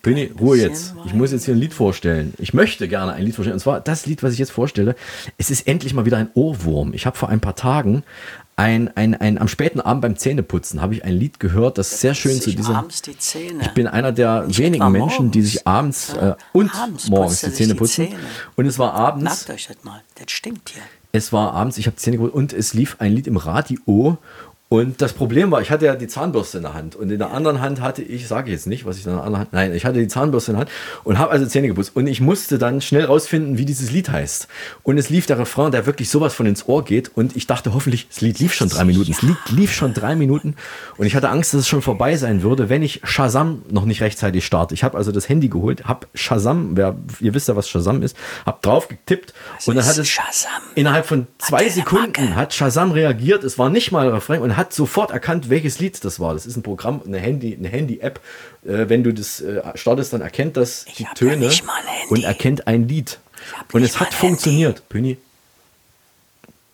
Pöni, 0.08 0.32
Ruhe 0.40 0.58
jetzt. 0.58 0.94
Ich 1.06 1.14
muss 1.14 1.32
jetzt 1.32 1.46
hier 1.46 1.54
ein 1.54 1.60
Lied 1.60 1.74
vorstellen. 1.74 2.34
Ich 2.38 2.54
möchte 2.54 2.88
gerne 2.88 3.14
ein 3.14 3.24
Lied 3.24 3.36
vorstellen. 3.36 3.56
Und 3.56 3.60
zwar 3.60 3.82
das 3.82 4.06
Lied, 4.06 4.24
was 4.24 4.34
ich 4.34 4.40
jetzt 4.40 4.52
vorstelle. 4.52 4.96
Es 5.38 5.52
ist 5.52 5.68
endlich 5.68 5.94
mal 5.94 6.06
wieder 6.06 6.18
ein 6.18 6.30
Ohrwurm. 6.34 6.94
Ich 6.94 7.06
habe 7.06 7.18
vor 7.18 7.30
ein 7.30 7.42
paar 7.42 7.56
Tagen 7.56 8.04
ein, 8.56 8.90
ein, 8.96 9.14
ein, 9.14 9.38
am 9.38 9.48
späten 9.48 9.80
Abend 9.80 10.02
beim 10.02 10.16
Zähneputzen 10.16 10.82
habe 10.82 10.96
ich 10.96 11.06
ein 11.06 11.14
Lied 11.14 11.40
gehört, 11.40 11.78
das 11.78 12.02
sehr 12.02 12.16
schön 12.16 12.42
zu 12.42 12.52
dieser. 12.52 12.86
die. 13.06 13.16
Ich 13.62 13.70
bin 13.76 13.86
einer 13.86 14.12
der 14.12 14.48
Nicht 14.48 14.58
wenigen 14.58 14.92
Menschen, 14.92 15.30
die 15.30 15.44
sich 15.44 15.68
abends 15.68 16.14
äh, 16.14 16.34
und 16.54 16.74
Abends 16.74 17.08
morgens 17.08 17.42
die 17.42 17.54
Zähne 17.54 17.74
die 17.74 17.78
putzen. 17.78 18.08
Zähne. 18.08 18.20
Und 18.56 18.66
es 18.66 18.80
war 18.80 18.96
abends. 18.96 19.48
Merkt 19.48 19.50
euch 19.52 19.68
das 19.68 19.84
mal, 19.84 20.02
das 20.16 20.32
stinkt 20.32 20.70
hier. 20.70 20.82
Es 21.12 21.32
war 21.32 21.54
abends, 21.54 21.78
ich 21.78 21.86
habe 21.86 21.98
Zähne 21.98 22.18
geputzt 22.18 22.36
und 22.36 22.54
es 22.54 22.74
lief 22.74 22.96
ein 22.98 23.14
Lied 23.14 23.28
im 23.28 23.38
Radio. 23.38 24.18
Und 24.70 25.02
das 25.02 25.14
Problem 25.14 25.50
war, 25.52 25.62
ich 25.62 25.72
hatte 25.72 25.86
ja 25.86 25.96
die 25.96 26.08
Zahnbürste 26.08 26.58
in 26.58 26.64
der 26.64 26.74
Hand. 26.74 26.98
Und 26.98 27.10
in 27.10 27.20
der 27.20 27.32
anderen 27.32 27.62
Hand 27.62 27.80
hatte 27.80 28.02
ich, 28.02 28.28
sage 28.28 28.50
ich 28.50 28.54
jetzt 28.54 28.68
nicht, 28.68 28.86
was 28.86 28.98
ich 28.98 29.06
in 29.06 29.14
der 29.14 29.22
anderen 29.22 29.40
Hand, 29.40 29.54
nein, 29.54 29.74
ich 29.74 29.86
hatte 29.86 30.00
die 30.00 30.10
Zahnbürste 30.10 30.52
in 30.52 30.56
der 30.56 30.60
Hand 30.62 30.72
und 31.06 31.18
habe 31.18 31.32
also 31.32 31.46
Zähne 31.46 31.70
geputzt. 31.70 31.92
Und 31.96 32.08
ich 32.08 32.20
musste 32.20 32.58
dann 32.58 32.82
schnell 32.82 33.06
rausfinden, 33.06 33.58
wie 33.58 33.64
dieses 33.64 33.92
Lied 33.92 34.10
heißt. 34.10 34.50
Und 34.84 34.98
es 34.98 35.10
lief 35.10 35.26
der 35.26 35.40
Refrain, 35.40 35.72
der 35.72 35.86
wirklich 35.86 36.10
sowas 36.10 36.34
von 36.34 36.46
ins 36.46 36.68
Ohr 36.68 36.84
geht. 36.84 37.12
Und 37.16 37.38
ich 37.38 37.48
dachte 37.48 37.74
hoffentlich, 37.74 38.10
das 38.10 38.20
Lied 38.20 38.40
lief 38.40 38.54
schon 38.54 38.68
drei 38.68 38.84
Minuten, 38.84 39.10
das 39.14 39.22
Lied 39.22 39.38
lief 39.50 39.74
schon 39.74 39.94
drei 39.94 40.16
Minuten. 40.16 40.56
Und 40.98 41.08
ich 41.08 41.16
hatte 41.16 41.30
Angst, 41.30 41.54
dass 41.54 41.62
es 41.62 41.68
schon 41.70 41.82
vorbei 41.82 42.18
sein 42.18 42.44
würde, 42.44 42.68
wenn 42.68 42.84
ich 42.84 43.00
Shazam 43.06 43.62
noch 43.70 43.86
nicht 43.86 44.02
rechtzeitig 44.02 44.46
starte. 44.46 44.74
Ich 44.74 44.84
habe 44.84 44.98
also 44.98 45.14
das 45.14 45.30
Handy 45.30 45.48
geholt, 45.48 45.86
habe 45.86 46.08
Shazam, 46.14 46.76
wer, 46.76 46.98
ihr 47.22 47.34
wisst 47.34 47.48
ja, 47.48 47.56
was 47.56 47.70
Shazam 47.70 48.04
ist, 48.04 48.18
habe 48.46 48.58
drauf 48.62 48.90
getippt. 48.90 49.34
Und 49.66 49.78
dann 49.78 49.86
hat 49.86 49.98
es 49.98 50.20
innerhalb 50.76 51.06
von 51.06 51.28
zwei 51.38 51.70
Sekunden 51.70 52.36
hat 52.36 52.54
Shazam 52.54 52.92
reagiert. 52.92 53.46
Es 53.46 53.58
war 53.58 53.70
nicht 53.70 53.94
mal 53.94 54.10
Refrain. 54.10 54.42
Und 54.42 54.57
hat 54.58 54.74
sofort 54.74 55.12
erkannt, 55.12 55.50
welches 55.50 55.80
Lied 55.80 56.04
das 56.04 56.20
war. 56.20 56.34
Das 56.34 56.46
ist 56.46 56.58
ein 56.58 56.64
Programm, 56.64 57.02
eine 57.06 57.20
Handy, 57.20 57.56
eine 57.56 57.70
Handy-App. 57.70 58.20
Äh, 58.66 58.90
wenn 58.90 59.04
du 59.04 59.14
das 59.14 59.40
äh, 59.40 59.62
startest, 59.76 60.14
dann 60.14 60.22
erkennt 60.22 60.58
das 60.58 60.86
die 60.98 61.06
Töne 61.16 61.52
und 62.10 62.24
erkennt 62.24 62.68
ein 62.68 62.88
Lied. 62.88 63.20
Und 63.72 63.84
es 63.84 64.00
hat 64.00 64.14
funktioniert. 64.14 64.88
Pöni, 64.90 65.18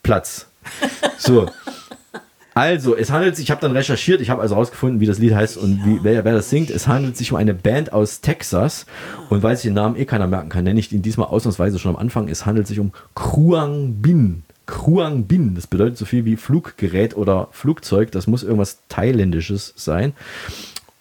Platz. 0.02 0.48
So. 1.18 1.50
Also, 2.54 2.96
es 2.96 3.10
handelt 3.10 3.36
sich, 3.36 3.46
ich 3.46 3.52
habe 3.52 3.62
dann 3.62 3.72
recherchiert, 3.72 4.22
ich 4.22 4.30
habe 4.30 4.42
also 4.42 4.56
herausgefunden, 4.56 5.00
wie 5.00 5.06
das 5.06 5.18
Lied 5.18 5.34
heißt 5.34 5.58
und 5.58 5.86
wie, 5.86 6.00
wer, 6.04 6.24
wer 6.24 6.34
das 6.34 6.50
singt. 6.50 6.70
Es 6.70 6.88
handelt 6.88 7.18
sich 7.18 7.32
um 7.32 7.38
eine 7.38 7.54
Band 7.54 7.94
aus 7.94 8.22
Texas 8.22 8.86
und 9.30 9.42
weil 9.42 9.56
sich 9.56 9.64
den 9.64 9.74
Namen 9.74 9.96
eh 9.96 10.06
keiner 10.06 10.28
merken 10.28 10.50
kann, 10.50 10.64
nenne 10.64 10.80
ich 10.80 10.92
ihn 10.92 11.02
diesmal 11.02 11.28
ausnahmsweise 11.28 11.80
schon 11.80 11.96
am 11.96 12.02
Anfang. 12.02 12.28
Es 12.28 12.46
handelt 12.46 12.68
sich 12.68 12.80
um 12.80 12.92
Kruang 13.16 14.02
Bin. 14.02 14.44
Kruang 14.66 15.26
Bin, 15.26 15.56
das 15.56 15.68
bedeutet 15.68 15.98
so 15.98 16.06
viel 16.06 16.26
wie 16.26 16.36
Fluggerät 16.36 17.16
oder 17.18 17.50
Flugzeug. 17.52 18.12
Das 18.12 18.28
muss 18.28 18.44
irgendwas 18.44 18.80
Thailändisches 18.90 19.74
sein. 19.76 20.14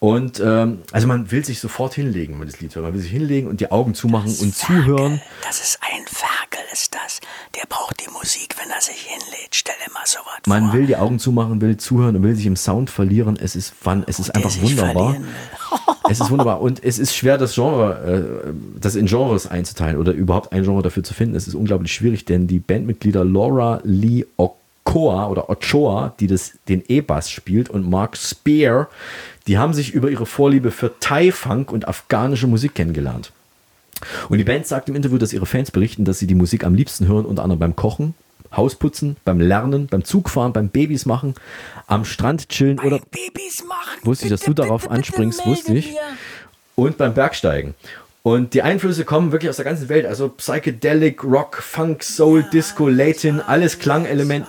Und 0.03 0.41
ähm, 0.41 0.83
also 0.91 1.07
man 1.07 1.31
will 1.31 1.45
sich 1.45 1.61
sofort 1.61 1.95
hinlegen, 1.95 2.33
wenn 2.33 2.41
man 2.41 2.49
das 2.49 2.61
Lied 2.61 2.75
hört. 2.75 2.85
Man 2.85 2.93
will 2.95 3.01
sich 3.01 3.13
hinlegen 3.13 3.47
und 3.47 3.61
die 3.61 3.71
Augen 3.71 3.95
zumachen 3.95 4.35
und 4.41 4.53
zuhören. 4.53 5.23
Das 5.47 5.63
ist 5.63 5.79
ein 5.81 6.05
Ferkel, 6.07 6.59
ist 6.73 6.93
das. 6.93 7.21
Der 7.55 7.67
braucht 7.69 8.05
die 8.05 8.11
Musik, 8.11 8.57
wenn 8.61 8.69
er 8.71 8.81
sich 8.81 8.97
hinlädt. 8.97 9.55
Stell 9.55 9.77
dir 9.87 9.93
mal 9.93 10.05
sowas 10.05 10.41
Man 10.47 10.73
will 10.73 10.89
die 10.89 10.97
Augen 10.97 11.21
zumachen, 11.21 11.61
will 11.61 11.77
zuhören 11.77 12.17
und 12.17 12.25
will 12.25 12.35
sich 12.35 12.47
im 12.47 12.57
Sound 12.57 12.91
verlieren. 12.91 13.39
Es 13.41 13.55
ist 13.55 13.73
fun, 13.81 14.03
es 14.09 14.19
ist 14.19 14.35
einfach 14.35 14.51
sich 14.51 14.63
wunderbar. 14.63 15.19
Es 16.09 16.21
ist 16.21 16.31
wunderbar 16.31 16.61
und 16.61 16.83
es 16.83 16.99
ist 16.99 17.15
schwer, 17.15 17.39
das 17.39 17.55
Genre, 17.55 18.47
äh, 18.47 18.53
das 18.81 18.97
in 18.97 19.07
Genres 19.07 19.47
einzuteilen 19.47 19.99
oder 19.99 20.13
überhaupt 20.13 20.53
ein 20.53 20.65
Genre 20.65 20.83
dafür 20.83 21.03
zu 21.03 21.15
finden. 21.15 21.35
Es 21.35 21.47
ist 21.47 21.55
unglaublich 21.55 21.93
schwierig, 21.93 22.25
denn 22.25 22.47
die 22.47 22.59
Bandmitglieder 22.59 23.25
Laura 23.25 23.81
Lee 23.85 24.25
Ochoa 24.37 25.29
oder 25.29 25.49
Ochoa, 25.49 26.15
die 26.21 26.27
das, 26.27 26.53
den 26.69 26.83
E-Bass 26.89 27.31
spielt, 27.31 27.71
und 27.71 27.89
Mark 27.89 28.17
Spear, 28.17 28.89
die 29.47 29.59
haben 29.59 29.75
sich 29.75 29.93
über 29.93 30.11
ihre 30.11 30.27
Vorliebe 30.27 30.71
für 30.71 30.99
Thai-Funk 30.99 31.73
und 31.73 31.89
afghanische 31.89 32.47
Musik 32.47 32.75
kennengelernt. 32.75 33.33
Und 34.29 34.39
die 34.39 34.45
Band 34.45 34.67
sagt 34.67 34.89
im 34.89 34.97
Interview, 34.97 35.19
dass 35.19 35.33
ihre 35.33 35.47
Fans 35.47 35.71
berichten, 35.71 36.05
dass 36.05 36.19
sie 36.19 36.27
die 36.27 36.35
Musik 36.35 36.65
am 36.65 36.75
liebsten 36.75 37.07
hören, 37.07 37.25
unter 37.25 37.45
anderem 37.45 37.61
beim 37.61 37.77
Kochen, 37.77 38.15
Hausputzen, 38.57 39.17
beim 39.25 39.41
Lernen, 39.41 39.87
beim 39.87 40.05
Zugfahren, 40.05 40.53
beim 40.53 40.69
Babys 40.69 41.07
machen, 41.07 41.35
am 41.87 42.05
Strand 42.05 42.49
chillen 42.49 42.79
oder. 42.81 43.01
Babys 43.11 43.65
machen. 43.67 43.99
Wusste 44.03 44.27
ich, 44.27 44.31
dass 44.31 44.43
du 44.43 44.53
darauf 44.53 44.91
anspringst, 44.91 45.45
wusste 45.47 45.75
ich. 45.75 45.95
Und 46.75 46.97
beim 46.97 47.15
Bergsteigen. 47.15 47.75
Und 48.23 48.55
die 48.55 48.63
Einflüsse 48.63 49.05
kommen 49.05 49.33
wirklich 49.33 49.51
aus 49.51 49.57
der 49.57 49.65
ganzen 49.65 49.89
Welt. 49.89 50.07
Also 50.07 50.29
Psychedelic, 50.29 51.25
Rock, 51.25 51.57
Funk, 51.57 52.05
Soul, 52.05 52.45
Disco, 52.53 52.89
Latin, 52.89 53.41
alles 53.41 53.79
Klangelemente. 53.79 54.49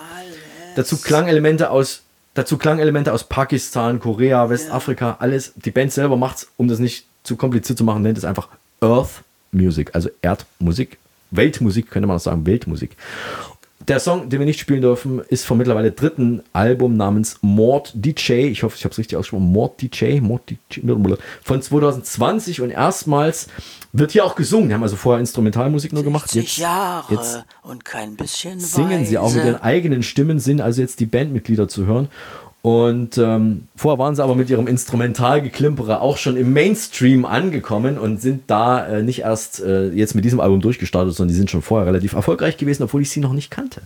Dazu 0.76 0.96
Klangelemente 0.96 1.70
aus. 1.70 2.02
Dazu 2.34 2.56
Klangelemente 2.56 3.12
aus 3.12 3.24
Pakistan, 3.24 4.00
Korea, 4.00 4.48
Westafrika, 4.48 5.16
alles. 5.20 5.52
Die 5.56 5.70
Band 5.70 5.92
selber 5.92 6.16
macht 6.16 6.38
es, 6.38 6.48
um 6.56 6.66
das 6.66 6.78
nicht 6.80 7.06
zu 7.22 7.36
kompliziert 7.36 7.78
zu 7.78 7.84
machen, 7.84 8.02
nennt 8.02 8.18
es 8.18 8.24
einfach 8.24 8.48
Earth 8.80 9.22
Music, 9.50 9.90
also 9.94 10.10
Erdmusik, 10.20 10.98
Weltmusik, 11.30 11.90
könnte 11.90 12.06
man 12.06 12.16
auch 12.16 12.20
sagen, 12.20 12.46
Weltmusik. 12.46 12.96
Der 13.88 14.00
Song, 14.00 14.30
den 14.30 14.38
wir 14.38 14.46
nicht 14.46 14.60
spielen 14.60 14.80
dürfen, 14.80 15.20
ist 15.28 15.44
vom 15.44 15.58
mittlerweile 15.58 15.92
dritten 15.92 16.42
Album 16.54 16.96
namens 16.96 17.38
Mord 17.42 17.92
DJ. 17.94 18.46
Ich 18.46 18.62
hoffe, 18.62 18.76
ich 18.78 18.84
habe 18.84 18.92
es 18.92 18.98
richtig 18.98 19.18
ausgesprochen. 19.18 19.52
Mord 19.52 19.82
DJ, 19.82 20.20
Mord 20.20 20.42
DJ 20.48 20.80
von 21.42 21.60
2020 21.60 22.62
und 22.62 22.70
erstmals 22.70 23.48
wird 23.92 24.12
hier 24.12 24.24
auch 24.24 24.36
gesungen. 24.36 24.68
Die 24.68 24.74
haben 24.74 24.82
also 24.82 24.96
vorher 24.96 25.20
Instrumentalmusik 25.20 25.92
nur 25.92 26.02
gemacht. 26.02 26.34
Jetzt, 26.34 26.56
Jahre 26.56 27.14
jetzt 27.14 27.44
und 27.62 27.84
kein 27.84 28.16
bisschen 28.16 28.58
singen 28.58 29.04
sie 29.04 29.18
auch 29.18 29.32
mit 29.34 29.44
ihren 29.44 29.60
eigenen 29.60 30.02
Stimmen, 30.02 30.38
sind 30.38 30.62
also 30.62 30.80
jetzt 30.80 31.00
die 31.00 31.06
Bandmitglieder 31.06 31.68
zu 31.68 31.84
hören. 31.84 32.08
Und 32.64 33.18
ähm, 33.18 33.68
vorher 33.76 33.98
waren 33.98 34.16
sie 34.16 34.24
aber 34.24 34.34
mit 34.34 34.48
ihrem 34.48 34.66
Instrumentalgeklimperer 34.66 36.00
auch 36.00 36.16
schon 36.16 36.38
im 36.38 36.54
Mainstream 36.54 37.26
angekommen 37.26 37.98
und 37.98 38.22
sind 38.22 38.44
da 38.46 38.86
äh, 38.86 39.02
nicht 39.02 39.18
erst 39.18 39.60
äh, 39.60 39.90
jetzt 39.90 40.14
mit 40.14 40.24
diesem 40.24 40.40
Album 40.40 40.62
durchgestartet, 40.62 41.14
sondern 41.14 41.28
die 41.28 41.36
sind 41.36 41.50
schon 41.50 41.60
vorher 41.60 41.86
relativ 41.86 42.14
erfolgreich 42.14 42.56
gewesen, 42.56 42.82
obwohl 42.82 43.02
ich 43.02 43.10
sie 43.10 43.20
noch 43.20 43.34
nicht 43.34 43.50
kannte. 43.50 43.82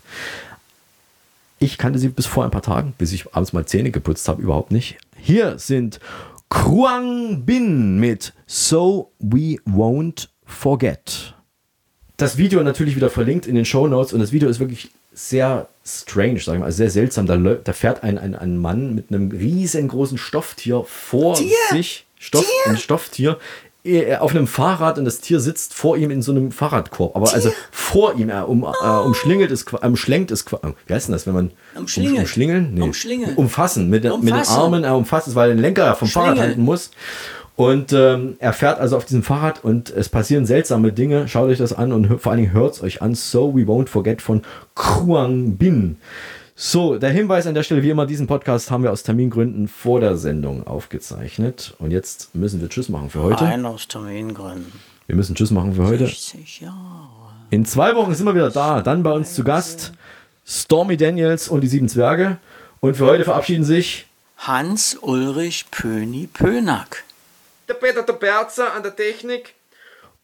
Ich 1.58 1.76
kannte 1.76 1.98
sie 1.98 2.06
bis 2.06 2.26
vor 2.26 2.44
ein 2.44 2.52
paar 2.52 2.62
Tagen, 2.62 2.94
bis 2.96 3.12
ich 3.12 3.34
abends 3.34 3.52
mal 3.52 3.66
Zähne 3.66 3.90
geputzt 3.90 4.28
habe, 4.28 4.40
überhaupt 4.42 4.70
nicht. 4.70 4.98
Hier 5.16 5.58
sind 5.58 5.98
Kruang 6.48 7.42
Bin 7.44 7.98
mit 7.98 8.32
So 8.46 9.10
We 9.18 9.56
Won't 9.66 10.28
Forget. 10.44 11.34
Das 12.16 12.38
Video 12.38 12.62
natürlich 12.62 12.94
wieder 12.94 13.10
verlinkt 13.10 13.48
in 13.48 13.56
den 13.56 13.64
Show 13.64 13.88
Notes 13.88 14.12
und 14.12 14.20
das 14.20 14.30
Video 14.30 14.48
ist 14.48 14.60
wirklich 14.60 14.92
sehr 15.18 15.68
strange, 15.84 16.38
sagen 16.40 16.60
wir, 16.60 16.66
also 16.66 16.76
sehr 16.76 16.90
seltsam. 16.90 17.26
Da, 17.26 17.36
da 17.36 17.72
fährt 17.72 18.02
ein, 18.04 18.18
ein, 18.18 18.34
ein 18.36 18.56
Mann 18.56 18.94
mit 18.94 19.10
einem 19.10 19.30
riesengroßen 19.30 20.16
Stofftier 20.18 20.84
vor 20.86 21.34
Tier? 21.34 21.50
sich, 21.70 22.06
Stoff, 22.18 22.44
Tier? 22.46 22.70
ein 22.72 22.76
Stofftier, 22.78 23.38
äh, 23.84 24.16
auf 24.16 24.30
einem 24.32 24.46
Fahrrad 24.46 24.98
und 24.98 25.04
das 25.06 25.20
Tier 25.20 25.40
sitzt 25.40 25.74
vor 25.74 25.96
ihm 25.96 26.10
in 26.10 26.20
so 26.22 26.30
einem 26.32 26.52
Fahrradkorb. 26.52 27.16
Aber 27.16 27.32
also 27.32 27.50
vor 27.72 28.14
ihm, 28.14 28.28
er 28.28 28.48
um, 28.48 28.62
äh, 28.64 28.86
umschlingelt 28.86 29.50
es, 29.50 29.66
qua- 29.66 29.84
umschlenkt 29.86 30.30
es, 30.30 30.44
wie 30.86 30.92
heißt 30.94 31.08
denn 31.08 31.12
das, 31.14 31.26
wenn 31.26 31.34
man 31.34 31.50
Umschlingelt. 31.74 32.14
Um, 32.16 32.20
umschlingeln? 32.22 32.74
Nee. 32.74 32.82
Umschlingeln. 32.82 33.34
Umfassen, 33.36 33.88
mit, 33.90 34.04
den- 34.04 34.12
mit 34.20 34.28
den 34.28 34.34
Umfassen. 34.34 34.56
Armen, 34.58 34.84
er 34.84 34.96
umfasst 34.96 35.26
es, 35.28 35.34
weil 35.34 35.50
er 35.50 35.54
den 35.56 35.62
Lenker 35.62 35.84
ja 35.86 35.94
vom 35.94 36.06
Fahrrad 36.08 36.30
Umschlingeln. 36.30 36.48
halten 36.50 36.64
muss. 36.64 36.90
Und 37.58 37.92
ähm, 37.92 38.36
er 38.38 38.52
fährt 38.52 38.78
also 38.78 38.96
auf 38.96 39.04
diesem 39.04 39.24
Fahrrad 39.24 39.64
und 39.64 39.90
es 39.90 40.08
passieren 40.08 40.46
seltsame 40.46 40.92
Dinge. 40.92 41.26
Schaut 41.26 41.48
euch 41.48 41.58
das 41.58 41.72
an 41.72 41.92
und 41.92 42.20
vor 42.20 42.30
allen 42.30 42.42
Dingen 42.42 42.52
hört 42.52 42.74
es 42.76 42.82
euch 42.84 43.02
an. 43.02 43.16
So 43.16 43.52
We 43.52 43.62
Won't 43.62 43.88
Forget 43.88 44.22
von 44.22 44.42
Kruang 44.76 45.56
Bin. 45.56 45.96
So, 46.54 46.98
der 46.98 47.10
Hinweis 47.10 47.48
an 47.48 47.54
der 47.54 47.64
Stelle, 47.64 47.82
wie 47.82 47.90
immer, 47.90 48.06
diesen 48.06 48.28
Podcast 48.28 48.70
haben 48.70 48.84
wir 48.84 48.92
aus 48.92 49.02
Termingründen 49.02 49.66
vor 49.66 49.98
der 49.98 50.16
Sendung 50.16 50.68
aufgezeichnet. 50.68 51.74
Und 51.80 51.90
jetzt 51.90 52.32
müssen 52.32 52.60
wir 52.60 52.68
Tschüss 52.68 52.88
machen 52.90 53.10
für 53.10 53.24
heute. 53.24 53.42
Rein 53.42 53.66
aus 53.66 53.88
Termingründen. 53.88 54.72
Wir 55.08 55.16
müssen 55.16 55.34
Tschüss 55.34 55.50
machen 55.50 55.74
für 55.74 55.84
heute. 55.84 56.06
60 56.06 56.60
Jahre. 56.60 56.76
In 57.50 57.64
zwei 57.64 57.96
Wochen 57.96 58.14
sind 58.14 58.24
wir 58.26 58.36
wieder 58.36 58.50
da. 58.50 58.82
Dann 58.82 59.02
bei 59.02 59.10
uns 59.10 59.34
zu 59.34 59.42
Gast 59.42 59.92
Stormy 60.46 60.96
Daniels 60.96 61.48
und 61.48 61.62
die 61.62 61.68
sieben 61.68 61.88
Zwerge. 61.88 62.36
Und 62.78 62.96
für 62.96 63.06
heute 63.06 63.24
verabschieden 63.24 63.64
sich 63.64 64.06
Hans-Ulrich 64.36 65.72
Pöni-Pönack. 65.72 67.02
Der 67.68 67.74
Peter 67.74 68.02
der 68.02 68.14
Berzer 68.14 68.72
an 68.74 68.82
der 68.82 68.94
Technik. 68.96 69.54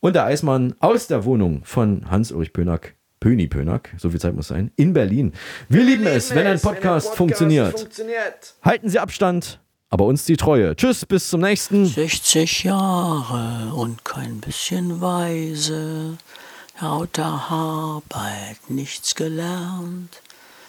und 0.00 0.14
der 0.14 0.24
Eismann 0.24 0.74
aus 0.80 1.06
der 1.06 1.24
Wohnung 1.24 1.62
von 1.64 2.10
Hans-Ulrich 2.10 2.52
Pönack. 2.52 2.94
Pöni 3.20 3.46
Pönack, 3.48 3.90
so 3.96 4.10
viel 4.10 4.20
Zeit 4.20 4.34
muss 4.34 4.48
sein, 4.48 4.70
in 4.76 4.92
Berlin. 4.92 5.32
Wir 5.70 5.82
lieben 5.82 6.06
es, 6.06 6.34
wenn 6.34 6.46
ein 6.46 6.60
Podcast, 6.60 7.14
funktioniert. 7.14 7.78
funktioniert. 7.78 8.54
Halten 8.62 8.90
Sie 8.90 8.98
Abstand, 8.98 9.60
aber 9.88 10.04
uns 10.04 10.26
die 10.26 10.36
Treue. 10.36 10.76
Tschüss, 10.76 11.06
bis 11.06 11.30
zum 11.30 11.40
nächsten. 11.40 11.86
60 11.86 12.64
Jahre 12.64 13.72
und 13.74 14.04
kein 14.04 14.40
bisschen 14.40 15.00
weise, 15.00 16.18
lauter 16.80 17.24
Arbeit, 17.24 18.58
nichts 18.68 19.14
gelernt. 19.14 20.20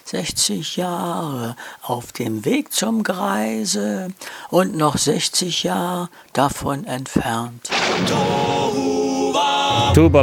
60 0.06 0.76
Jahre 0.76 1.56
auf 1.82 2.12
dem 2.12 2.44
Weg 2.44 2.72
zum 2.72 3.02
Greise 3.02 4.08
und 4.50 4.76
noch 4.76 4.96
60 4.98 5.64
Jahre 5.64 6.08
davon 6.32 6.84
entfernt. 6.84 7.68
Tuba, 9.92 10.22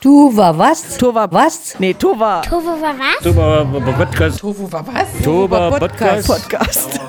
Tuva 0.00 0.56
was? 0.56 0.96
Tuva 0.96 1.28
was? 1.30 1.74
Nee, 1.80 1.94
Tuva. 1.94 2.42
War 2.48 2.94
was? 2.98 3.22
Tuba 3.22 3.64
Podcast. 3.64 4.40
Tuva 4.40 4.84
was? 4.86 5.22
Tuba 5.24 5.78
Podcast. 5.78 6.26
Podcast. 6.28 7.00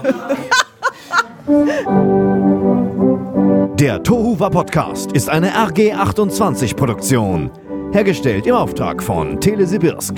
Der 3.80 4.02
Tohuwa 4.02 4.50
Podcast 4.50 5.12
ist 5.12 5.30
eine 5.30 5.52
RG28 5.52 6.76
Produktion. 6.76 7.52
Hergestellt 7.92 8.48
im 8.48 8.56
Auftrag 8.56 9.04
von 9.04 9.40
Telesibirsk. 9.40 10.16